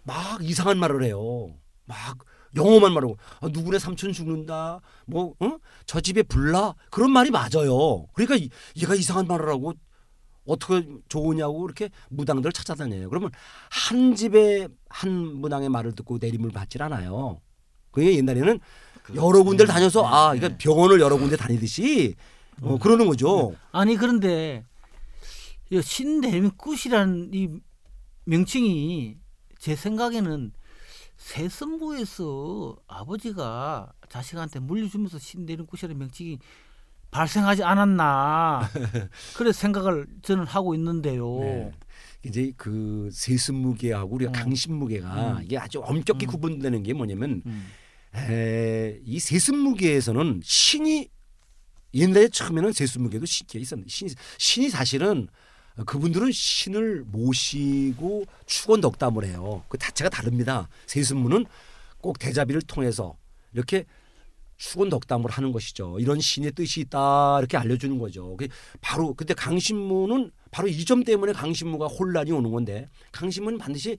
막 0.04 0.42
이상한 0.42 0.78
말을 0.78 1.04
해요. 1.04 1.52
막 1.92 2.18
영어만 2.56 2.92
말하고 2.92 3.16
아, 3.40 3.48
누구네 3.48 3.78
삼촌 3.78 4.12
죽는다. 4.12 4.80
뭐 5.06 5.34
어? 5.40 5.58
저 5.86 6.00
집에 6.00 6.22
불나 6.22 6.74
그런 6.90 7.10
말이 7.10 7.30
맞아요. 7.30 8.06
그러니까 8.14 8.36
이- 8.36 8.50
얘가 8.80 8.94
이상한 8.94 9.26
말을 9.26 9.48
하고 9.48 9.74
어떻게 10.44 10.86
좋으냐고 11.08 11.64
이렇게 11.66 11.90
무당들 12.08 12.52
찾아다녀요. 12.52 13.08
그러면 13.08 13.30
한 13.70 14.14
집에 14.14 14.68
한 14.88 15.10
무당의 15.40 15.68
말을 15.68 15.92
듣고 15.94 16.18
내림을 16.20 16.50
받질 16.50 16.82
않아요. 16.82 17.40
그게 17.90 18.16
옛날에는 18.16 18.58
여러 19.14 19.42
군데를 19.42 19.72
다녀서 19.72 20.04
아, 20.06 20.34
이거 20.34 20.48
병원을 20.58 21.00
여러 21.00 21.16
군데 21.16 21.36
다니듯이 21.36 22.14
어, 22.60 22.78
그러는 22.78 23.06
거죠. 23.06 23.54
아니 23.70 23.96
그런데 23.96 24.64
이 25.70 25.80
신내림굿이라는 25.80 27.30
이 27.34 27.48
명칭이 28.24 29.16
제 29.58 29.74
생각에는 29.76 30.52
세선부에서 31.22 32.76
아버지가 32.88 33.92
자식한테 34.08 34.58
물려주면서 34.58 35.18
신내림굿이라는 35.18 35.96
명칭이 35.98 36.38
발생하지 37.10 37.62
않았나 37.62 38.68
그래 39.36 39.52
생각을 39.52 40.06
저는 40.22 40.46
하고 40.46 40.74
있는데요. 40.74 41.40
네. 41.40 41.70
이제 42.24 42.52
그 42.56 43.08
세습무게하고 43.12 44.14
우리가 44.16 44.30
어. 44.30 44.32
강신무게가 44.32 45.38
음. 45.38 45.42
이게 45.44 45.58
아주 45.58 45.80
엄격히 45.80 46.26
음. 46.26 46.28
구분되는 46.28 46.82
게 46.82 46.92
뭐냐면 46.92 47.42
음. 47.46 47.68
에, 48.14 48.98
이 49.04 49.20
세습무게에서는 49.20 50.40
신이 50.42 51.08
옛날에 51.94 52.28
처음에는 52.28 52.72
세습무게도 52.72 53.26
신기가 53.26 53.60
있었는데 53.60 53.90
신이, 53.90 54.10
신이 54.38 54.70
사실은 54.70 55.28
그분들은 55.86 56.30
신을 56.32 57.04
모시고 57.06 58.24
축원 58.46 58.80
덕담을 58.80 59.24
해요. 59.24 59.62
그 59.68 59.78
자체가 59.78 60.10
다릅니다. 60.10 60.68
세습무는 60.86 61.46
꼭 61.98 62.18
대자비를 62.18 62.62
통해서 62.62 63.16
이렇게 63.54 63.84
축원 64.58 64.90
덕담을 64.90 65.30
하는 65.30 65.50
것이죠. 65.50 65.98
이런 65.98 66.20
신의 66.20 66.52
뜻이 66.52 66.80
있다 66.80 67.38
이렇게 67.38 67.56
알려주는 67.56 67.98
거죠. 67.98 68.36
그 68.36 68.48
바로 68.80 69.14
근데 69.14 69.34
강신무는 69.34 70.30
바로 70.50 70.68
이 70.68 70.84
점 70.84 71.02
때문에 71.02 71.32
강신무가 71.32 71.86
혼란이 71.86 72.30
오는 72.32 72.50
건데 72.50 72.88
강신무는 73.10 73.58
반드시 73.58 73.96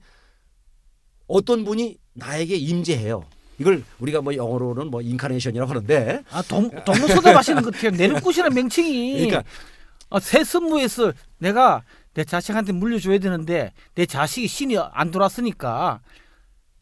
어떤 1.26 1.64
분이 1.64 1.98
나에게 2.14 2.56
임재해요. 2.56 3.24
이걸 3.58 3.84
우리가 3.98 4.20
뭐 4.20 4.34
영어로는 4.34 4.88
뭐 4.88 5.00
인카네이션이라고 5.00 5.70
하는데 5.70 6.22
아 6.30 6.42
동, 6.42 6.70
동문서답 6.84 7.36
하시는 7.36 7.62
것 7.62 7.72
같아요. 7.74 7.90
내림굿이라는 7.92 8.54
명칭이 8.54 9.12
그러니까 9.14 9.44
어, 10.10 10.20
세습무에서 10.20 11.12
내가 11.38 11.82
내 12.14 12.24
자식한테 12.24 12.72
물려줘야 12.72 13.18
되는데 13.18 13.72
내 13.94 14.06
자식이 14.06 14.46
신이 14.46 14.76
안 14.78 15.10
돌았으니까 15.10 16.00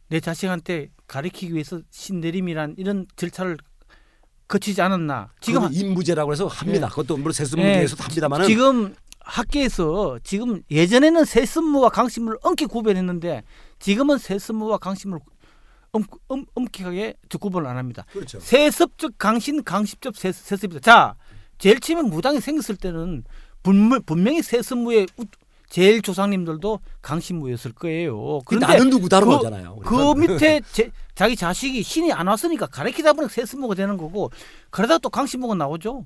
내 0.08 0.20
자식한테 0.20 0.90
가르치기 1.06 1.54
위해서 1.54 1.80
신내림이란 1.90 2.74
이런 2.76 3.06
절차를 3.16 3.56
거치지 4.48 4.82
않았나. 4.82 5.30
지금 5.40 5.68
임무제라고 5.72 6.32
해서 6.32 6.46
합니다. 6.46 6.86
예. 6.86 6.90
그것도 6.90 7.16
물론 7.16 7.32
세습무제에서도 7.32 8.02
예, 8.02 8.04
합니다만은 8.04 8.46
지금 8.46 8.94
학계에서 9.20 10.18
지금 10.22 10.62
예전에는 10.70 11.24
세습무와 11.24 11.88
강신무를 11.88 12.38
엄격히 12.42 12.70
구별했는데 12.70 13.44
지금은 13.78 14.18
세습무와 14.18 14.78
강신무를 14.78 15.24
엄, 15.92 16.04
엄, 16.28 16.44
엄격하게 16.54 17.14
구분을 17.38 17.66
안 17.66 17.76
합니다. 17.76 18.04
그렇죠. 18.12 18.40
세습 18.40 18.98
적 18.98 19.12
강신, 19.18 19.62
강십적 19.62 20.16
세, 20.16 20.32
세습이다. 20.32 20.80
자, 20.80 21.14
제일 21.62 21.78
처음에 21.78 22.02
무당이 22.02 22.40
생겼을 22.40 22.74
때는 22.74 23.22
분명, 23.62 24.02
분명히 24.04 24.42
세습무의 24.42 25.06
우- 25.16 25.24
제일 25.68 26.02
조상님들도 26.02 26.80
강신무였을 27.02 27.72
거예요. 27.72 28.40
그 28.40 28.56
그런데 28.56 28.66
나는 28.66 28.90
누구다는 28.90 29.28
그- 29.28 29.36
거잖아요. 29.36 29.76
그 29.76 30.12
밑에 30.14 30.60
제, 30.72 30.90
자기 31.14 31.36
자식이 31.36 31.84
신이 31.84 32.12
안 32.12 32.26
왔으니까 32.26 32.66
가르치다 32.66 33.12
보니까 33.12 33.32
세스모가 33.32 33.76
되는 33.76 33.96
거고 33.96 34.32
그러다 34.70 34.98
또 34.98 35.08
강신모가 35.08 35.54
나오죠. 35.54 36.04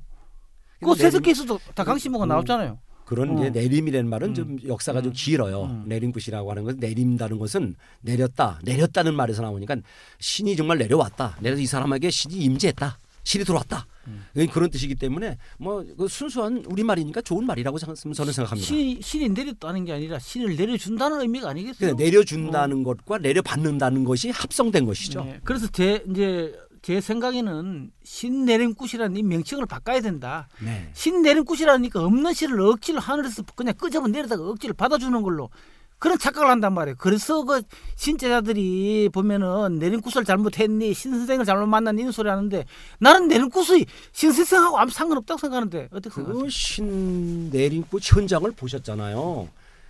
그 0.84 0.94
세습기에서도 0.94 1.58
다 1.74 1.84
강신모가 1.84 2.26
음. 2.26 2.28
나왔잖아요. 2.28 2.78
그런 3.06 3.30
어. 3.30 3.40
이제 3.40 3.48
내림이라는 3.48 4.10
말은 4.10 4.28
음. 4.28 4.34
좀 4.34 4.58
역사가 4.66 5.00
좀 5.00 5.12
음. 5.12 5.14
길어요. 5.16 5.62
음. 5.62 5.84
내림굿이라고 5.86 6.50
하는 6.50 6.64
것은 6.64 6.80
내림다는 6.80 7.38
것은 7.38 7.76
내렸다, 8.02 8.60
내렸다는 8.62 9.14
말에서 9.14 9.40
나오니까 9.40 9.76
신이 10.20 10.54
정말 10.54 10.76
내려왔다. 10.76 11.38
내려서 11.40 11.62
이 11.62 11.66
사람에게 11.66 12.10
신이 12.10 12.34
임재했다. 12.34 12.98
신이 13.26 13.44
들어왔다. 13.44 13.86
음. 14.06 14.24
그런 14.52 14.70
뜻이기 14.70 14.94
때문에 14.94 15.36
뭐그 15.58 16.06
순수한 16.06 16.62
우리 16.68 16.84
말이니까 16.84 17.20
좋은 17.22 17.44
말이라고 17.44 17.76
생- 17.76 18.12
저는 18.12 18.32
생각합니다. 18.32 18.64
신이, 18.64 19.00
신이 19.02 19.28
내렸다는 19.30 19.84
게 19.84 19.92
아니라 19.92 20.20
신을 20.20 20.54
내려준다는 20.54 21.20
의미가 21.22 21.50
아니겠어요? 21.50 21.76
그러니까 21.96 22.04
내려준다는 22.04 22.84
것과 22.84 23.18
내려받는다는 23.18 24.04
것이 24.04 24.30
합성된 24.30 24.86
것이죠. 24.86 25.24
네. 25.24 25.40
그래서 25.42 25.66
제 25.72 26.04
이제 26.08 26.56
제 26.82 27.00
생각에는 27.00 27.90
신내림굿이라는 28.04 29.16
이 29.16 29.22
명칭을 29.24 29.66
바꿔야 29.66 30.00
된다. 30.00 30.46
네. 30.64 30.88
신내림굿이라니까 30.94 32.04
없는 32.04 32.32
신을 32.32 32.60
억지로 32.60 33.00
하늘에서 33.00 33.42
그냥 33.56 33.74
끄집어 33.74 34.06
내려다가 34.06 34.44
억지로 34.48 34.72
받아주는 34.74 35.20
걸로 35.22 35.50
그런 35.98 36.18
착각을 36.18 36.48
한단 36.50 36.74
말이에요. 36.74 36.96
그래서 36.98 37.42
그 37.44 37.62
신제자들이 37.96 39.08
보면은 39.12 39.78
내림굿을 39.78 40.24
잘못했니 40.24 40.92
신선생을 40.92 41.44
잘못 41.44 41.66
만났니 41.66 42.02
이런 42.02 42.12
소리 42.12 42.28
하는데 42.28 42.64
나는 42.98 43.28
내림굿이 43.28 43.86
신선생하고 44.12 44.78
아무 44.78 44.90
상관없다고 44.90 45.38
생각하는데 45.38 45.88
어떻게 45.92 46.14
생각하세요? 46.14 46.44
그신 46.44 47.50
내림꽃 47.50 48.02
현장을 48.14 48.50
보셨잖아요. 48.52 49.48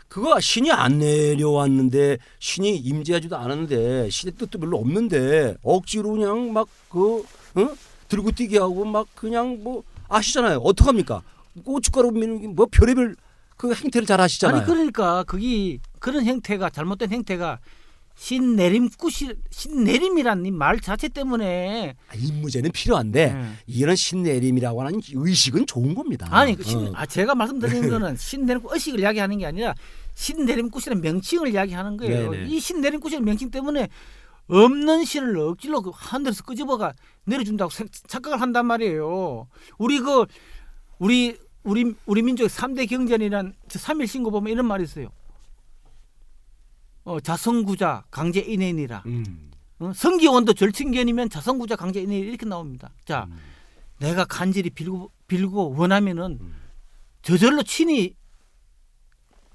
그거 0.09 0.39
신이 0.39 0.71
안 0.71 1.01
내려왔는데 1.01 2.19
신이 2.39 2.77
임재하지도 2.77 3.37
않았는데 3.37 4.09
신의 4.11 4.35
뜻도 4.37 4.61
별로 4.61 4.79
없는데 4.79 5.57
억지로 5.63 6.13
그냥 6.13 6.53
막그 6.53 7.25
어? 7.57 7.69
들고 8.09 8.31
뛰게 8.31 8.59
하고 8.59 8.85
막 8.85 9.09
그냥 9.17 9.59
뭐 9.65 9.83
아시잖아요. 10.09 10.59
어떡합니까? 10.59 11.23
고춧가루 11.65 12.13
미는 12.13 12.55
뭐 12.55 12.67
별의별 12.71 13.17
그 13.57 13.75
행태를 13.75 14.07
잘 14.07 14.21
하시잖아요. 14.21 14.59
아니 14.59 14.67
그러니까 14.67 15.25
거기 15.25 15.81
그런 15.99 16.25
형태가 16.25 16.71
잘못된 16.71 17.11
형태가 17.11 17.59
신내림굿이 18.19 19.35
신내림이란 19.51 20.47
이말 20.47 20.81
자체 20.81 21.09
때문에 21.09 21.95
아, 22.09 22.15
임무제는 22.15 22.73
필요한데 22.73 23.33
네. 23.35 23.53
이런 23.67 23.95
신내림이라고 23.95 24.83
하는 24.83 25.01
의식은 25.13 25.67
좋은 25.67 25.95
겁니다. 25.95 26.27
아니 26.31 26.55
그 26.57 26.63
신, 26.65 26.79
어. 26.89 26.93
아 26.95 27.05
제가 27.05 27.35
말씀드리는 27.35 27.91
거는 27.91 28.17
신내림굿 28.17 28.73
의식을 28.73 29.01
이야기하는 29.01 29.39
게 29.39 29.47
아니라 29.47 29.75
신내림굿이라는 30.15 31.03
명칭을 31.03 31.49
이야기하는 31.53 31.97
거예요. 31.99 32.31
네네. 32.31 32.47
이 32.49 32.59
신내림굿이라는 32.59 33.25
명칭 33.25 33.51
때문에 33.51 33.89
없는 34.49 35.05
신을 35.05 35.37
억지로 35.39 35.83
그 35.83 35.91
하늘에서 35.93 36.43
끄집어가 36.45 36.95
내려준다고 37.25 37.71
생- 37.71 37.89
착각을 38.07 38.41
한단 38.41 38.65
말이에요. 38.67 39.47
우리 39.77 39.99
그 40.01 40.25
우리 40.99 41.37
우리 41.65 41.95
우리 42.07 42.23
민족의 42.23 42.49
삼대 42.49 42.87
경전이란 42.87 43.53
삼일 43.69 44.07
신고 44.09 44.31
보면 44.31 44.53
이런 44.53 44.65
말이 44.67 44.85
있어요. 44.85 45.09
어, 47.07 47.21
자성구자 47.21 48.05
강제 48.11 48.41
인해니라. 48.41 49.05
음. 49.07 49.51
어, 49.79 49.93
성기원도 49.95 50.55
절친견이면 50.55 51.31
자성구자 51.31 51.77
강제 51.77 52.01
인해 52.03 52.19
이렇게 52.19 52.45
나옵니다. 52.47 52.91
자, 53.05 53.29
음. 53.31 53.39
내가 54.01 54.25
간절히 54.25 54.71
빌고 54.71 55.13
빌고 55.29 55.77
원하면은 55.77 56.39
음. 56.41 56.55
저절로 57.23 57.63
친히 57.63 58.17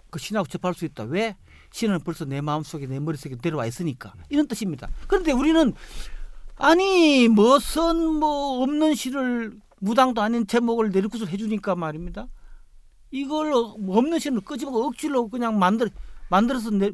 그 0.09 0.17
신하고 0.17 0.47
접할 0.47 0.73
수 0.73 0.85
있다. 0.85 1.03
왜? 1.03 1.35
신은 1.73 1.99
벌써 1.99 2.23
내 2.23 2.39
마음속에 2.39 2.87
내 2.87 2.99
머릿속에 2.99 3.35
내려와 3.41 3.65
있으니까 3.65 4.13
이런 4.29 4.47
뜻입니다. 4.47 4.87
그런데 5.07 5.33
우리는 5.33 5.73
아니 6.55 7.27
무슨 7.27 8.13
뭐 8.15 8.61
없는 8.63 8.95
신을 8.95 9.59
무당도 9.79 10.21
아닌 10.21 10.47
제목을 10.47 10.91
내리고서 10.91 11.25
해주니까 11.25 11.75
말입니다. 11.75 12.27
이걸 13.11 13.51
어- 13.53 13.75
없는 13.87 14.19
신을 14.19 14.41
끄집어 14.41 14.71
억지로 14.71 15.27
그냥 15.27 15.59
만들 15.59 15.89
만들어서 16.29 16.69
내, 16.71 16.91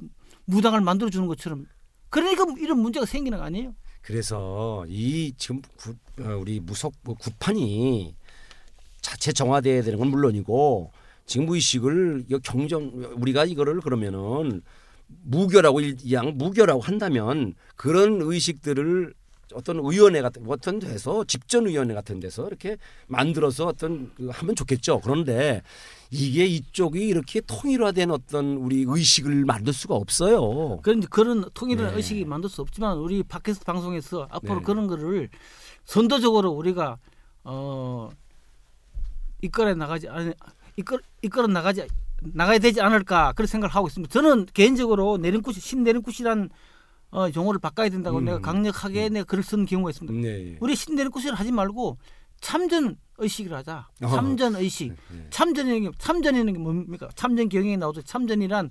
무당을 0.47 0.81
만들어 0.81 1.09
주는 1.09 1.27
것처럼 1.27 1.65
그러니까 2.09 2.45
이런 2.59 2.79
문제가 2.79 3.05
생기는 3.05 3.37
거 3.37 3.43
아니에요? 3.43 3.75
그래서 4.01 4.85
이 4.87 5.33
지금 5.37 5.61
구, 5.77 5.93
어, 6.21 6.37
우리 6.39 6.59
무속 6.59 6.93
뭐 7.03 7.15
구판이 7.15 8.15
자체 9.01 9.31
정화돼야 9.33 9.83
되는 9.83 9.99
건 9.99 10.07
물론이고 10.09 10.91
지금 11.25 11.49
의식을 11.49 12.25
경정 12.43 13.13
우리가 13.17 13.43
이거를 13.45 13.81
그러면은 13.81 14.61
무교라고 15.23 15.81
일- 15.81 15.97
양 16.13 16.37
무교라고 16.37 16.79
한다면 16.81 17.53
그런 17.75 18.21
의식들을 18.21 19.13
어떤 19.53 19.77
의원회 19.77 20.21
같은 20.21 20.43
어떤 20.47 20.79
데서 20.79 21.23
집전 21.23 21.67
의원회 21.67 21.93
같은 21.93 22.19
데서 22.19 22.47
이렇게 22.47 22.77
만들어서 23.07 23.67
어떤 23.67 24.11
그 24.15 24.29
하면 24.29 24.55
좋겠죠. 24.55 24.99
그런데 25.01 25.61
이게 26.11 26.45
이쪽이 26.45 27.07
이렇게 27.07 27.41
통일화된 27.41 28.11
어떤 28.11 28.57
우리 28.57 28.85
의식을 28.87 29.45
만들 29.45 29.73
수가 29.73 29.95
없어요. 29.95 30.79
그런 30.81 31.01
그런 31.01 31.45
통일한 31.53 31.91
네. 31.91 31.97
의식이 31.97 32.25
만들 32.25 32.49
수 32.49 32.61
없지만 32.61 32.97
우리 32.97 33.23
팟캐스트 33.23 33.65
방송에서 33.65 34.27
앞으로 34.29 34.55
네. 34.55 34.61
그런 34.63 34.87
거를 34.87 35.29
선도적으로 35.85 36.51
우리가 36.51 36.97
어 37.43 38.09
이끌어 39.41 39.73
나가지 39.75 40.07
아니 40.09 40.33
이끌 40.75 40.99
이끌어 41.21 41.47
나가지 41.47 41.87
나가야 42.21 42.59
되지 42.59 42.81
않을까 42.81 43.33
그런 43.33 43.47
생각을 43.47 43.73
하고 43.73 43.87
있습니다. 43.87 44.11
저는 44.11 44.47
개인적으로 44.53 45.17
내림굿이 45.17 45.55
신내림굿이란 45.55 46.49
어 47.11 47.27
용어를 47.35 47.59
바꿔야 47.59 47.89
된다고 47.89 48.17
음. 48.19 48.25
내가 48.25 48.39
강력하게 48.39 49.09
내가 49.09 49.23
글을 49.25 49.43
쓴 49.43 49.65
경우가 49.65 49.91
있습니다. 49.91 50.27
네. 50.27 50.57
우리 50.59 50.75
신내림굿을 50.75 51.33
하지 51.35 51.51
말고 51.51 51.97
참전 52.41 52.97
의식을 53.17 53.53
하자. 53.53 53.87
어. 54.03 54.07
참전 54.07 54.55
의식. 54.57 54.89
네. 55.11 55.27
참전이라는 55.29 55.89
게 55.91 55.97
참전이라는 55.97 56.53
게 56.53 56.59
뭡니까? 56.59 57.09
참전 57.15 57.49
경영에 57.49 57.77
나오죠. 57.77 58.01
참전이란 58.03 58.69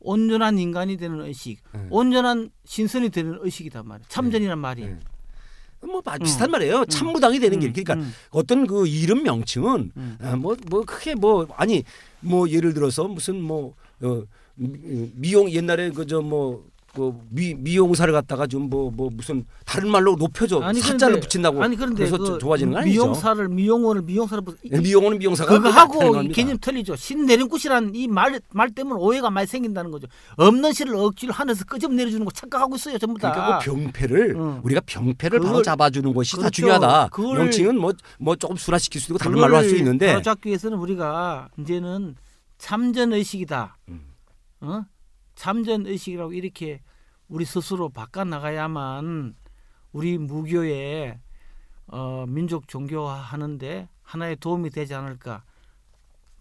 온전한 0.00 0.58
인간이 0.58 0.96
되는 0.96 1.20
의식, 1.20 1.58
네. 1.72 1.86
온전한 1.88 2.50
신선이 2.64 3.10
되는 3.10 3.38
의식이단 3.40 3.86
말이에요. 3.86 4.06
참전이란 4.08 4.58
말이. 4.58 4.84
네. 4.86 4.98
뭐 5.80 6.02
마- 6.04 6.18
비슷한 6.18 6.50
말이에요. 6.50 6.84
참무당이 6.86 7.38
되는 7.40 7.58
게 7.60 7.70
그러니까 7.70 7.94
음. 7.94 8.12
어떤 8.30 8.66
그 8.66 8.86
이름 8.88 9.22
명칭은 9.22 9.92
음. 9.96 10.18
뭐뭐 10.40 10.56
뭐 10.68 10.82
크게 10.84 11.14
뭐 11.14 11.46
아니 11.56 11.84
뭐 12.20 12.48
예를 12.48 12.74
들어서 12.74 13.04
무슨 13.08 13.40
뭐 13.40 13.74
어, 14.00 14.22
미- 14.56 15.10
미용 15.14 15.50
옛날에 15.50 15.90
그저뭐 15.90 16.66
그 16.94 17.10
미, 17.30 17.54
미용사를 17.54 18.12
갖다가 18.12 18.46
좀 18.46 18.68
뭐뭐 18.68 19.08
무슨 19.14 19.46
다른 19.64 19.90
말로 19.90 20.14
높여줘 20.14 20.60
사자를 20.60 20.98
그런데- 20.98 21.20
붙인다고 21.20 21.62
아니 21.62 21.74
그런데 21.74 21.96
그래서 22.06 22.18
그 22.18 22.38
좋아지는 22.38 22.72
거 22.72 22.78
아니죠? 22.80 23.02
미용사를 23.04 23.48
미용원을 23.48 24.02
미용사를 24.02 24.44
부- 24.44 24.54
네, 24.68 24.78
미용은 24.78 25.18
미용사가 25.18 25.50
그거 25.58 25.70
하고. 25.70 26.22
개념 26.28 26.58
틀리죠. 26.58 26.96
신내림굿이란 26.96 27.94
이말말 27.94 28.70
때문에 28.74 29.00
오해가 29.00 29.30
많이 29.30 29.46
생긴다는 29.46 29.90
거죠. 29.90 30.06
없는 30.36 30.72
신을 30.74 30.94
억지로 30.96 31.32
하늘에서 31.32 31.64
끄집 31.64 31.90
내려주는 31.94 32.22
거 32.26 32.30
착각하고 32.30 32.76
있어요, 32.76 32.98
전부 32.98 33.18
다. 33.18 33.32
그러니까 33.32 33.58
그 33.58 33.64
병폐를 33.64 34.34
응. 34.36 34.60
우리가 34.62 34.82
병폐를 34.84 35.38
바로 35.38 35.48
그걸- 35.50 35.62
잡아주는 35.64 36.12
것이 36.12 36.32
다 36.32 36.38
그렇죠. 36.38 36.50
중요하다. 36.50 37.08
그걸- 37.10 37.38
명칭은 37.38 37.78
뭐뭐 37.78 38.36
조금 38.38 38.56
순화시킬 38.56 39.00
수도 39.00 39.14
있고 39.14 39.18
다른 39.24 39.40
말로 39.40 39.56
할 39.56 39.64
수 39.64 39.76
있는데 39.76 40.08
바로 40.08 40.20
잡기 40.22 40.48
위해서는 40.50 40.76
우리가 40.76 41.48
이제는 41.58 42.16
참전 42.58 43.14
의식이다. 43.14 43.78
음. 43.88 44.00
어? 44.60 44.82
참전 45.46 45.88
의식이라고 45.88 46.34
이렇게 46.34 46.80
우리 47.26 47.44
스스로 47.44 47.88
바꿔 47.88 48.22
나가야만 48.22 49.34
우리 49.90 50.16
무교의 50.16 51.18
어, 51.88 52.24
민족 52.28 52.68
종교화 52.68 53.16
하는데 53.16 53.88
하나의 54.02 54.36
도움이 54.36 54.70
되지 54.70 54.94
않을까. 54.94 55.42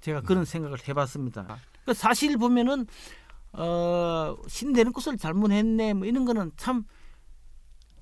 제가 0.01 0.19
음. 0.19 0.23
그런 0.23 0.45
생각을 0.45 0.77
해봤습니다. 0.87 1.57
그 1.83 1.95
사실 1.95 2.37
보면은 2.37 2.85
어, 3.53 4.35
신내는 4.47 4.93
것을 4.93 5.17
잘못했네 5.17 5.95
뭐 5.95 6.05
이런 6.05 6.23
거는 6.23 6.51
참 6.55 6.83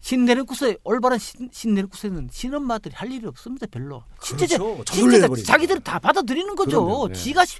신내는 0.01 0.45
곳에 0.45 0.75
올바른 0.83 1.17
신, 1.17 1.49
신내는 1.49 1.87
곳에는 1.87 2.27
신엄마들이 2.29 2.93
할 2.93 3.09
일이 3.09 3.25
없습니다 3.25 3.67
별로. 3.67 4.03
진짜 4.21 4.57
그렇죠. 4.57 4.83
진짜. 4.83 5.27
자기들이 5.45 5.79
다 5.79 5.97
받아들이는 5.97 6.55
거죠. 6.57 6.83
그럼요, 6.83 7.07
네. 7.07 7.13
지가 7.13 7.45
시- 7.45 7.59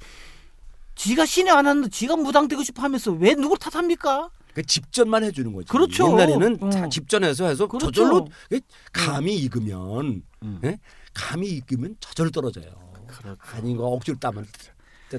지가 1.00 1.26
신이 1.26 1.50
안 1.50 1.66
왔는데 1.66 1.90
지가 1.90 2.18
무당되고 2.18 2.62
싶어 2.62 2.82
하면서 2.82 3.12
왜 3.14 3.34
누굴 3.34 3.58
탓합니까? 3.58 4.30
그 4.54 4.62
집전만 4.62 5.24
해주는 5.24 5.54
거지. 5.54 5.70
그렇죠. 5.70 6.12
옛날에는 6.12 6.58
어. 6.60 6.70
다 6.70 6.90
집전해서 6.90 7.48
해서 7.48 7.68
그렇죠. 7.68 7.90
저절로 7.90 8.28
그 8.50 8.60
감이 8.92 9.34
익으면 9.38 10.24
음. 10.44 10.60
예? 10.66 10.78
감이 11.14 11.48
익으면 11.48 11.96
저절로 12.02 12.32
떨어져요. 12.32 12.66
그렇죠. 13.08 13.38
아니 13.54 13.72
이거 13.72 13.86
억지로 13.86 14.18
따면 14.20 14.46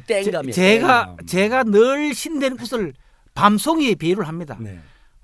땡감이. 0.07 0.53
제가 0.53 1.17
제가 1.27 1.65
늘 1.65 2.15
신되는 2.15 2.59
곳을 2.59 2.93
밤송이에 3.33 3.95
비유를 3.95 4.29
합니다. 4.29 4.59
네. 4.61 4.81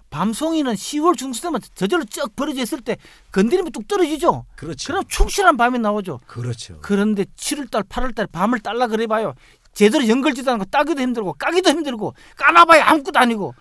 밤송이는 0.09 0.73
10월 0.73 1.19
중순 1.19 1.51
되면 1.51 1.61
저절로 1.75 2.05
쩍 2.07 2.35
벌어져 2.35 2.63
있을 2.63 2.81
때 2.81 2.97
건드리면 3.33 3.73
뚝 3.73 3.87
떨어지죠. 3.87 4.47
그렇죠. 4.57 4.87
그럼 4.87 5.05
충실한 5.07 5.59
밤이 5.59 5.79
나오죠. 5.81 6.21
그렇죠. 6.27 6.79
그런데 6.81 7.25
7월달, 7.37 7.87
8월달 7.89 8.33
밤을 8.33 8.61
딸라 8.61 8.87
그래봐요. 8.87 9.35
제대로 9.77 10.09
연결지도 10.09 10.51
않고 10.53 10.65
따기도 10.65 11.03
힘들고 11.03 11.35
까기도 11.35 11.69
힘들고 11.69 12.15
까나봐야 12.37 12.87
아무것도 12.89 13.19
아니고 13.19 13.55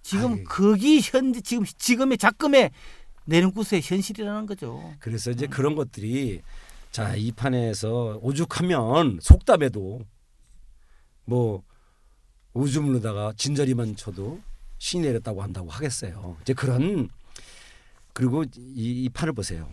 지금 0.00 0.34
아이. 0.34 0.44
거기 0.44 1.00
현재 1.02 1.40
지금 1.40 1.64
지금의 1.64 2.18
작금의 2.18 2.70
내림굿의 3.24 3.82
현실이라는 3.82 4.46
거죠. 4.46 4.94
그래서 5.00 5.30
음. 5.30 5.32
이제 5.32 5.48
그런 5.48 5.74
것들이 5.74 6.40
자 6.92 7.16
이 7.16 7.32
판에서 7.32 8.20
오죽하면 8.22 9.18
속담에도 9.20 10.02
뭐 11.24 11.62
오줌으로다가 12.54 13.32
진저리만 13.36 13.96
쳐도 13.96 14.40
신이 14.78 15.02
내렸다고 15.04 15.42
한다고 15.42 15.68
하겠어요. 15.68 16.36
이제 16.42 16.54
그런 16.54 17.08
그리고 18.12 18.44
이, 18.44 19.04
이 19.04 19.08
판을 19.08 19.32
보세요. 19.32 19.68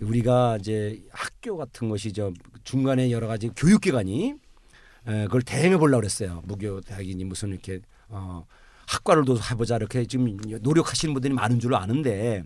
우리가 0.00 0.58
이제 0.60 1.02
학교 1.10 1.56
같은 1.56 1.88
것이 1.88 2.12
저 2.12 2.30
중간에 2.62 3.10
여러 3.10 3.26
가지 3.26 3.48
교육기관이 3.56 4.34
에, 5.06 5.24
그걸 5.24 5.42
대행해 5.42 5.76
보려고 5.76 6.00
그랬어요. 6.00 6.42
무교 6.46 6.80
대학이니 6.82 7.24
무슨 7.24 7.50
이렇게 7.50 7.80
어, 8.08 8.44
학과를 8.86 9.24
도 9.24 9.38
해보자 9.38 9.76
이렇게 9.76 10.04
지금 10.06 10.36
노력하시는 10.60 11.12
분들이 11.14 11.32
많은 11.32 11.60
줄 11.60 11.74
아는데 11.74 12.44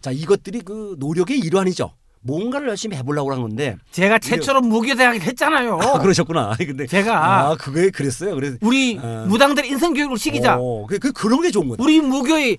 자 0.00 0.10
이것들이 0.10 0.60
그 0.60 0.96
노력의 0.98 1.38
일환이죠. 1.38 1.92
뭔가를 2.20 2.68
열심히 2.68 2.96
해보려고 2.96 3.32
한 3.32 3.40
건데 3.40 3.76
제가 3.92 4.18
최초로 4.18 4.60
무교대학을 4.62 5.20
했잖아요. 5.22 5.78
아, 5.80 5.98
그러셨구나. 6.00 6.56
근데 6.58 6.86
제가 6.86 7.50
아 7.50 7.56
그게 7.56 7.90
그랬어요. 7.90 8.34
그래서 8.34 8.56
우리 8.60 8.98
아. 9.00 9.24
무당들 9.28 9.64
인성 9.64 9.94
교육을 9.94 10.18
시키자. 10.18 10.56
어, 10.58 10.86
그, 10.86 10.98
그 10.98 11.12
그런 11.12 11.40
게 11.42 11.50
좋은 11.50 11.68
거죠. 11.68 11.82
우리 11.82 12.00
무교의 12.00 12.58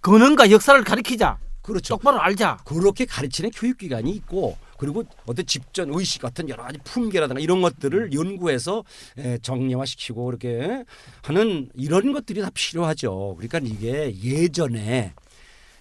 근원과 0.00 0.50
역사를 0.50 0.82
가리키자. 0.82 1.38
그렇죠. 1.60 1.94
똑바로 1.94 2.20
알자. 2.20 2.58
그렇게 2.64 3.04
가르치는 3.04 3.50
교육기관이 3.50 4.10
있고 4.10 4.56
그리고 4.82 5.04
어떤 5.26 5.46
집전 5.46 5.90
의식 5.94 6.20
같은 6.20 6.48
여러 6.48 6.64
가지 6.64 6.76
품계라든가 6.82 7.40
이런 7.40 7.62
것들을 7.62 8.12
연구해서 8.12 8.82
에, 9.16 9.38
정량화시키고 9.38 10.28
이렇게 10.28 10.84
하는 11.22 11.70
이런 11.74 12.12
것들이 12.12 12.40
다 12.40 12.50
필요하죠. 12.52 13.36
그러니까 13.38 13.60
이게 13.62 14.12
예전에 14.20 15.14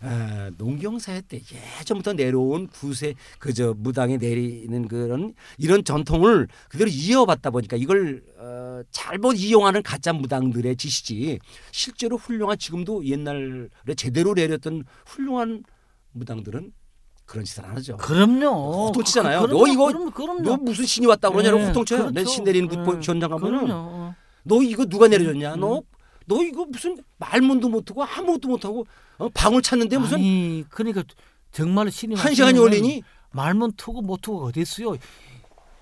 에, 0.03 0.51
농경사회 0.55 1.21
때 1.21 1.41
예전부터 1.79 2.13
내려온 2.13 2.67
구세 2.67 3.15
그저 3.39 3.73
무당에 3.75 4.17
내리는 4.17 4.87
그런 4.87 5.33
이런 5.57 5.83
전통을 5.83 6.47
그대로 6.69 6.87
이어받다 6.87 7.49
보니까 7.49 7.77
이걸 7.77 8.23
어, 8.37 8.83
잘못 8.91 9.33
이용하는 9.33 9.81
가짜 9.81 10.13
무당들의 10.13 10.75
짓이지 10.75 11.39
실제로 11.71 12.17
훌륭한 12.17 12.55
지금도 12.59 13.03
옛날에 13.07 13.67
제대로 13.97 14.35
내렸던 14.35 14.83
훌륭한 15.07 15.63
무당들은 16.11 16.71
그런 17.31 17.45
짓을 17.45 17.65
안 17.65 17.77
하죠. 17.77 17.95
그럼요. 17.95 18.87
호통치잖아요. 18.87 19.41
그- 19.43 19.47
너 19.47 19.65
이거 19.67 19.85
그럼, 19.87 20.11
그럼요. 20.11 20.41
너 20.41 20.57
무슨 20.57 20.85
신이 20.85 21.07
왔다고 21.07 21.35
그러냐고 21.35 21.59
네, 21.59 21.67
호통쳐요. 21.67 22.07
내 22.07 22.11
그렇죠. 22.23 22.29
신 22.29 22.43
내리는 22.43 22.67
네, 22.67 22.75
그 22.75 22.99
현장 23.01 23.29
가면은. 23.29 23.67
너 24.43 24.61
이거 24.61 24.85
누가 24.85 25.07
내려줬냐? 25.07 25.53
음. 25.55 25.59
너, 25.61 25.81
너 26.25 26.43
이거 26.43 26.65
무슨 26.65 26.97
말문도 27.19 27.69
못하고 27.69 28.03
아무것도 28.03 28.49
못하고 28.49 28.85
어, 29.17 29.29
방울 29.33 29.61
찾는데 29.61 29.97
무슨 29.97 30.17
아니 30.17 30.65
그러니까 30.69 31.03
정말 31.53 31.89
신이 31.89 32.15
한 32.15 32.33
시간이 32.33 32.59
걸리니 32.59 33.01
말문 33.31 33.73
투고 33.77 34.01
못 34.01 34.19
투고 34.21 34.45
어디 34.47 34.59
있어요? 34.61 34.97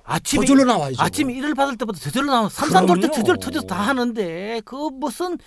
아침에 0.03 0.45
저절로 0.45 0.65
나와야죠. 0.65 1.01
아침에 1.01 1.33
일을 1.33 1.55
받을 1.55 1.77
때부터 1.77 1.97
저절로 1.99 2.31
나와 2.31 2.49
삼산 2.49 2.85
돌때. 2.85 3.09
저절 3.11 3.37
터져서 3.39 3.65
다 3.65 3.75
하는데 3.75 4.61
그 4.65 4.75
무슨 4.75 5.37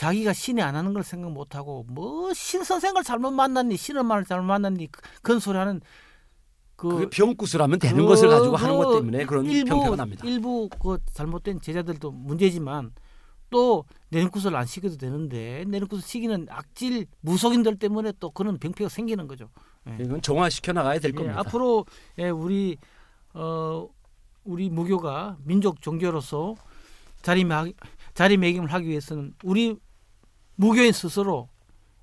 자기가 0.00 0.32
신이 0.32 0.62
안 0.62 0.76
하는 0.76 0.94
걸 0.94 1.02
생각 1.04 1.30
못 1.30 1.54
하고 1.54 1.84
뭐 1.86 2.32
신 2.32 2.64
선생을 2.64 3.04
잘못 3.04 3.32
만났니 3.32 3.76
신을 3.76 4.02
말 4.02 4.24
잘못 4.24 4.44
만났니 4.46 4.90
그- 4.90 5.02
그런 5.20 5.40
소리 5.40 5.58
하는 5.58 5.82
그 6.74 7.10
병구슬 7.10 7.60
하면 7.60 7.78
되는 7.78 7.98
그- 7.98 8.06
것을 8.08 8.30
가지고 8.30 8.56
하는 8.56 8.78
그것 8.78 8.94
때문에 8.96 9.26
그런 9.26 9.44
일부 9.44 9.68
평가가 9.68 9.96
납니다. 9.96 10.26
일부 10.26 10.70
그 10.80 10.96
잘못된 11.12 11.60
제자들도 11.60 12.12
문제지만 12.12 12.92
또 13.50 13.84
내림굿을 14.08 14.56
안 14.56 14.64
시켜도 14.64 14.96
되는데 14.96 15.64
내림굿을 15.68 16.00
시키는 16.00 16.46
악질 16.48 17.04
무속인들 17.20 17.76
때문에 17.78 18.12
또 18.20 18.30
그런 18.30 18.56
병폐가 18.58 18.88
생기는 18.88 19.26
거죠. 19.28 19.50
예. 19.86 19.98
이건 20.02 20.22
정화시켜 20.22 20.72
나가야 20.72 20.98
될 20.98 21.10
예, 21.10 21.14
겁니다. 21.14 21.40
앞으로 21.40 21.84
예, 22.18 22.30
우리 22.30 22.78
어 23.34 23.86
우리 24.44 24.70
무교가 24.70 25.36
민족 25.44 25.82
종교로서 25.82 26.54
자리매 27.20 27.74
자리매김을 28.14 28.72
하기 28.72 28.88
위해서는 28.88 29.34
우리 29.44 29.76
무교인 30.60 30.92
스스로 30.92 31.48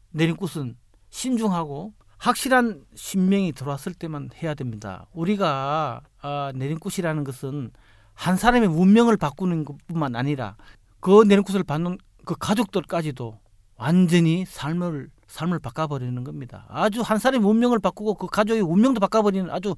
내림굿은 0.10 0.78
신중하고 1.12 1.94
확실한 2.18 2.86
신명이 2.96 3.52
들어왔을 3.52 3.94
때만 3.94 4.32
해야 4.42 4.56
됩니다. 4.56 5.06
우리가 5.14 6.02
아, 6.22 6.52
내림굿이라는 6.56 7.24
것은 7.24 7.70
한 8.16 8.36
사람의 8.36 8.70
운명을 8.70 9.16
바꾸는 9.16 9.64
것뿐만 9.64 10.16
아니라 10.16 10.56
그 11.00 11.22
내림굿을 11.22 11.66
받는 11.66 12.00
그 12.26 12.36
가족들까지도 12.36 13.40
완전히 13.76 14.44
삶을 14.48 15.12
삶을 15.28 15.60
바꿔버리는 15.60 16.24
겁니다. 16.24 16.66
아주 16.70 17.02
한 17.02 17.20
사람의 17.20 17.48
운명을 17.48 17.78
바꾸고 17.78 18.16
그 18.16 18.26
가족의 18.26 18.64
운명도 18.64 19.00
바꿔버리는 19.00 19.52
아주 19.52 19.76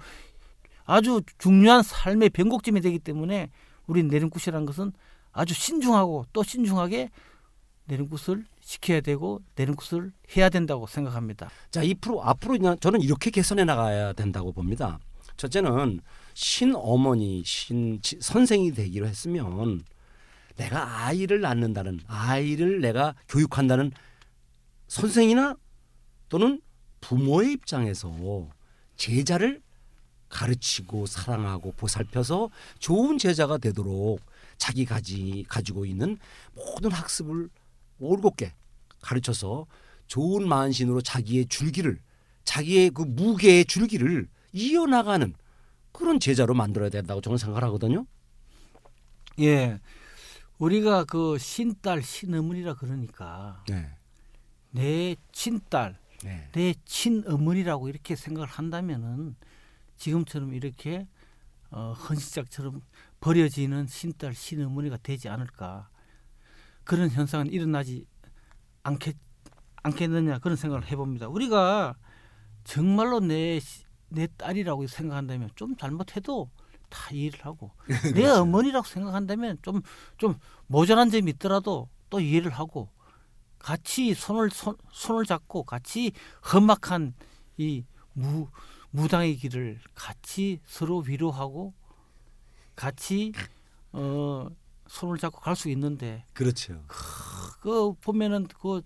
아주 0.86 1.22
중요한 1.38 1.84
삶의 1.84 2.30
변곡점이 2.30 2.80
되기 2.80 2.98
때문에 2.98 3.50
우리 3.88 4.04
내림굿이라는 4.04 4.66
것은 4.66 4.94
아주 5.34 5.54
신중하고 5.54 6.28
또 6.32 6.44
신중하게 6.44 7.10
내림굿을 7.90 8.46
시켜야 8.62 9.02
되고 9.02 9.42
내림굿을 9.56 10.12
해야 10.38 10.50
된다고 10.50 10.86
생각합니다. 10.88 11.50
자, 11.72 11.82
앞으로 12.22 12.54
그냥 12.54 12.78
저는 12.80 13.02
이렇게 13.02 13.30
개선해 13.32 13.66
나가야 13.66 14.14
된다고 14.14 14.52
봅니다. 14.52 15.00
첫째는 15.38 16.00
신 16.34 16.74
어머니, 16.76 17.44
신 17.44 18.00
지- 18.02 18.18
선생이 18.22 18.74
되기로 18.74 19.08
했으면 19.08 19.84
내가 20.56 21.06
아이를 21.06 21.42
낳는다는 21.42 22.00
아이를 22.08 22.82
내가 22.82 23.16
교육한다는 23.28 23.92
선생이나 24.88 25.56
또는 26.30 26.62
부모의 27.02 27.54
입장에서 27.54 28.50
제자를 28.98 29.62
가르치고 30.28 31.06
사랑하고 31.08 31.72
보살펴서 31.72 32.50
좋은 32.78 33.18
제자가 33.18 33.58
되도록 33.58 34.20
자기 34.58 34.86
가지 34.86 35.46
가지고 35.48 35.86
있는 35.86 36.20
모든 36.54 36.92
학습을 36.92 37.50
올곧게 38.00 38.54
가르쳐서 39.02 39.68
좋은 40.08 40.47
만신으로 40.47 41.02
자기의 41.02 41.47
줄기를 41.47 42.00
자기의 42.43 42.89
그 42.89 43.04
무게의 43.04 43.66
줄기를 43.66 44.28
이어나가는 44.54 45.34
그런 45.91 46.20
제자로 46.20 46.54
만들어야 46.54 46.89
된다고 46.89 47.22
저는 47.22 47.38
생각하거든요. 47.38 48.06
예, 49.39 49.80
우리가 50.58 51.06
그 51.06 51.38
신딸 51.38 52.02
신어머니라 52.02 52.74
그러니까 52.76 53.64
네. 53.70 53.95
내 54.72 55.16
친딸 55.32 55.97
네. 56.24 56.50
내 56.52 56.74
친어머니라고 56.86 57.88
이렇게 57.88 58.16
생각을 58.16 58.47
한다면은 58.47 59.36
지금처럼 59.97 60.54
이렇게 60.54 61.08
어, 61.72 61.93
헌시작처럼 61.93 62.82
버려지는 63.22 63.88
신딸 63.88 64.34
신어머니가 64.34 64.97
되지 64.97 65.30
않을까 65.30 65.89
그런 66.84 67.10
현상은 67.10 67.48
일어나지 67.48 68.06
않겠 68.84 69.16
않겠느냐 69.84 70.40
그런 70.40 70.56
생각을 70.58 70.88
해봅니다. 70.92 71.28
우리가 71.28 71.96
정말로 72.64 73.20
내 73.20 73.60
내 74.10 74.28
딸이라고 74.38 74.88
생각한다면 74.88 75.50
좀 75.56 75.76
잘못해도 75.78 76.50
다 76.90 77.10
이해를 77.12 77.46
하고 77.46 77.72
내 78.16 78.26
어머니라고 78.28 78.86
생각한다면 78.86 79.60
좀 79.62 79.82
좀 80.18 80.36
모자란 80.68 81.10
점이 81.12 81.32
있더라도 81.34 81.90
또 82.10 82.20
이해를 82.20 82.52
하고 82.52 82.90
같이 83.60 84.14
손을 84.14 84.50
손, 84.50 84.76
손을 84.92 85.26
잡고 85.26 85.64
같이 85.64 86.12
험악한 86.52 87.14
이 87.58 87.86
무, 88.14 88.48
무당의 88.90 89.36
길을 89.38 89.80
같이 89.94 90.60
서로 90.66 91.00
위로하고 91.00 91.74
같이 92.76 93.32
어 93.92 94.48
손을 94.90 95.18
잡고 95.18 95.40
갈 95.40 95.56
수 95.56 95.70
있는데 95.70 96.26
그렇죠. 96.34 96.84
그 97.62 97.94
보면은 98.02 98.48
그 98.48 98.82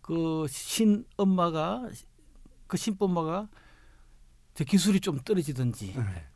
그 0.00 0.46
신 0.48 1.04
엄마가 1.18 1.86
그 2.66 2.78
신부모가 2.78 3.48
저 4.54 4.64
기술이 4.64 5.00
좀 5.00 5.18
떨어지든지 5.20 5.94
네. 5.94 6.26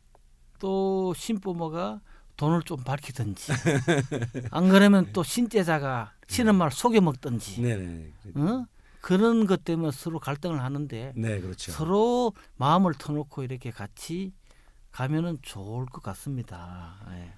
또 0.59 1.15
신부모가 1.15 2.03
돈을 2.37 2.63
좀 2.65 2.83
밝히든지 2.85 3.51
안 4.53 4.69
그러면 4.69 5.11
또 5.15 5.23
신제자가 5.23 6.13
신 6.29 6.49
엄마를 6.49 6.71
속여 6.71 7.01
먹든지 7.01 7.63
네, 7.63 7.77
네. 7.77 8.13
어? 8.41 8.67
그런 9.01 9.47
것 9.47 9.65
때문에 9.65 9.91
서로 9.91 10.19
갈등을 10.21 10.63
하는데 10.63 11.13
네, 11.17 11.41
그렇죠. 11.41 11.73
서로 11.73 12.35
마음을 12.57 12.93
터놓고 12.93 13.43
이렇게 13.43 13.71
같이 13.71 14.35
가면은 14.91 15.39
좋을 15.41 15.87
것 15.87 16.03
같습니다. 16.03 16.97
예. 17.13 17.33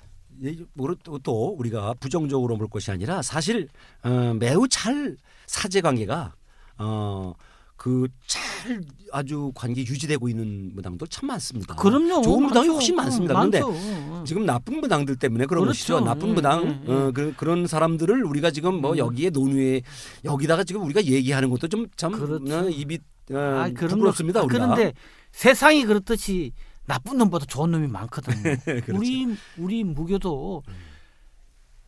또, 1.03 1.18
또 1.18 1.49
우리가 1.59 1.95
부정적으로 1.95 2.57
볼 2.57 2.68
것이 2.68 2.91
아니라 2.91 3.22
사실 3.22 3.68
어, 4.03 4.35
매우 4.39 4.66
잘 4.68 5.16
사제 5.47 5.80
관계가 5.80 6.35
어, 6.78 7.35
그잘잘 7.76 8.82
아주 9.12 9.53
관계 9.55 9.82
유지되고 9.82 10.28
있는 10.28 10.70
무당도 10.74 11.07
참 11.07 11.26
많습니다. 11.26 11.74
그럼요. 11.76 12.22
좋은 12.22 12.45
무당이. 12.45 12.68
훨씬 12.68 12.97
많습니다. 12.97 13.35
음, 13.35 13.51
그런데 13.51 13.61
많죠. 13.61 14.24
지금 14.24 14.47
나쁜 14.47 14.80
무당들 14.80 15.16
때문에 15.16 15.47
그런 15.47 15.64
그렇죠. 15.64 15.76
것이죠. 15.76 16.01
나쁜 16.01 16.30
음, 16.30 16.35
무당 16.35 16.62
음, 16.62 16.85
음. 16.87 16.91
어, 16.91 17.11
그, 17.12 17.35
그런 17.37 17.66
사람들을 17.66 18.24
우리가 18.24 18.51
지금 18.51 18.80
뭐 18.80 18.93
음. 18.93 18.99
여기에 18.99 19.30
논의에 19.30 19.82
여기다가 20.24 20.64
지금 20.64 20.82
우리가 20.85 21.05
얘기하는 21.05 21.51
것도 21.51 21.68
좀참 21.68 22.12
그렇죠. 22.12 22.55
어, 22.57 22.68
입이 22.70 22.99
어, 23.32 23.37
아, 23.37 23.70
부끄럽습니다. 23.74 24.41
거, 24.41 24.47
우리가. 24.47 24.66
그런데 24.66 24.95
세상이 25.32 25.85
그렇듯이 25.85 26.53
나쁜 26.87 27.18
놈보다 27.18 27.47
좋은 27.47 27.70
놈이 27.70 27.87
많거든요. 27.89 28.43
그렇죠. 28.64 28.93
음. 28.93 28.97
우리 28.97 29.37
우리 29.59 29.85
무교도 29.85 30.62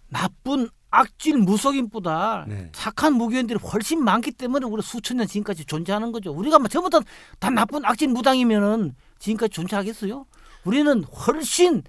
나쁜 0.09 0.68
악질 0.90 1.36
무속인보다 1.38 2.47
네. 2.49 2.70
착한 2.72 3.14
무교인들이 3.14 3.59
훨씬 3.59 4.03
많기 4.03 4.32
때문에 4.32 4.66
우리 4.66 4.82
수천 4.82 5.18
년 5.18 5.26
지금까지 5.26 5.66
존재하는 5.66 6.12
거죠. 6.12 6.32
우리가 6.32 6.59
뭐 6.59 6.68
전부 6.68 6.88
다, 6.88 7.01
다 7.38 7.51
나쁜 7.51 7.84
악질 7.84 8.09
무당이면은 8.09 8.94
지금까지 9.18 9.51
존재하겠어요? 9.51 10.24
우리는 10.64 11.05
훨씬 11.05 11.82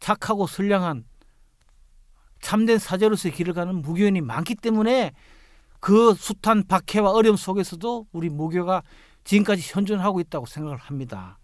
착하고 0.00 0.46
선량한 0.46 1.04
참된 2.40 2.78
사제로서의 2.78 3.34
길을 3.34 3.54
가는 3.54 3.82
무교인이 3.82 4.20
많기 4.20 4.54
때문에 4.54 5.12
그 5.80 6.14
숱한 6.14 6.64
박해와 6.66 7.10
어려움 7.10 7.36
속에서도 7.36 8.06
우리 8.12 8.28
무교가 8.30 8.82
지금까지 9.24 9.62
현존하고 9.64 10.20
있다고 10.20 10.46
생각을 10.46 10.76
합니다. 10.76 11.37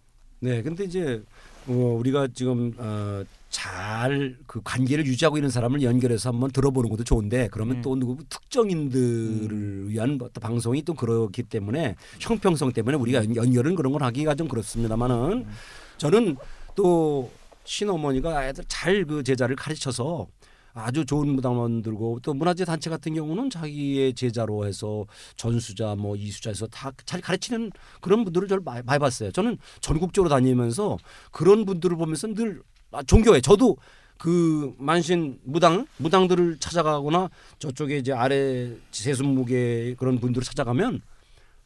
네, 0.45 0.61
근데 0.61 0.85
이제 0.85 1.23
어, 1.67 1.73
우리가 1.73 2.29
지금 2.35 2.75
어, 2.77 3.25
잘그 3.49 4.61
관계를 4.63 5.07
유지하고 5.07 5.39
있는 5.39 5.49
사람을 5.49 5.81
연결해서 5.83 6.29
한번 6.29 6.51
들어보는 6.51 6.91
것도 6.91 7.03
좋은데 7.05 7.49
그러면 7.51 7.77
음. 7.77 7.83
또 7.83 7.97
누구 7.97 8.23
특정인들을 8.29 9.89
위한 9.89 10.19
어떤 10.21 10.31
방송이 10.43 10.83
또 10.83 10.93
그렇기 10.93 11.45
때문에 11.45 11.95
형평성 12.21 12.73
때문에 12.75 12.99
우리가 12.99 13.25
연- 13.25 13.35
연결은 13.37 13.75
그런 13.75 13.95
걸 13.95 14.03
하기가 14.03 14.35
좀 14.35 14.49
그렇습니다만은 14.49 15.47
저는 15.97 16.37
또 16.75 17.31
신어머니가 17.65 18.49
애들 18.49 18.65
잘 18.69 19.07
그 19.07 19.23
제자를 19.23 19.57
가르쳐서 19.57 20.27
아주 20.75 21.07
좋은 21.07 21.29
무당 21.29 21.57
만 21.57 21.83
들고 21.83 22.19
또 22.23 22.35
문화재 22.35 22.65
단체 22.65 22.91
같은 22.91 23.15
경우는 23.15 23.49
자기의 23.49 24.15
제자로 24.15 24.67
해서 24.67 25.07
전수자 25.37 25.95
뭐 25.95 26.17
이수자에서 26.17 26.67
다 26.67 26.93
잘 27.07 27.21
가르치는 27.21 27.71
그런 28.01 28.25
분들을 28.25 28.49
저를 28.49 28.63
많이, 28.65 28.83
많이 28.83 28.99
봤어요. 28.99 29.31
저는 29.31 29.59
전국적으로 29.81 30.29
다니면서 30.29 30.99
그런 31.31 31.65
분들을 31.65 31.97
보면서 31.97 32.27
늘 32.29 32.63
아, 32.91 33.03
존경해. 33.03 33.41
저도 33.41 33.77
그 34.19 34.75
만신 34.79 35.39
무당 35.45 35.87
무당들을 35.99 36.59
찾아가거나 36.59 37.31
저쪽에 37.59 37.99
이제 37.99 38.13
아래 38.13 38.73
세순무계 38.91 39.97
그런 39.99 40.19
분들을 40.19 40.45
찾아가면 40.45 41.01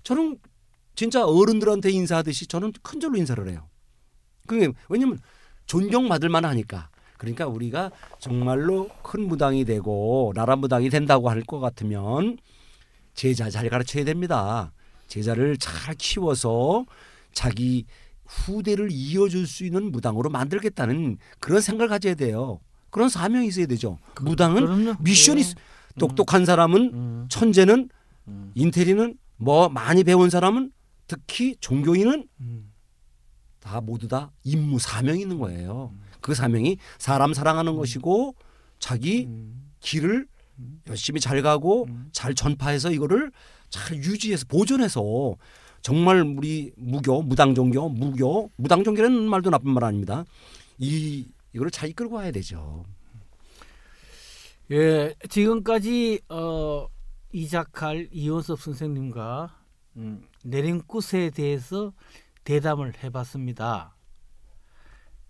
저는 0.03 0.39
진짜 0.95 1.25
어른들한테 1.25 1.91
인사하듯이 1.91 2.47
저는 2.47 2.73
큰 2.83 3.01
절로 3.01 3.17
인사를 3.17 3.49
해요. 3.49 3.69
그게 4.47 4.71
왜냐면 4.89 5.19
존경받을 5.67 6.29
만하니까. 6.29 6.91
그러니까 7.19 7.47
우리가 7.47 7.91
정말로 8.19 8.89
큰 9.03 9.27
무당이 9.29 9.65
되고 9.65 10.33
나라 10.35 10.57
무당이 10.57 10.89
된다고 10.89 11.29
할 11.29 11.43
것 11.45 11.61
같으면 11.61 12.39
제자 13.15 13.51
잘 13.51 13.69
가르쳐야 13.69 14.05
됩니다. 14.05 14.73
제자를 15.09 15.57
잘 15.59 15.95
키워서 15.97 16.85
자기 17.33 17.85
후대를 18.27 18.89
이어줄 18.91 19.47
수 19.47 19.65
있는 19.65 19.91
무당으로 19.91 20.31
만들겠다는 20.31 21.19
그런 21.41 21.61
생각을 21.61 21.89
가져야 21.89 22.15
돼요. 22.15 22.61
그런 22.91 23.09
사명이 23.09 23.47
있어야 23.49 23.67
되죠. 23.67 23.99
무당은 24.23 24.65
그럼요. 24.65 24.95
미션이 25.01 25.41
예. 25.43 25.45
있- 25.45 25.57
똑똑한 25.99 26.45
사람은 26.45 26.81
음, 26.95 27.27
천재는 27.29 27.89
음, 28.29 28.53
인테리는 28.55 29.17
뭐 29.37 29.69
많이 29.69 30.05
배운 30.05 30.31
사람은 30.31 30.71
특히 31.07 31.57
종교인은 31.61 32.29
음. 32.41 32.73
다 33.61 33.81
모두 33.81 34.07
다 34.07 34.31
임무 34.45 34.79
사명이 34.79 35.23
있는 35.23 35.39
거예요. 35.39 35.93
그 36.21 36.35
사명이 36.35 36.79
사람 36.99 37.35
사랑하는 37.35 37.77
것이고 37.77 38.35
자기 38.79 39.27
음. 39.27 39.71
길을 39.81 40.27
열심히 40.89 41.21
잘 41.21 41.41
가고 41.43 41.87
음. 41.89 42.09
잘 42.13 42.35
전파해서 42.35 42.91
이거를 42.91 43.31
잘 43.71 43.97
유지해서 43.97 44.47
보존해서 44.49 45.37
정말 45.83 46.21
우리 46.23 46.73
무교, 46.77 47.23
무당 47.23 47.55
종교, 47.55 47.89
무교, 47.89 48.51
무당 48.57 48.83
종교라는 48.83 49.29
말도 49.29 49.51
나쁜 49.51 49.71
말 49.71 49.85
아닙니다. 49.85 50.25
이 50.79 51.27
이거를 51.53 51.71
잘 51.71 51.89
이끌고 51.91 52.17
와야 52.17 52.31
되죠. 52.33 52.85
예, 54.71 55.15
지금까지 55.29 56.21
어, 56.29 56.89
이자칼 57.33 58.09
이원섭 58.13 58.61
선생님과 58.61 59.57
음, 59.97 60.23
내림굿에 60.45 61.31
대해서 61.31 61.93
대담을 62.45 62.93
해봤습니다. 63.03 63.97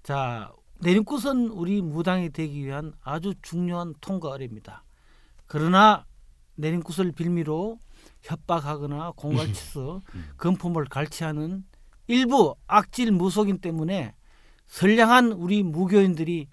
자, 0.02 0.52
내림굿은 0.80 1.48
우리 1.48 1.82
무당이 1.82 2.30
되기 2.30 2.64
위한 2.64 2.92
아주 3.02 3.34
중요한 3.42 3.94
통과 4.00 4.30
어뢰입니다. 4.30 4.84
그러나 5.46 6.06
내림굿을 6.56 7.12
빌미로 7.12 7.78
협박하거나 8.22 9.12
공갈치서 9.16 10.00
금품을 10.36 10.84
갈취하는 10.86 11.64
일부 12.06 12.54
악질 12.66 13.12
무속인 13.12 13.58
때문에 13.58 14.14
선량한 14.66 15.32
우리 15.32 15.62
무교인들이 15.62 16.48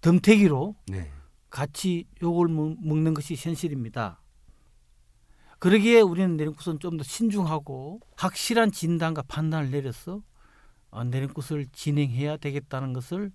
덤태기로 0.00 0.76
네. 0.88 1.10
같이 1.50 2.06
욕을 2.22 2.48
먹- 2.48 2.76
먹는 2.86 3.14
것이 3.14 3.34
현실입니다. 3.36 4.20
그러기에 5.58 6.00
우리는 6.00 6.36
내림굿은 6.36 6.78
좀 6.80 6.96
더 6.98 7.04
신중하고 7.04 8.00
확실한 8.16 8.70
진단과 8.70 9.22
판단을 9.22 9.70
내려서 9.70 10.20
어, 10.94 11.02
내림굿을 11.02 11.66
진행해야 11.72 12.36
되겠다는 12.36 12.92
것을 12.92 13.32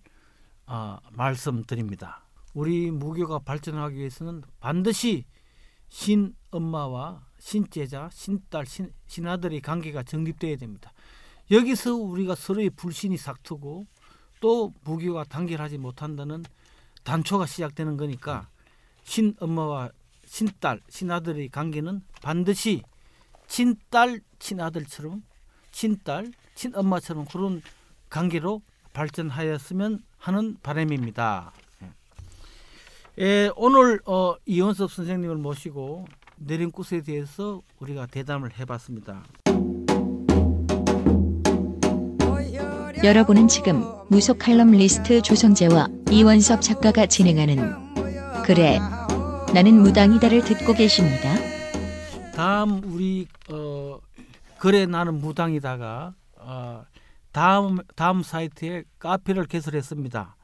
아, 0.66 1.00
말씀드립니다. 1.12 2.24
우리 2.54 2.90
무교가 2.90 3.40
발전하기 3.40 3.98
위해서는 3.98 4.44
반드시 4.62 5.26
신 5.90 6.34
엄마와 6.52 7.26
신제자, 7.38 8.10
신딸, 8.14 8.66
신, 8.66 8.94
신아들의 9.08 9.60
관계가 9.60 10.04
정립돼야 10.04 10.56
됩니다. 10.56 10.94
여기서 11.52 11.96
우리가 11.96 12.36
서로의 12.36 12.70
불신이 12.70 13.18
삭트고 13.18 13.86
또 14.40 14.74
무교가 14.86 15.26
단결하지 15.26 15.80
못한다는 15.80 16.46
단초가 17.04 17.46
시작되는 17.46 17.98
거니까 17.98 18.48
신 19.04 19.36
엄마와 19.38 19.90
신딸, 20.26 20.80
신아들의 20.88 21.50
관계는 21.50 22.04
반드시 22.22 22.84
친딸, 23.48 24.22
친아들처럼 24.38 25.24
친딸, 25.72 26.32
친엄마처럼 26.60 27.26
그런 27.26 27.62
관계로 28.10 28.62
발전하였으면 28.92 30.02
하는 30.18 30.58
바람입니다. 30.62 31.54
예. 31.84 33.24
예, 33.24 33.52
오늘 33.56 34.02
어, 34.06 34.36
이원섭 34.46 34.92
선생님을 34.92 35.38
모시고 35.38 36.06
내림굿에 36.36 37.02
대해서 37.02 37.62
우리가 37.80 38.08
대담을 38.08 38.60
해봤습니다. 38.60 39.24
여러분은 43.02 43.48
지금 43.48 43.86
무속 44.10 44.40
칼럼리스트 44.40 45.22
조성재와 45.22 45.88
이원섭 46.12 46.62
작가가 46.62 47.06
진행하는 47.06 47.94
그래 48.44 48.80
나는 49.54 49.82
무당이다를 49.82 50.44
듣고 50.44 50.74
계십니다. 50.74 51.34
다음 52.36 52.82
우리 52.84 53.28
어, 53.50 54.00
그래 54.58 54.86
나는 54.86 55.22
무당이다가 55.22 56.14
어, 56.50 56.84
다음 57.32 57.78
다음 57.96 58.24
사이트에 58.24 58.84
카페를 58.98 59.46
개설했습니다. 59.46 60.36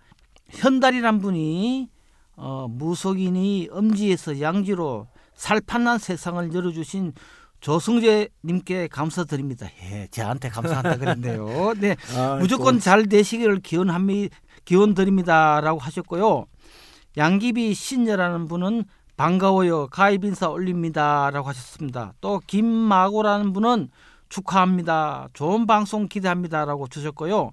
현달이란 0.51 1.19
분이 1.19 1.89
어, 2.35 2.67
무속인이 2.69 3.69
음지에서 3.73 4.39
양지로 4.39 5.07
살판난 5.33 5.97
세상을 5.97 6.53
열어주신 6.53 7.13
조승재님께 7.59 8.87
감사드립니다. 8.89 9.67
예, 9.81 10.07
저한테 10.11 10.49
감사한다 10.49 10.97
그랬네요. 10.97 11.73
네, 11.81 11.95
아, 12.15 12.37
무조건 12.39 12.79
잘 12.79 13.07
되시기를 13.07 13.61
기원합니 13.61 14.29
기원 14.63 14.93
드립니다라고 14.93 15.79
하셨고요. 15.79 16.45
양기비 17.17 17.73
신녀라는 17.73 18.47
분은 18.47 18.83
반가워요 19.17 19.87
가입 19.87 20.23
인사 20.25 20.49
올립니다라고 20.49 21.47
하셨습니다. 21.47 22.13
또 22.21 22.39
김마고라는 22.45 23.53
분은 23.53 23.89
축하합니다. 24.29 25.29
좋은 25.33 25.65
방송 25.65 26.07
기대합니다라고 26.07 26.87
주셨고요. 26.87 27.51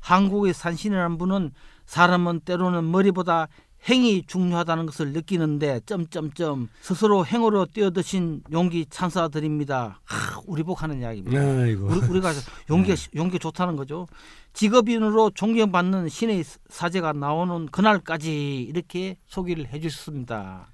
한국의 0.00 0.52
산신이라는 0.54 1.18
분은 1.18 1.52
사람은 1.86 2.40
때로는 2.40 2.90
머리보다 2.90 3.48
행이 3.88 4.24
중요하다는 4.26 4.86
것을 4.86 5.12
느끼는데 5.12 5.80
점점점 5.84 6.68
스스로 6.80 7.26
행으로 7.26 7.66
뛰어드신 7.66 8.42
용기 8.52 8.86
찬사드립니다. 8.88 10.00
하, 10.04 10.40
우리 10.46 10.62
복하는 10.62 11.00
이야기입니다. 11.00 11.38
아이고. 11.38 11.86
우리, 11.86 11.98
우리가 12.06 12.32
용기 12.70 12.94
용기 13.14 13.38
좋다는 13.38 13.76
거죠. 13.76 14.06
직업인으로 14.54 15.30
존경받는 15.30 16.08
신의 16.08 16.44
사제가 16.68 17.12
나오는 17.12 17.66
그날까지 17.66 18.62
이렇게 18.62 19.16
소개를 19.26 19.66
해주셨습니다. 19.66 20.68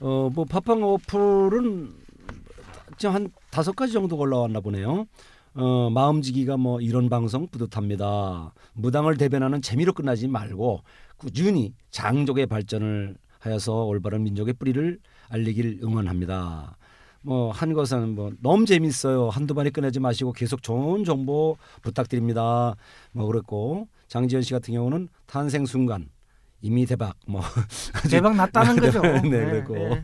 어, 0.00 0.30
뭐 0.32 0.44
파팡 0.46 0.82
어플은 0.82 2.05
지금 2.98 3.14
한 3.14 3.28
다섯 3.50 3.74
가지 3.76 3.92
정도 3.92 4.16
올라왔나 4.16 4.60
보네요. 4.60 5.06
어, 5.54 5.90
마음지기가 5.90 6.56
뭐 6.56 6.80
이런 6.80 7.08
방송 7.08 7.48
뿌듯합니다. 7.48 8.52
무당을 8.74 9.16
대변하는 9.16 9.62
재미로 9.62 9.92
끝나지 9.92 10.28
말고 10.28 10.82
꾸준히 11.16 11.72
장족의 11.90 12.46
발전을 12.46 13.16
하여서 13.38 13.84
올바른 13.84 14.22
민족의 14.24 14.54
뿌리를 14.54 14.98
알리길 15.30 15.80
응원합니다. 15.82 16.76
뭐 17.22 17.50
한 17.52 17.72
것은 17.72 18.14
뭐 18.14 18.30
너무 18.40 18.66
재밌어요. 18.66 19.30
한두 19.30 19.54
번에 19.54 19.70
끝내지 19.70 19.98
마시고 19.98 20.32
계속 20.32 20.62
좋은 20.62 21.04
정보 21.04 21.56
부탁드립니다. 21.82 22.76
뭐 23.12 23.26
그랬고 23.26 23.88
장지현 24.08 24.42
씨 24.42 24.52
같은 24.52 24.74
경우는 24.74 25.08
탄생 25.26 25.66
순간 25.66 26.08
이미 26.66 26.84
대박 26.84 27.14
뭐 27.28 27.40
대박 28.10 28.34
났다는 28.34 28.76
거죠. 28.82 29.00
네, 29.00 29.20
네, 29.20 29.44
그랬고 29.44 29.74
네. 29.74 30.02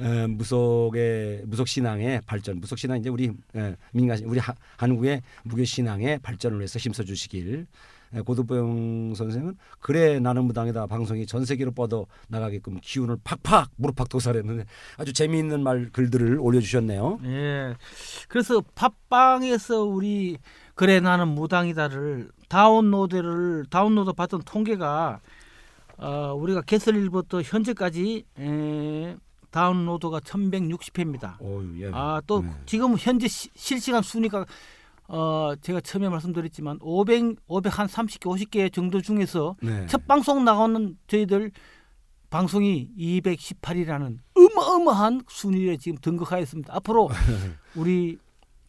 에, 0.00 0.26
무속의 0.26 1.42
무속 1.46 1.68
신앙의 1.68 2.22
발전, 2.24 2.58
무속 2.58 2.78
신앙 2.78 2.98
이제 2.98 3.10
우리 3.10 3.30
에, 3.54 3.76
민간 3.92 4.18
우리 4.24 4.38
하, 4.38 4.54
한국의 4.78 5.20
무교 5.42 5.64
신앙의 5.64 6.20
발전을 6.20 6.58
위해서 6.58 6.78
힘써 6.78 7.04
주시길. 7.04 7.66
에, 8.14 8.20
고두병 8.22 9.14
선생은 9.14 9.56
그래 9.78 10.18
나는 10.18 10.44
무당이다 10.44 10.86
방송이 10.86 11.26
전 11.26 11.44
세계로 11.44 11.70
뻗어 11.70 12.06
나가게끔 12.28 12.78
기운을 12.82 13.18
팍팍 13.22 13.70
무릎팍 13.76 14.08
도살했는데 14.08 14.64
아주 14.96 15.12
재미있는 15.12 15.62
말 15.62 15.90
글들을 15.92 16.38
올려주셨네요. 16.40 17.20
예. 17.24 17.74
그래서 18.28 18.62
팟빵에서 18.74 19.84
우리 19.84 20.38
그래 20.74 20.98
나는 20.98 21.28
무당이다를 21.28 22.30
다운로드를 22.48 23.66
다운로드 23.70 24.12
받은 24.14 24.40
통계가 24.44 25.20
어, 26.00 26.34
우리가 26.34 26.62
개설일부터 26.62 27.42
현재까지 27.42 28.24
에, 28.38 29.16
다운로드가 29.50 30.20
1160회입니다. 30.20 31.40
오유, 31.40 31.82
예. 31.82 31.90
아, 31.92 32.20
또 32.26 32.40
네. 32.42 32.50
지금 32.66 32.96
현재 32.98 33.28
시- 33.28 33.50
실시간 33.54 34.02
순위가 34.02 34.46
어, 35.08 35.52
제가 35.60 35.80
처음에 35.80 36.08
말씀드렸지만 36.08 36.78
500, 36.80 37.36
500 37.48 37.78
한 37.78 37.86
30개, 37.88 38.20
50개 38.20 38.72
정도 38.72 39.00
중에서 39.00 39.56
네. 39.60 39.84
첫 39.86 40.06
방송 40.06 40.44
나오는 40.44 40.96
저희들 41.08 41.50
방송이 42.30 42.90
218이라는 42.96 44.18
어마어마한 44.36 45.22
순위에 45.28 45.76
지금 45.78 45.98
등극하였습니다. 46.00 46.72
앞으로 46.76 47.08
우리 47.74 48.18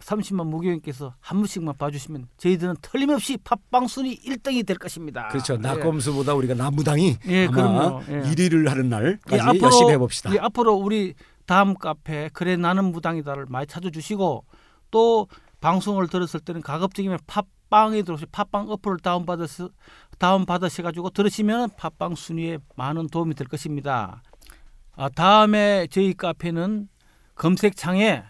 30만 0.01 0.47
무교인께서 0.47 1.13
한 1.19 1.37
분씩만 1.39 1.75
봐주시면 1.77 2.27
저희들은 2.37 2.75
틀림없이 2.81 3.37
팟빵 3.37 3.87
순위 3.87 4.19
1등이 4.19 4.65
될 4.65 4.77
것입니다. 4.77 5.27
그렇죠. 5.29 5.53
예. 5.53 5.57
낙검수보다 5.57 6.33
우리가 6.33 6.53
나무당이 6.55 7.17
예, 7.27 7.47
아마. 7.47 8.01
예. 8.09 8.21
1위를 8.21 8.67
하는 8.67 8.89
날까지 8.89 9.35
예, 9.35 9.39
앞으로- 9.39 9.63
열심히 9.63 9.91
해봅시다. 9.91 10.33
예, 10.33 10.39
앞으로 10.39 10.73
우리 10.75 11.13
다음 11.45 11.75
카페 11.75 12.29
그래 12.33 12.55
나는 12.57 12.85
무당이다를 12.91 13.45
많이 13.49 13.67
찾아주시고 13.67 14.45
또 14.91 15.27
방송을 15.59 16.07
들었을 16.07 16.39
때는 16.39 16.61
가급적이면 16.61 17.19
팟빵에 17.27 18.01
들어오시 18.01 18.25
팟빵 18.31 18.69
어플을 18.69 18.97
다운 18.99 19.25
받으시 19.25 19.67
다운 20.17 20.45
받으셔가지고 20.45 21.11
들으시면 21.11 21.69
팟빵 21.77 22.15
순위에 22.15 22.57
많은 22.75 23.07
도움이 23.09 23.35
될 23.35 23.47
것입니다. 23.47 24.21
아, 24.95 25.09
다음에 25.09 25.87
저희 25.91 26.13
카페는 26.13 26.87
검색창에 27.35 28.23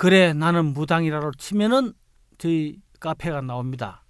그래 0.00 0.32
나는 0.32 0.72
무당이라로 0.72 1.32
치면은 1.36 1.92
저희 2.38 2.78
카페가 3.00 3.42
나옵니다. 3.42 4.02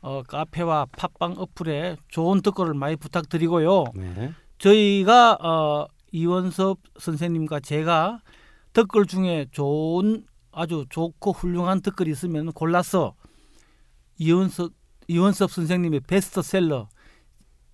어, 0.00 0.22
카페와 0.26 0.86
팟빵 0.96 1.34
어플에 1.36 1.98
좋은 2.08 2.40
댓글을 2.40 2.72
많이 2.72 2.96
부탁드리고요. 2.96 3.84
네. 3.94 4.32
저희가 4.56 5.34
어, 5.34 5.86
이원섭 6.12 6.78
선생님과 6.98 7.60
제가 7.60 8.22
댓글 8.72 9.04
중에 9.04 9.44
좋은 9.52 10.24
아주 10.50 10.86
좋고 10.88 11.32
훌륭한 11.32 11.82
댓글이 11.82 12.10
있으면 12.10 12.50
골라서 12.52 13.14
이원섭 14.16 14.72
이원섭 15.08 15.50
선생님의 15.50 16.00
베스트셀러 16.06 16.88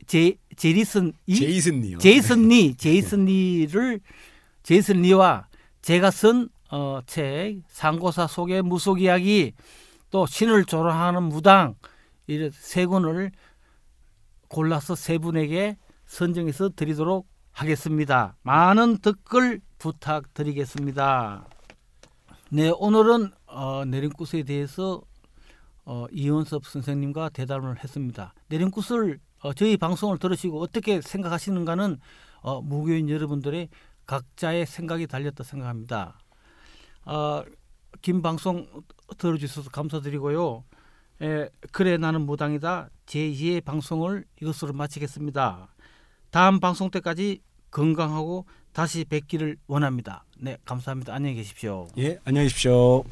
제 0.09 0.35
제리슨 0.57 1.13
이 1.27 1.37
제이슨 1.37 1.81
니요. 1.83 1.99
제이슨 1.99 2.49
리 2.49 2.75
제이슨 2.75 3.27
리를 3.27 4.01
제이슨 4.65 5.03
리와 5.03 5.47
제가 5.83 6.11
쓴 6.11 6.49
어, 6.75 7.01
책 7.07 7.63
상고사 7.69 8.27
속의 8.27 8.63
무속 8.63 9.01
이야기 9.01 9.53
또 10.11 10.27
신을 10.27 10.65
조롱하는 10.65 11.23
무당 11.23 11.77
이런 12.27 12.51
세 12.53 12.85
권을 12.85 13.31
골라서 14.49 14.97
세 14.97 15.19
분에게 15.19 15.77
선정해서 16.07 16.71
드리도록 16.71 17.29
하겠습니다. 17.53 18.35
많은 18.43 18.99
댓글 18.99 19.61
부탁드리겠습니다. 19.79 21.47
네, 22.51 22.73
오늘은 22.77 23.31
어, 23.47 23.85
내림굿에 23.85 24.43
대해서 24.43 25.01
어, 25.85 26.07
이원섭 26.11 26.67
선생님과 26.67 27.29
대담을 27.29 27.85
했습니다. 27.85 28.35
내림굿을 28.49 29.21
어, 29.45 29.53
저희 29.53 29.77
방송을 29.77 30.19
들으시고 30.19 30.61
어떻게 30.61 31.01
생각하시는가는 31.01 32.01
어, 32.43 32.61
무교인 32.63 33.09
여러분들의 33.09 33.69
각자의 34.07 34.67
생각이 34.67 35.07
달렸다 35.07 35.45
생각합니다. 35.45 36.19
어, 37.07 37.43
긴 38.03 38.23
방송 38.23 38.67
들어주셔서 39.19 39.71
감사드리고요. 39.71 40.65
에, 41.23 41.49
그래 41.73 41.97
나는 41.97 42.23
무당이다 42.23 42.89
제2의 43.07 43.65
방송을 43.65 44.25
이것으로 44.41 44.73
마치겠습니다. 44.73 45.69
다음 46.31 46.61
방송 46.61 46.91
때까지 46.91 47.41
건강하고 47.71 48.47
다시 48.73 49.05
뵙기를 49.05 49.57
원합니다. 49.67 50.25
네, 50.39 50.59
감사합니다. 50.65 51.15
안녕히 51.15 51.37
계십시오. 51.37 51.87
예, 51.99 52.19
안녕히 52.25 52.47
계십시오. 52.47 53.05